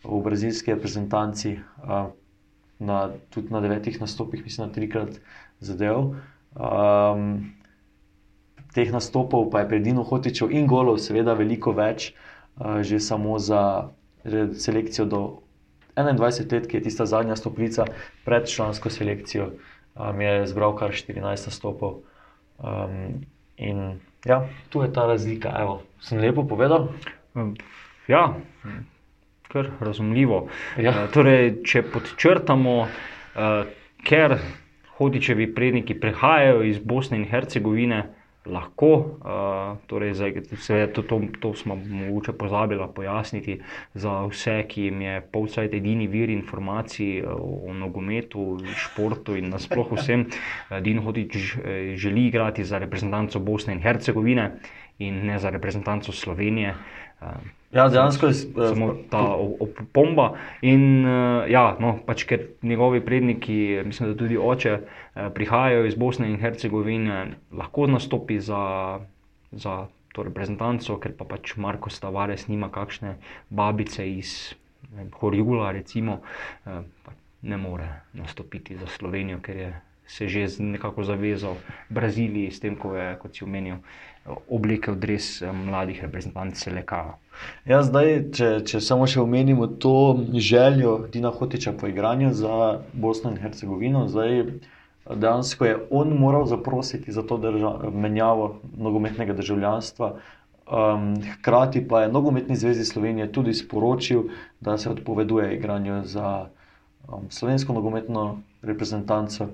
v 0.04 0.22
brazilski 0.24 0.74
reprezentanci, 0.74 1.60
uh, 1.84 2.12
na, 2.80 3.10
tudi 3.30 3.54
na 3.54 3.62
devetih 3.62 4.02
nastopih, 4.02 4.44
mislim, 4.44 4.68
da 4.68 4.74
trikrat 4.74 5.10
zadev. 5.60 6.12
Um, 6.56 7.54
teh 8.76 8.92
nastopov 8.92 9.48
pa 9.50 9.64
je 9.64 9.70
predino 9.70 10.04
hotičev 10.04 10.52
in 10.52 10.68
golov, 10.68 11.00
seveda, 11.00 11.34
veliko 11.40 11.72
več. 11.72 12.12
uh, 12.12 12.26
že 12.82 13.00
samo 13.00 13.40
za 13.40 13.90
selekcijo 14.54 15.06
do 15.06 15.22
21 15.96 16.54
let, 16.54 16.68
ki 16.68 16.78
je 16.78 16.84
tista 16.84 17.06
zadnja 17.06 17.36
stopnica 17.36 17.86
pred 18.26 18.48
člansko 18.48 18.90
selekcijo, 18.90 19.52
um, 19.96 20.22
je 20.22 20.48
zbral 20.48 20.76
kar 20.76 20.92
14 20.92 21.48
nastopov. 21.48 22.02
Um, 22.60 23.26
in 23.58 24.00
ja, 24.26 24.48
tu 24.70 24.82
je 24.82 24.94
ta 24.94 25.08
razlika. 25.08 25.56
Evo, 25.60 25.82
sem 26.00 26.20
lepo 26.20 26.44
povedal. 26.48 26.88
Ja, 28.08 28.34
kar 29.48 29.70
razumljivo. 29.80 30.48
Ja. 30.78 30.92
Eh, 30.92 31.08
Torej, 31.14 31.54
če 31.64 31.84
podčrtamo, 31.84 32.76
uh, 32.82 33.68
ker 34.04 34.38
hodičevi 35.00 35.54
predniki 35.56 35.96
prihajajo 36.00 36.64
iz 36.64 36.80
Bosne 36.80 37.18
in 37.18 37.28
Hercegovine, 37.28 38.04
lahko, 38.46 39.20
torej 39.88 40.14
zdaj, 40.16 40.42
seveda, 40.58 40.94
to, 40.94 41.04
to, 41.04 41.22
to 41.42 41.54
smo 41.54 41.76
mogoče 41.76 42.34
pozabili 42.34 42.88
pojasniti 42.96 43.60
za 43.94 44.26
vse, 44.26 44.64
ki 44.68 44.84
jim 44.84 45.02
je 45.02 45.22
polcajt 45.32 45.74
edini 45.74 46.08
vir 46.08 46.30
informacij 46.30 47.22
uh, 47.22 47.36
o 47.70 47.74
nogometu, 47.74 48.60
športu 48.76 49.36
in 49.36 49.50
nasploh 49.52 49.92
vsem. 49.98 50.26
Uh, 50.70 50.80
Din 50.80 51.00
Hodič 51.04 51.36
eh, 51.36 51.96
želi 51.96 52.28
igrati 52.28 52.64
za 52.64 52.80
reprezentanco 52.80 53.40
Bosne 53.40 53.74
in 53.74 53.82
Hercegovine 53.82 54.52
in 55.00 55.26
ne 55.26 55.40
za 55.40 55.50
reprezentanco 55.50 56.12
Slovenije. 56.12 56.76
Uh, 57.22 57.28
Ja, 57.72 57.90
dejansko 57.90 58.28
je 58.28 58.34
samo 58.34 58.96
ta 59.10 59.22
opomba. 59.60 60.32
In 60.62 61.06
uh, 61.06 61.46
ja, 61.50 61.76
no, 61.80 62.00
pač 62.06 62.24
ker 62.26 62.48
njegovi 62.66 63.02
predniki, 63.06 63.84
mislim, 63.86 64.10
da 64.10 64.18
tudi 64.18 64.40
oče, 64.42 64.74
uh, 64.80 65.28
prihajajo 65.36 65.86
iz 65.86 65.96
Bosne 65.96 66.32
in 66.32 66.40
Hercegovine, 66.42 67.20
lahko 67.54 67.86
nastopi 67.88 68.40
za, 68.42 68.64
za 69.52 69.76
to 70.16 70.26
reprezentanco, 70.26 70.98
ker 70.98 71.14
pa 71.18 71.30
pač 71.30 71.54
Marko 71.62 71.94
Stavares 71.94 72.48
nima 72.50 72.72
kakšne 72.74 73.20
babice 73.50 74.08
iz 74.10 74.56
Horjula, 75.20 75.70
recimo, 75.76 76.24
pa 76.66 77.14
ne 77.46 77.58
more 77.62 77.90
nastopiti 78.18 78.80
za 78.80 78.88
Slovenijo, 78.90 79.38
ker 79.46 79.58
je 79.58 79.70
se 80.10 80.28
že 80.28 80.50
nekako 80.60 81.04
zavezal 81.04 81.58
Braziliji, 81.90 82.52
s 82.52 82.60
tem, 82.60 82.76
ko 82.76 82.96
je, 82.98 83.14
kot 83.22 83.38
si 83.38 83.46
omenil, 83.46 83.78
oblekel 84.50 84.96
dres 84.96 85.42
eh, 85.42 85.52
mladih 85.54 86.02
reprezentanc 86.04 86.58
Seleka. 86.58 87.04
Ja, 87.66 87.84
zdaj, 87.84 88.10
če, 88.36 88.50
če 88.68 88.82
samo 88.84 89.08
še 89.08 89.22
omenimo 89.22 89.68
to 89.80 90.20
željo 90.36 90.98
Dina 91.14 91.32
Hotiča 91.32 91.74
po 91.80 91.88
igranju 91.88 92.34
za 92.36 92.82
Bosno 92.94 93.32
in 93.32 93.40
Hercegovino, 93.40 94.08
zdaj 94.12 94.44
dejansko 95.16 95.66
je 95.66 95.78
on 95.90 96.10
moral 96.10 96.46
zaprositi 96.46 97.12
za 97.12 97.24
to 97.24 97.38
drža, 97.38 97.72
menjavo 97.94 98.60
nogometnega 98.78 99.34
državljanstva. 99.34 100.14
Um, 100.70 101.16
hkrati 101.34 101.88
pa 101.88 102.02
je 102.02 102.12
Nogometni 102.12 102.56
zvezi 102.56 102.86
Slovenije 102.86 103.32
tudi 103.32 103.54
sporočil, 103.54 104.24
da 104.60 104.78
se 104.78 104.90
odpoveduje 104.90 105.56
igranju 105.56 106.04
za 106.06 106.50
um, 107.08 107.26
slovensko 107.30 107.74
nogometno 107.74 108.42
reprezentanco. 108.62 109.48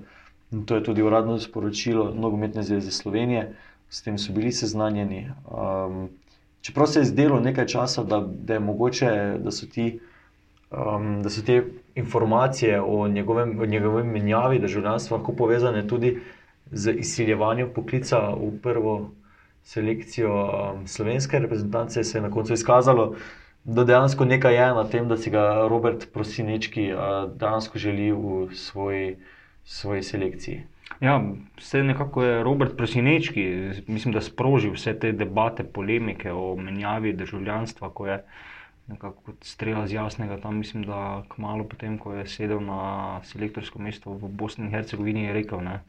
In 0.52 0.66
to 0.66 0.74
je 0.74 0.84
tudi 0.84 1.02
uradno 1.02 1.38
sporočilo 1.38 2.12
Nogometne 2.14 2.62
zveze 2.62 2.90
Slovenije, 2.90 3.54
s 3.90 4.02
tem 4.02 4.18
so 4.18 4.32
bili 4.32 4.52
seznanjeni. 4.52 5.30
Um, 5.46 6.08
čeprav 6.60 6.86
se 6.86 7.00
je 7.00 7.04
zdelo 7.04 7.40
nekaj 7.40 7.66
časa, 7.66 8.04
da, 8.04 8.20
da 8.20 8.54
je 8.54 8.60
mogoče, 8.60 9.38
da 9.38 9.50
so, 9.50 9.66
ti, 9.66 10.00
um, 10.70 11.22
da 11.22 11.30
so 11.30 11.42
te 11.42 11.62
informacije 11.94 12.80
o 12.82 13.08
njegovem, 13.08 13.60
o 13.60 13.66
njegovem 13.66 14.06
menjavi 14.06 14.58
državljanstva 14.58 15.16
lahko 15.16 15.32
povezane 15.32 15.88
tudi 15.88 16.18
z 16.70 16.92
izsiljevanjem 16.98 17.70
poklica 17.74 18.18
v 18.34 18.50
prvo 18.62 19.10
selekcijo 19.62 20.34
um, 20.34 20.86
slovenske 20.86 21.38
reprezentance, 21.38 22.04
se 22.04 22.18
je 22.18 22.22
na 22.22 22.30
koncu 22.30 22.52
izkazalo, 22.52 23.14
da 23.64 23.84
dejansko 23.84 24.24
nekaj 24.24 24.54
je 24.54 24.66
na 24.74 24.84
tem, 24.90 25.08
da 25.08 25.16
si 25.16 25.30
ga 25.30 25.66
Robert 25.68 26.06
Prosinečki 26.12 26.92
uh, 26.92 27.00
dejansko 27.34 27.78
želi 27.78 28.12
v 28.12 28.48
svoji, 28.54 29.16
svoji 29.64 30.02
selekciji. 30.02 30.62
Ja, 31.00 31.20
vse 31.56 31.82
nekako 31.82 32.22
je 32.24 32.42
Robert 32.42 32.76
Prosinečki, 32.76 33.42
mislim, 33.86 34.14
da 34.14 34.20
sprožil 34.20 34.72
vse 34.72 34.94
te 34.98 35.12
debate, 35.12 35.64
polemike 35.64 36.32
o 36.32 36.54
menjavi 36.56 37.12
državljanstva, 37.12 37.90
ko 37.90 38.06
je 38.06 38.22
nekako 38.86 39.32
strela 39.40 39.86
z 39.86 39.92
jasnega 39.92 40.36
tam, 40.40 40.56
mislim, 40.56 40.84
da 40.86 41.24
kmalo 41.28 41.64
potem, 41.64 41.98
ko 41.98 42.14
je 42.14 42.26
sedel 42.26 42.60
na 42.62 43.20
selektorsko 43.24 43.82
mesto 43.82 44.14
v 44.14 44.28
Bosni 44.30 44.64
in 44.64 44.70
Hercegovini, 44.70 45.24
je 45.24 45.32
rekel, 45.32 45.60
ne, 45.60 45.80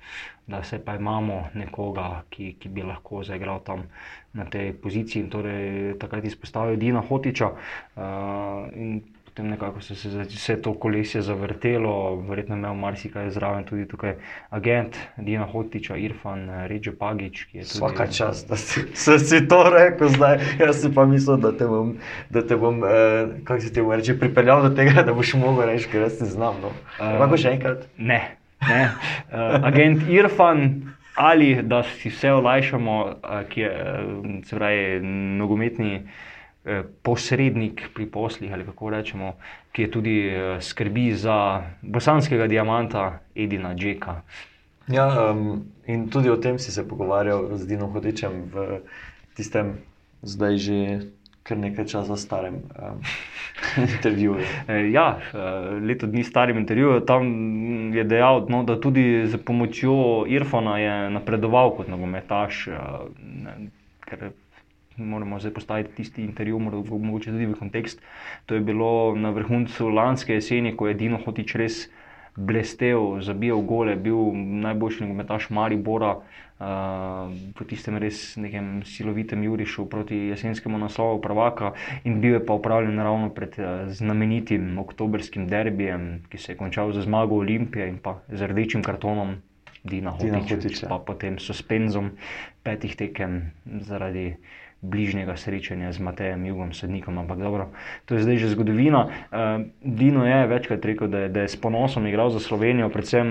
da 0.48 0.64
se 0.64 0.80
pa 0.86 0.96
imamo 0.96 1.44
nekoga, 1.54 2.24
ki, 2.30 2.56
ki 2.60 2.70
bi 2.70 2.84
lahko 2.84 3.24
zaigral 3.24 3.62
tam 3.64 3.86
na 4.34 4.46
tej 4.46 4.74
poziciji 4.82 5.24
in 5.24 5.30
torej 5.30 5.94
takrat 6.02 6.26
izpostavil 6.26 6.76
Dina 6.82 7.06
Hotiča. 7.06 7.52
Uh, 7.96 8.74
in 8.74 9.02
potem 9.38 9.50
nekako 9.50 9.82
se 9.82 10.10
za- 10.10 10.22
vse 10.24 10.62
to 10.62 10.74
kolesje 10.74 11.22
zavrtelo, 11.22 12.16
verjetno 12.16 12.56
je 12.56 12.60
imel 12.60 12.74
marsikaj 12.74 13.30
zraven 13.30 13.64
tudi 13.64 13.88
tukaj 13.88 14.16
agent 14.50 14.98
Dina 15.18 15.46
Hotiča, 15.46 15.96
Irfan 15.96 16.50
Ređo 16.68 16.92
Pagič, 17.00 17.44
ki 17.44 17.58
je 17.58 17.64
tudi. 17.64 17.78
Vsaka 17.78 18.08
čast, 18.08 18.50
da 18.50 18.56
si, 18.56 18.82
se 18.94 19.20
si 19.20 19.48
to 19.48 19.70
rekel 19.70 20.10
zdaj. 20.10 20.40
Jaz 20.60 20.82
si 20.82 20.94
pa 20.96 21.06
mislil, 21.06 21.38
da 21.38 21.52
te 21.58 21.68
bom, 21.68 21.98
da 22.30 22.42
te 22.48 22.56
bom 22.56 22.82
eh, 22.84 23.28
kako 23.44 23.62
se 23.62 23.74
ti 23.74 23.82
bomo 23.82 23.96
reči, 23.96 24.20
pripeljal 24.20 24.62
do 24.62 24.76
tega, 24.76 25.04
da 25.04 25.14
boš 25.14 25.34
mogel 25.34 25.70
reči, 25.70 25.90
ker 25.92 26.02
jaz 26.02 26.22
ne 26.22 26.28
znam. 26.28 26.56
No. 26.62 26.74
Eh, 27.00 27.20
Lahko 27.20 27.38
še 27.38 27.54
enkrat? 27.54 27.86
Ne. 27.98 28.38
ne. 28.70 28.90
Uh, 29.30 29.62
agent 29.64 30.10
Irfan. 30.10 30.82
Ali 31.18 31.64
da 31.64 31.84
si 31.84 32.10
vse 32.10 32.30
olajšamo, 32.32 32.96
eh, 33.10 33.46
ki 33.50 33.62
je 33.62 33.70
eh, 33.70 34.42
se 34.46 34.56
pravi, 34.56 35.00
nogometni 35.38 35.96
eh, 35.96 36.02
posrednik 37.04 37.90
pri 37.96 38.06
poslih, 38.06 38.54
ali 38.54 38.66
kako 38.66 38.90
rečemo, 38.90 39.34
ki 39.72 39.82
je 39.82 39.92
tudi 39.92 40.16
eh, 40.28 40.62
skrbi 40.62 41.14
za 41.14 41.38
bosanskega 41.82 42.48
diamanta 42.48 43.06
Edina 43.36 43.76
Džeka. 43.76 44.22
Ja, 44.88 45.32
um, 45.32 45.66
in 45.86 46.08
tudi 46.10 46.30
o 46.30 46.38
tem 46.38 46.60
si 46.60 46.72
se 46.72 46.88
pogovarjal 46.88 47.58
z 47.58 47.68
Dinom 47.68 47.92
Hodičem 47.92 48.48
v 48.54 48.80
tistem, 49.36 49.78
zdaj 50.24 50.58
že 50.58 50.78
kar 51.44 51.58
nekaj 51.58 51.86
časa 51.86 52.16
starem 52.18 52.62
um, 52.76 53.02
intervjuju. 53.96 54.40
Eh, 54.68 54.92
Ja, 54.92 55.20
eh, 55.20 55.38
leto 55.82 56.08
dni 56.08 56.24
starem 56.24 56.58
intervjuju, 56.58 57.06
tam 57.06 57.24
je 57.94 58.04
dejal, 58.04 58.46
no, 58.50 58.64
da 58.64 58.80
tudi 58.80 59.28
z 59.28 59.38
pomočjo 59.38 60.26
Irfana 60.28 60.78
je 60.80 61.10
napredoval 61.10 61.76
kot 61.76 61.88
nogometaš. 61.88 62.68
eh, 62.68 62.78
ne, 63.44 63.56
ker 64.08 64.32
Moramo 64.98 65.40
zdaj 65.40 65.54
postaviti 65.54 65.96
tisti 65.96 66.24
intervju, 66.24 66.60
mogoče 66.60 67.32
tudi 67.32 67.46
v 67.46 67.56
kontekst. 67.56 68.02
To 68.46 68.56
je 68.56 68.62
bilo 68.62 69.16
na 69.16 69.30
vrhuncu 69.30 69.90
lanske 69.90 70.34
jeseni, 70.34 70.76
ko 70.78 70.88
je 70.88 70.94
Dino 70.94 71.20
Hotič 71.26 71.56
res 71.56 71.88
blestev, 72.38 73.22
zabijal 73.22 73.62
gole, 73.62 73.96
bil 73.96 74.18
najboljši 74.34 75.04
nogometaš 75.04 75.50
Maribora 75.50 76.12
uh, 76.18 77.34
v 77.58 77.66
tistem 77.70 77.98
res 77.98 78.38
nekem 78.38 78.84
silovitem 78.86 79.42
jurišu 79.44 79.88
proti 79.90 80.18
jesenskemu 80.30 80.78
naslovu 80.78 81.22
prvaka 81.22 81.74
in 82.04 82.22
bil 82.22 82.38
je 82.38 82.46
pa 82.46 82.54
upravljen 82.54 83.00
ravno 83.00 83.30
pred 83.34 83.58
uh, 83.58 83.90
znamenitim 83.90 84.78
oktobrskim 84.78 85.48
derbijem, 85.50 86.22
ki 86.30 86.38
se 86.38 86.54
je 86.54 86.58
končal 86.58 86.94
z 86.94 87.06
zmago 87.10 87.42
Olimpije 87.42 87.90
in 87.90 87.98
pa 87.98 88.20
z 88.30 88.50
rdečim 88.54 88.86
kartonom 88.86 89.42
Dina 89.84 90.14
Dina 90.22 90.40
Hotiča, 90.40 90.56
Hotića. 90.56 90.88
pa 90.90 91.00
potem 91.00 91.40
suspenzom 91.40 92.12
petih 92.64 92.96
tekem 92.96 93.52
zaradi 93.66 94.36
bližnjega 94.82 95.34
srečanja 95.38 95.90
z 95.92 96.00
Matejem 96.00 96.46
Jugom, 96.46 96.70
sodnikom. 96.74 97.18
Ampak 97.18 97.40
dobro, 97.42 97.74
to 98.06 98.14
je 98.16 98.22
zdaj 98.22 98.38
že 98.38 98.54
zgodovina. 98.54 99.10
Uh, 99.34 99.66
Dino 99.82 100.22
je 100.26 100.48
večkrat 100.48 100.86
rekel, 100.86 101.08
da 101.10 101.26
je, 101.26 101.30
da 101.30 101.40
je 101.42 101.50
s 101.50 101.58
ponosom 101.58 102.06
igral 102.08 102.30
za 102.30 102.40
Slovenijo, 102.40 102.90
predvsem 102.94 103.26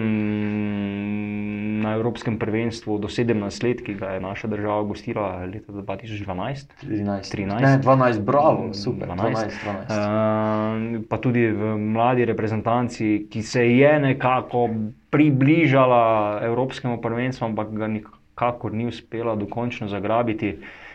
na 1.87 1.95
Evropskem 1.95 2.39
prvenstvu 2.39 2.99
do 2.99 3.07
17 3.09 3.63
let, 3.63 3.83
ki 3.87 3.95
ga 3.95 4.19
je 4.19 4.21
naša 4.21 4.49
država 4.51 4.83
gostila 4.83 5.47
leta 5.47 5.73
2012. 5.73 6.83
13. 6.83 7.37
13. 7.37 7.63
Ne, 7.63 7.79
12, 7.79 8.21
bravo, 8.27 8.75
super, 8.75 9.09
12. 9.09 9.55
12, 9.87 9.87
12. 9.87 10.99
Uh, 10.99 11.07
pa 11.07 11.17
tudi 11.23 11.47
v 11.47 11.77
mladi 11.79 12.27
reprezentanci, 12.27 13.29
ki 13.31 13.43
se 13.43 13.63
je 13.63 14.01
nekako 14.01 14.69
približala 15.15 16.41
Evropskemu 16.43 16.99
prvenstvu, 17.01 17.45
ampak 17.47 17.71
ga 17.71 17.87
nikakor 17.87 18.75
ni 18.75 18.91
uspela 18.91 19.37
dokončno 19.39 19.87
zagrabiti. 19.89 20.59
Uh, 20.59 20.86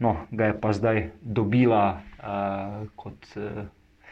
no, 0.00 0.16
ga 0.30 0.44
je 0.44 0.60
pa 0.60 0.72
zdaj 0.72 1.10
dobila 1.22 2.00
uh, 2.18 2.88
kot. 2.96 3.18
Uh, 3.36 3.66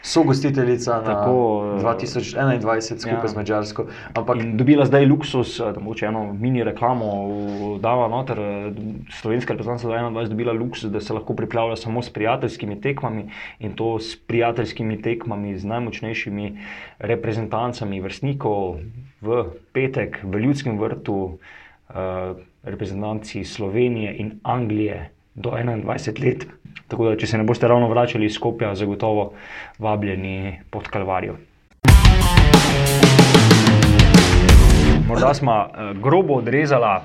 Sogostiteljica 0.06 0.96
na 0.96 1.04
Tako, 1.04 1.64
eh, 1.78 1.82
2021 1.82 2.98
skupaj 2.98 3.24
ja. 3.24 3.28
z 3.28 3.36
Mačarsko. 3.36 3.86
Ampak 4.14 4.36
In 4.36 4.56
dobila 4.56 4.84
zdaj 4.84 5.06
luksus, 5.06 5.60
eh, 5.60 5.72
da 5.72 5.80
mogoče 5.80 6.06
eno 6.06 6.32
mini 6.32 6.64
reklamo 6.64 7.06
dava 7.80 8.08
noter. 8.08 8.38
eh, 8.38 8.72
Slovenska 9.10 9.52
reprezentanca 9.52 9.88
21 9.88 10.28
dobila 10.28 10.52
luksus, 10.52 10.90
da 10.90 11.00
se 11.00 11.12
lahko 11.12 11.34
pripravlja 11.34 11.76
samo 11.76 12.02
s 12.02 12.10
prijateljskimi 12.10 12.80
tekmami 12.80 13.30
in 13.58 13.74
to 13.74 13.98
s 13.98 14.16
prijateljskimi 14.26 15.02
tekmami 15.02 15.58
z 15.58 15.64
najmočnejšimi 15.64 16.58
reprezentancami 16.98 18.00
vrstnikov 18.00 18.76
v 19.20 19.44
petek 19.72 20.20
v 20.22 20.38
Ljudskem 20.38 20.78
vrtu, 20.78 21.38
eh, 21.90 22.34
reprezentanci 22.62 23.44
Slovenije 23.44 24.16
in 24.16 24.40
Anglije 24.42 25.15
do 25.36 25.50
21 25.50 26.24
let. 26.24 26.46
Tako 26.88 27.10
da, 27.10 27.16
če 27.18 27.26
se 27.26 27.38
ne 27.38 27.44
boste 27.44 27.68
ravno 27.68 27.88
vračali 27.90 28.26
iz 28.26 28.34
Skopja, 28.38 28.74
zagotovo 28.74 29.32
vabljeni 29.78 30.60
pod 30.70 30.88
Kalvarijo. 30.88 31.36
Morda 35.08 35.34
smo 35.34 35.56
uh, 35.66 35.96
grobo 36.02 36.34
odrezali 36.34 37.00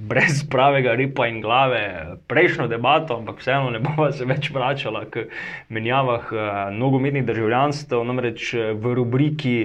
brez 0.00 0.42
pravega 0.50 0.94
ripa 0.94 1.26
in 1.28 1.40
glave 1.40 2.16
prejšnjo 2.26 2.66
debato, 2.68 3.18
ampak 3.20 3.38
vseeno 3.38 3.70
ne 3.70 3.78
bomo 3.84 4.08
se 4.12 4.24
več 4.24 4.48
vračali 4.50 5.04
k 5.12 5.26
menjavah 5.68 6.30
uh, 6.32 6.46
nogometnih 6.74 7.26
državljanstv, 7.26 8.04
namreč 8.04 8.54
v 8.54 8.94
rubriki. 9.00 9.58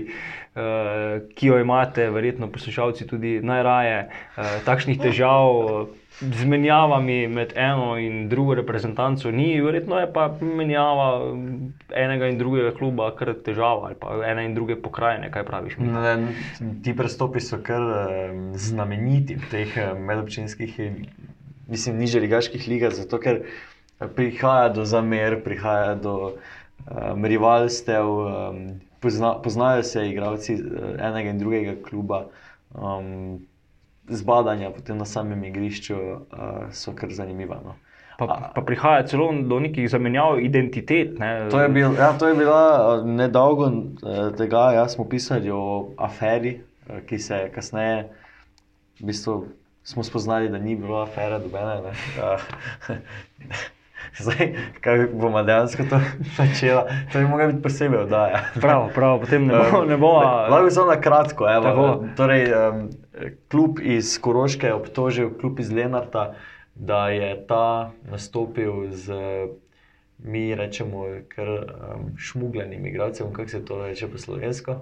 Ki 1.36 1.48
jo 1.50 1.58
imate, 1.60 2.06
verjetno, 2.16 2.48
poslušalci 2.48 3.04
tudi 3.10 3.34
najraje, 3.44 3.98
takšnih 4.64 5.02
težav 5.04 5.90
z 6.22 6.46
menjavami 6.46 7.28
med 7.28 7.54
eno 7.56 7.98
in 8.00 8.30
drugo 8.30 8.56
reprezentanco 8.56 9.32
ni, 9.32 9.62
verjetno 9.62 10.00
je 10.00 10.08
pa 10.14 10.28
menjava 10.42 11.08
enega 11.92 12.30
in 12.32 12.38
drugega 12.40 12.72
kluba 12.78 13.10
kar 13.18 13.34
težava 13.46 13.90
ali 13.90 13.98
pa 14.00 14.16
ene 14.32 14.46
in 14.46 14.56
druge 14.56 14.78
pokrajine. 14.82 15.32
Kaj 15.32 15.44
praviš? 15.46 15.78
Ne, 15.78 16.16
ti 16.84 16.96
prestopi 16.96 17.44
so 17.44 17.60
kar 17.64 17.84
znameniti 18.54 19.36
v 19.36 19.50
teh 19.52 19.80
medobčinskih, 20.00 20.80
mislim, 21.68 21.98
nižje 22.00 22.22
ligaških 22.22 22.68
ligah, 22.68 22.96
zato 22.96 23.20
ker 23.20 23.44
prihaja 24.16 24.70
do 24.70 24.86
zamer, 24.86 25.42
prihaja 25.44 25.96
do 25.96 26.16
um, 26.32 27.26
rivalstev, 27.26 28.08
um, 28.08 28.62
pozna, 29.04 29.36
poznajo 29.44 29.84
se 29.84 30.08
igravci 30.10 30.56
enega 30.96 31.30
in 31.30 31.44
drugega 31.44 31.76
kluba. 31.84 32.26
Um, 32.72 33.44
zbadanja 34.10 34.72
na 34.88 35.06
samem 35.06 35.44
igrišču 35.44 35.96
uh, 35.96 36.20
so 36.72 36.94
kar 36.96 37.10
zanimiva. 37.12 37.60
No. 37.66 37.76
Pa, 38.18 38.52
pa 38.56 38.62
prihaja 38.62 39.04
celo 39.08 39.28
do 39.44 39.60
nekih 39.60 39.90
zamenjav 39.90 40.40
identitet. 40.40 41.20
Ne? 41.20 41.50
To, 41.52 41.60
je 41.60 41.70
bil, 41.70 41.98
ja, 42.00 42.14
to 42.18 42.28
je 42.28 42.36
bila 42.36 43.02
nedolgo 43.04 43.72
tega, 44.38 44.72
jaz 44.72 44.96
smo 44.96 45.04
pisali 45.10 45.52
o 45.52 45.92
aferi, 45.98 46.62
ki 47.10 47.20
se 47.20 47.36
je 47.36 47.52
kasneje, 47.52 48.06
v 49.02 49.10
bistvu 49.12 49.46
smo 49.84 50.04
spoznali, 50.04 50.50
da 50.50 50.58
ni 50.58 50.76
bilo 50.76 51.02
afere 51.02 51.40
dobene. 51.40 51.82
Zdaj, 54.20 54.56
kaj 54.82 55.08
bomo 55.14 55.44
dejansko 55.44 55.84
to 55.90 56.00
začeli, 56.38 56.82
to 57.12 57.20
bi 57.20 57.26
moralo 57.28 57.52
biti 57.52 57.64
posebej 57.64 58.00
oddaja. 58.00 58.40
Prav, 58.62 58.90
prav, 58.96 59.20
potem 59.20 59.48
ne 59.48 59.60
bo. 59.72 59.86
Ne 59.86 59.98
bo 59.98 60.12
Lahko 60.50 60.70
samo 60.70 60.92
na 60.92 61.02
kratko. 61.02 61.50
Evo, 61.52 62.06
torej, 62.18 62.48
um, 62.54 62.90
klub 63.52 63.80
iz 63.82 64.18
Koroške 64.22 64.68
je 64.68 64.74
obtožil 64.74 65.30
klub 65.40 65.60
iz 65.60 65.72
Lenarta, 65.72 66.34
da 66.76 67.10
je 67.10 67.48
ta 67.48 67.92
nastopil 68.12 68.92
z, 68.92 69.14
mi 70.18 70.56
rečemo, 70.56 71.06
kar 71.28 71.48
um, 71.48 72.18
šmugljenim 72.18 72.86
igralcem, 72.86 73.34
kako 73.34 73.50
se 73.50 73.66
to 73.66 73.86
reče 73.86 74.08
po 74.08 74.18
slovensko. 74.18 74.82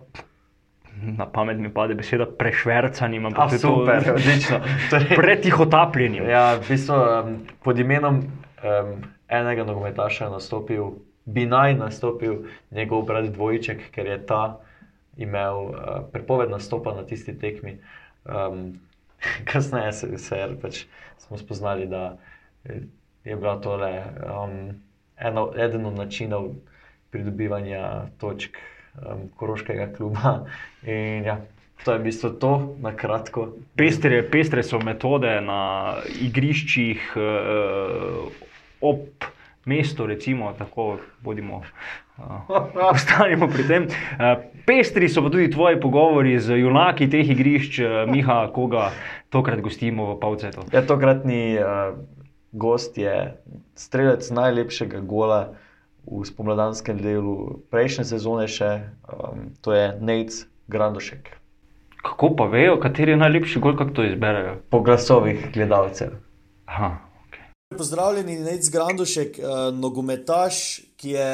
Na 1.01 1.25
pamet 1.25 1.57
mi 1.57 1.73
pade 1.73 1.95
beseda 1.95 2.25
prešvercanjem, 2.25 3.25
ampak 3.25 3.49
to 3.49 3.55
je 3.55 3.59
super, 3.59 4.11
odlično. 4.15 4.59
Torej, 4.89 5.15
Pretihotapljenjem. 5.15 6.29
Ja, 6.29 6.55
v 6.55 6.69
bistvu 6.69 6.95
um, 6.95 7.37
pod 7.63 7.79
imenom 7.79 8.17
um, 8.17 8.93
enega 9.27 9.63
nogometaša 9.63 10.29
nastopil, 10.29 10.91
bi 11.25 11.45
naj 11.45 11.75
nastopil 11.75 12.45
njegov 12.71 13.05
brat 13.09 13.31
Dvojček, 13.33 13.89
ker 13.91 14.05
je 14.05 14.19
ta 14.25 14.59
imel 15.17 15.57
uh, 15.65 15.75
prepoved 16.11 16.49
nastopa 16.49 16.93
na 16.93 17.05
tisti 17.05 17.37
tekmi. 17.39 17.77
Um, 18.25 18.79
kasneje 19.49 19.93
se, 19.93 20.17
se 20.17 20.37
je 20.37 20.49
pač 20.61 20.83
smo 21.17 21.37
spoznali, 21.37 21.87
da 21.87 22.17
je 23.23 23.35
bila 23.35 23.55
to 23.61 23.75
le 23.75 24.03
um, 24.03 24.81
eno, 25.17 25.51
eden 25.57 25.85
od 25.85 25.95
načinov 25.95 26.51
pridobivanja 27.11 28.05
točk 28.17 28.57
um, 28.95 29.29
Koroškega 29.35 29.93
kluba. 29.95 30.45
In, 30.83 31.23
ja, 31.25 31.39
To 31.83 31.91
je 31.91 31.99
v 31.99 32.03
bistvu 32.03 32.29
to, 32.39 32.51
na 32.79 32.95
kratko. 32.95 33.59
Pestre, 33.75 34.21
pestre 34.23 34.63
so 34.63 34.79
metode 34.79 35.27
na 35.43 35.99
igriščih, 36.07 37.11
eh, 37.19 38.45
ob 38.79 39.27
mestu, 39.67 40.07
recimo, 40.07 40.53
tako 40.55 40.99
bodimo. 41.19 41.63
Uh, 42.17 42.45
ostanimo 42.93 43.47
pri 43.49 43.63
tem. 43.67 43.83
Uh, 43.89 44.37
pestri 44.67 45.09
so 45.09 45.23
pa 45.25 45.31
tudi 45.33 45.49
tvoji 45.49 45.79
pogovori 45.81 46.37
z 46.39 46.59
junaki 46.61 47.09
teh 47.09 47.25
igrišč, 47.25 47.79
uh, 47.81 47.93
Miha, 48.05 48.51
koga 48.53 48.91
tokrat 49.33 49.61
gostimo 49.65 50.13
v 50.13 50.19
Pavcetu. 50.21 50.67
Ja, 50.69 50.85
tokratni 50.85 51.57
uh, 51.57 51.97
gost 52.53 52.97
je 53.01 53.33
strelec 53.75 54.29
najlepšega 54.29 55.01
gola 55.01 55.57
v 56.05 56.21
spomladanskem 56.27 56.99
delu 57.01 57.63
prejšnje 57.73 58.05
sezone, 58.13 58.45
še, 58.45 58.93
um, 59.09 59.49
to 59.65 59.73
je 59.73 59.95
Nec 59.97 60.43
Grandošek. 60.69 61.33
Kako 62.03 62.35
pa 62.37 62.45
vejo, 62.51 62.75
kateri 62.83 63.15
je 63.15 63.23
najlepši 63.23 63.63
gol, 63.63 63.73
kako 63.79 63.95
to 63.95 64.05
izberejo? 64.05 64.59
Po 64.69 64.83
glasovih 64.83 65.47
gledalcev. 65.55 66.19
Aha. 66.69 66.99
Pozdravljeni, 67.73 68.37
Nec 68.43 68.69
Grandošek, 68.69 69.39
uh, 69.39 69.71
nogometaš, 69.73 70.83
ki 70.99 71.15
je 71.17 71.29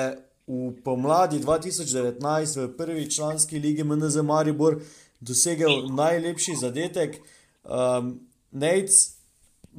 v 0.49 0.73
pomladi 0.83 1.37
2019 1.39 2.57
v 2.57 2.77
prvi 2.77 3.11
članski 3.11 3.59
ligi 3.59 3.83
MNZ 3.83 4.15
Maribor 4.25 4.81
dosegel 5.19 5.87
najlepši 5.93 6.55
zadetek. 6.55 7.21
Um, 7.63 8.19
Nec, 8.51 8.89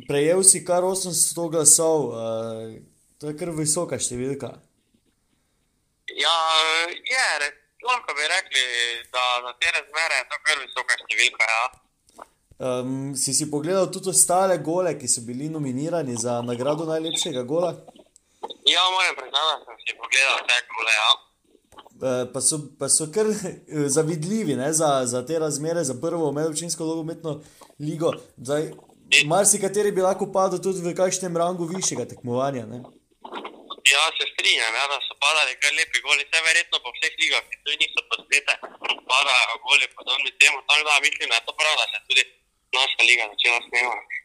prejel 0.07 0.43
si 0.47 0.65
kar 0.65 0.87
800 0.87 1.51
glasov, 1.51 2.15
uh, 2.15 2.79
to 3.19 3.33
je 3.33 3.37
kar 3.37 3.51
visoka 3.51 3.99
številka. 3.99 4.53
Ja, 6.15 6.37
je, 6.87 7.51
lahko 7.83 8.15
bi 8.15 8.31
rekli, 8.31 8.65
da 9.11 9.25
za 9.43 9.53
te 9.59 9.75
razmere 9.75 10.23
je 10.23 10.27
to 10.31 10.39
kar 10.47 10.63
visoka 10.63 10.99
številka. 11.03 11.51
Ja. 11.51 11.67
Um, 12.61 13.17
si 13.17 13.35
si 13.35 13.51
pogledal 13.51 13.91
tudi 13.91 14.13
ostale 14.13 14.61
gole, 14.63 14.95
ki 15.01 15.09
so 15.09 15.25
bili 15.27 15.49
nominirani 15.51 16.15
za 16.15 16.39
nagrado 16.47 16.87
najlepšega 16.87 17.43
gola? 17.49 17.73
Ja, 18.75 18.83
moram 18.95 19.15
priznati, 19.21 19.47
da 19.51 19.57
sem 19.67 19.77
si 19.85 19.93
pogledal 20.01 20.37
vse 20.43 20.57
gole. 20.75 20.93
Ja. 21.03 21.11
Uh, 22.01 22.33
pa, 22.33 22.41
so, 22.49 22.57
pa 22.79 22.87
so 22.89 23.05
kar 23.15 23.27
zavidljivi 23.97 24.55
ne, 24.63 24.73
za, 24.81 24.91
za 25.13 25.21
te 25.27 25.39
razmere, 25.45 25.85
za 25.91 25.95
prvo 26.05 26.33
medobčinsko 26.39 26.85
nogometno 26.91 27.33
ligo. 27.87 28.11
Marsikateri 29.33 29.91
bi 29.97 30.07
lahko 30.07 30.31
padel 30.37 30.63
tudi 30.67 30.81
v 30.87 30.95
kakšnem 31.01 31.37
rangu 31.43 31.65
višjega 31.75 32.05
tekmovanja. 32.13 32.65
Ne. 32.73 32.79
Ja, 33.93 34.05
se 34.17 34.25
strinjam, 34.33 34.75
ja, 34.81 34.85
da 34.93 34.99
so 35.09 35.15
padali 35.25 35.59
kar 35.63 35.73
lepi 35.79 35.99
goli, 36.07 36.23
vse 36.29 36.41
verjetno 36.49 36.79
po 36.85 36.95
vseh 36.95 37.15
ligah, 37.23 37.43
ki 37.51 37.57
tudi 37.65 37.77
niso 37.83 38.01
posnete, 38.11 38.55
padajo 39.11 39.57
goli 39.67 39.87
podobni 39.99 40.31
temu. 40.41 40.63
Tako 40.69 40.83
da 40.89 41.03
mislim, 41.07 41.29
da 41.31 41.37
je 41.39 41.47
to 41.49 41.55
prav, 41.61 41.75
da 41.81 41.87
se 41.93 41.99
tudi 42.09 42.23
naša 42.79 43.03
liga 43.09 43.25
začela 43.33 43.61
snemati. 43.67 44.20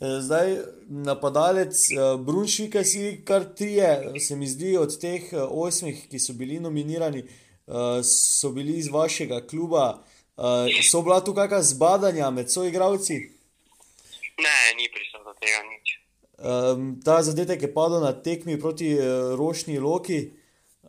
Zdaj, 0.00 0.56
napadalec 0.88 1.76
Brunšvika 2.24 2.84
si 2.84 3.20
kar 3.24 3.44
trije, 3.56 4.12
se 4.20 4.36
mi 4.36 4.46
zdi, 4.48 4.76
od 4.76 4.98
teh 5.00 5.22
osmih, 5.50 6.08
ki 6.08 6.18
so 6.18 6.32
bili 6.32 6.60
nominirani, 6.60 7.24
so 8.02 8.48
bili 8.50 8.78
iz 8.78 8.88
vašega 8.88 9.42
kluba. 9.46 10.00
So 10.90 11.02
bila 11.04 11.20
tu 11.20 11.34
kakšna 11.36 11.62
zbadanja 11.62 12.30
med 12.30 12.48
soigravci? 12.50 13.14
Ne, 14.40 14.58
ni 14.80 14.88
prišlo 14.88 15.20
do 15.24 15.36
tega 15.36 15.60
nič. 15.68 15.86
Ta 17.04 17.22
zadetek 17.22 17.62
je 17.62 17.74
padel 17.74 18.00
na 18.00 18.12
tekmi 18.12 18.60
proti 18.60 18.96
Rošni 19.36 19.78
Loki 19.78 20.30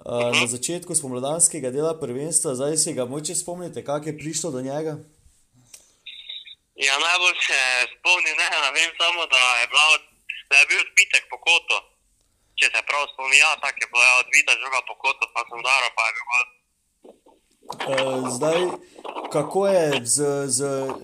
na 0.05 0.47
začetku 0.47 0.95
spomladanskega 0.95 1.72
dela 1.72 1.99
prvenstva. 1.99 2.55
Zdaj 2.55 2.78
se 2.78 2.93
ga 2.93 3.05
moče 3.05 3.36
spomnite, 3.36 3.84
kako 3.84 4.09
je 4.09 4.18
prišlo 4.18 4.51
do 4.51 4.62
njega? 4.62 4.97
Ja, 6.88 6.93
najbolj 7.07 7.38
se 7.47 7.59
spomnim, 7.93 8.36
ne, 8.41 8.47
ne 8.63 8.69
vem 8.77 8.91
samo, 9.01 9.21
da 9.34 9.41
je, 9.61 9.65
bila, 9.71 9.86
da 10.49 10.55
je 10.59 10.65
bil 10.69 10.79
odbitek 10.86 11.23
po 11.32 11.38
kotu. 11.45 11.77
Če 12.57 12.65
se 12.73 12.82
prav 12.89 13.03
spomnim, 13.13 13.38
ja, 13.45 13.51
tako 13.63 13.84
je 13.84 13.89
bila 13.93 14.07
odbita 14.21 14.55
žoga 14.63 14.82
po 14.89 14.95
kotu, 15.03 15.29
pa 15.36 15.41
sem 15.49 15.61
daro, 15.67 15.88
pa 15.97 16.03
je 16.07 16.13
bil 16.17 16.25
gol. 16.32 16.45
Zdaj, 18.38 18.59
kako 19.36 19.67
je 19.67 19.86
z, 20.15 20.17
z 20.57 20.59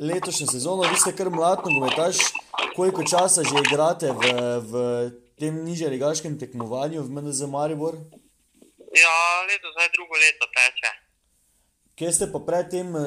letošnjo 0.10 0.48
sezono, 0.56 0.90
vi 0.90 0.98
ste 0.98 1.14
kar 1.16 1.30
mlad 1.30 1.62
nogometaš, 1.66 2.26
koliko 2.76 3.06
časa 3.06 3.46
že 3.46 3.62
igrate 3.62 4.12
v, 4.12 4.34
v 4.72 4.74
tem 5.38 5.62
nižjem 5.62 5.94
ligaškem 5.94 6.42
tekmovanju 6.42 7.06
v 7.06 7.10
MNZ 7.14 7.54
Maribor? 7.54 8.02
Ja, 8.98 9.18
leto 9.46 9.70
zdaj 9.78 9.94
drugo 9.94 10.18
leto 10.18 10.50
teče. 10.58 10.92
Kje 11.98 12.10
ste 12.14 12.26
pa 12.34 12.42
predtem 12.42 12.98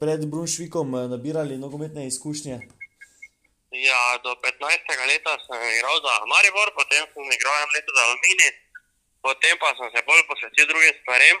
pred 0.00 0.20
Brunšvikom 0.32 0.88
nabirali 1.12 1.54
nogometne 1.64 2.02
izkušnje? 2.12 2.56
Ja, 3.88 4.02
do 4.24 4.32
15. 4.42 5.10
leta 5.10 5.32
sem 5.46 5.60
igral 5.76 5.96
za 6.06 6.14
Maribor, 6.32 6.68
potem 6.78 7.02
sem 7.12 7.26
igral 7.36 7.54
eno 7.62 7.72
leto 7.76 7.90
za 7.96 8.02
Alumini, 8.06 8.48
potem 9.26 9.54
pa 9.62 9.68
sem 9.78 9.88
se 9.94 10.00
bolj 10.08 10.22
posvetil 10.30 10.66
drugim 10.70 10.94
stvarem, 11.00 11.36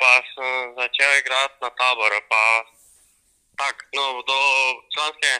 pa 0.00 0.12
sem 0.30 0.54
začel 0.78 1.10
igrati 1.22 1.56
na 1.64 1.70
taboru. 1.80 2.20
Pa, 2.32 2.42
tak, 3.60 3.76
no, 3.96 4.04
do 4.30 4.38
članske 4.94 5.30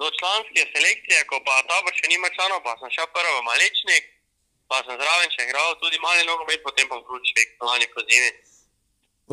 do 0.00 0.06
članske 0.18 0.62
selekcije, 0.74 1.18
ko 1.30 1.36
pa 1.46 1.54
tabor 1.70 1.92
še 1.98 2.06
nima 2.12 2.28
članov, 2.36 2.60
pa 2.66 2.72
sem 2.80 2.90
šel 2.96 3.06
prvo 3.16 3.32
v 3.38 3.46
Malečnik, 3.48 4.04
pa 4.70 4.76
sem 4.84 4.96
zraven 5.02 5.30
še 5.34 5.46
igral 5.46 5.78
tudi 5.82 5.98
mali 6.06 6.26
nogomet, 6.26 6.60
potem 6.66 6.86
pa 6.90 6.98
v 6.98 7.06
Bručvik, 7.06 7.48
lani 7.68 7.86
po 7.94 8.00
zimi. 8.08 8.30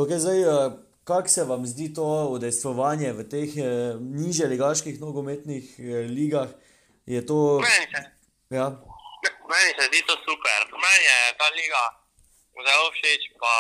Okay, 0.01 0.19
zdaj, 0.23 0.39
eh, 0.45 0.88
kako 1.09 1.27
se 1.35 1.43
vam 1.51 1.65
zdi 1.71 1.87
to 1.97 2.07
udejstvovanje 2.35 3.09
v 3.17 3.21
teh 3.33 3.49
eh, 3.57 3.67
niže 4.19 4.45
ligaških 4.53 4.95
nogometnih 5.01 5.65
eh, 5.79 6.05
ligah? 6.17 6.49
Je 7.05 7.21
to... 7.25 7.37
Meni 7.65 7.87
se, 7.93 8.01
Ja. 8.59 8.67
meni 9.51 9.71
se 9.77 9.83
zdi 9.89 9.99
to 10.09 10.15
super. 10.27 10.59
Meni 10.83 11.05
je 11.11 11.19
ta 11.39 11.47
liga 11.59 11.83
zelo 12.67 12.87
všeč, 12.95 13.21
pa 13.41 13.53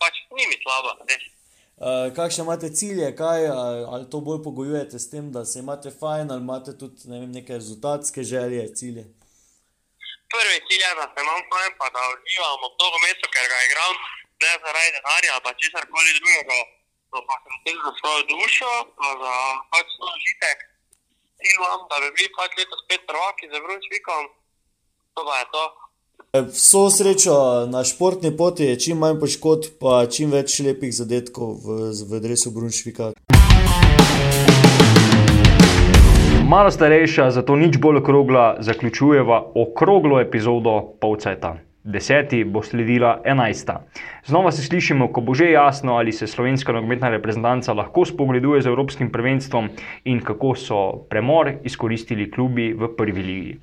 pač 0.00 0.14
ni 0.36 0.44
mi 0.50 0.56
slaba. 0.64 0.92
res. 1.08 1.24
Uh, 1.82 2.08
kakšne 2.16 2.42
imate 2.46 2.68
cilje, 2.78 3.08
kaj, 3.16 3.40
ali, 3.62 3.80
ali 3.92 4.04
to 4.12 4.18
bolj 4.26 4.40
pogojujete 4.46 4.98
s 5.04 5.10
tem, 5.12 5.24
da 5.34 5.42
se 5.50 5.58
imate 5.64 5.90
fajn, 6.00 6.26
ali 6.32 6.42
imate 6.46 6.70
tudi 6.80 7.08
ne 7.10 7.16
vem, 7.20 7.30
neke 7.38 7.52
rezultatske 7.60 8.20
želje, 8.32 8.62
cilje? 8.78 9.04
Prvi 10.32 10.58
cilj 10.68 10.82
je, 10.86 10.90
da 11.00 11.06
se 11.12 11.18
imam 11.24 11.42
fajn, 11.52 11.70
pa 11.80 11.86
da 11.94 12.00
uživam 12.14 12.60
ob 12.68 12.74
nogometu, 12.82 13.26
ker 13.34 13.44
ga 13.52 13.58
igram 13.68 13.96
ne 14.44 14.52
zaradi 14.62 14.90
denarja 14.96 15.30
ali 15.34 15.44
pa 15.46 15.52
česar 15.60 15.84
koli 15.92 16.10
drugega. 16.18 16.58
No, 17.12 17.20
pa 17.28 17.34
sem 17.44 17.56
tem 17.64 17.76
za 17.84 17.92
svojo 18.00 18.22
dušo, 18.32 18.72
pa 18.98 19.08
za 19.22 19.34
pač 19.72 19.88
to 20.00 20.06
užitek. 20.16 20.58
Imam, 21.52 21.80
da 21.90 21.96
bi 22.02 22.08
bili 22.16 22.28
pač 22.38 22.50
letos 22.58 22.80
spet 22.84 23.02
prvaki 23.10 23.44
za 23.52 23.58
Brunsvikom. 23.64 24.22
To 25.14 25.20
pa 25.28 25.34
je 25.40 25.46
to. 25.54 25.64
Vso 26.56 26.82
srečo 26.96 27.34
na 27.74 27.84
športni 27.84 28.30
poti, 28.36 28.70
čim 28.80 28.96
manj 29.04 29.18
poškodb, 29.20 29.76
pa 29.82 30.06
čim 30.08 30.32
več 30.32 30.56
lepih 30.64 30.94
zadetkov 31.00 31.60
v, 31.60 31.92
v 31.92 32.20
dresu 32.24 32.48
Brunšvika. 32.56 33.10
Malo 36.48 36.72
starejša, 36.72 37.28
zato 37.36 37.56
nič 37.60 37.76
bolj 37.76 38.00
okrogla, 38.00 38.46
zaključujeva 38.64 39.42
okroglo 39.64 40.16
epizodo 40.24 40.96
Polceta. 41.00 41.52
Deseti 41.84 42.44
bo 42.44 42.62
sledila 42.62 43.20
enajsta. 43.24 43.80
Znova 44.26 44.52
se 44.52 44.62
slišimo, 44.62 45.08
ko 45.12 45.20
bo 45.20 45.34
že 45.34 45.50
jasno, 45.50 45.96
ali 45.98 46.12
se 46.12 46.26
slovenska 46.26 46.72
nogometna 46.72 47.08
reprezentanca 47.10 47.72
lahko 47.72 48.04
spogleduje 48.04 48.62
z 48.62 48.66
Evropskim 48.66 49.10
prvenstvom 49.12 49.68
in 50.04 50.20
kako 50.20 50.54
so 50.54 50.80
premor 51.10 51.52
izkoristili 51.64 52.30
klubi 52.30 52.72
v 52.72 52.88
prvi 52.96 53.22
ligi. 53.22 53.58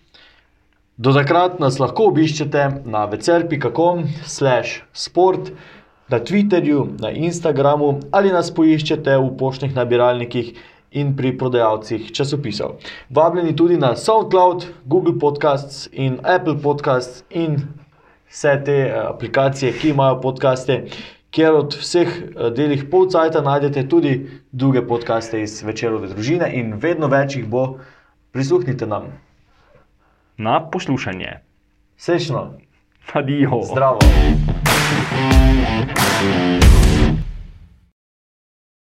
Do 0.97 1.13
takrat 1.15 1.61
nas 1.63 1.79
lahko 1.79 2.09
obiščete 2.11 2.65
na 2.85 3.05
vecer.com/slash 3.05 4.81
sport, 4.91 5.53
na 6.09 6.19
Twitterju, 6.19 6.99
na 6.99 7.11
Instagramu 7.15 7.99
ali 8.11 8.33
nas 8.35 8.51
poiščete 8.51 9.15
v 9.15 9.29
poštnih 9.39 9.75
nabiralnikih 9.77 10.51
in 10.91 11.15
pri 11.15 11.37
prodajalcih 11.37 12.11
časopisov. 12.11 12.81
Vabljeni 13.09 13.55
tudi 13.55 13.77
na 13.77 13.95
SoundCloud, 13.95 14.65
Google 14.85 15.19
Podcasts 15.19 15.87
in 15.93 16.19
Apple 16.23 16.57
Podcasts 16.59 17.23
in 17.29 17.61
vse 18.29 18.61
te 18.65 18.77
eh, 18.87 18.93
aplikacije, 19.07 19.73
ki 19.73 19.89
imajo 19.89 20.21
podcaste, 20.21 20.83
kjer 21.31 21.53
od 21.53 21.77
vseh 21.79 22.07
eh, 22.07 22.49
delih 22.55 22.85
polcajta 22.91 23.41
najdete 23.41 23.87
tudi 23.89 24.29
druge 24.51 24.87
podcaste 24.87 25.41
iz 25.41 25.63
večerove 25.63 26.07
družine 26.07 26.51
in 26.53 26.73
vedno 26.73 27.07
več 27.07 27.35
jih 27.35 27.47
bo. 27.47 27.79
Prisluhnite 28.31 28.85
nam. 28.85 29.09
Na 30.37 30.69
poslušanje. 30.69 31.39
Srečno. 31.97 32.53
Adijo. 33.13 33.61
Zdravo. 33.71 33.99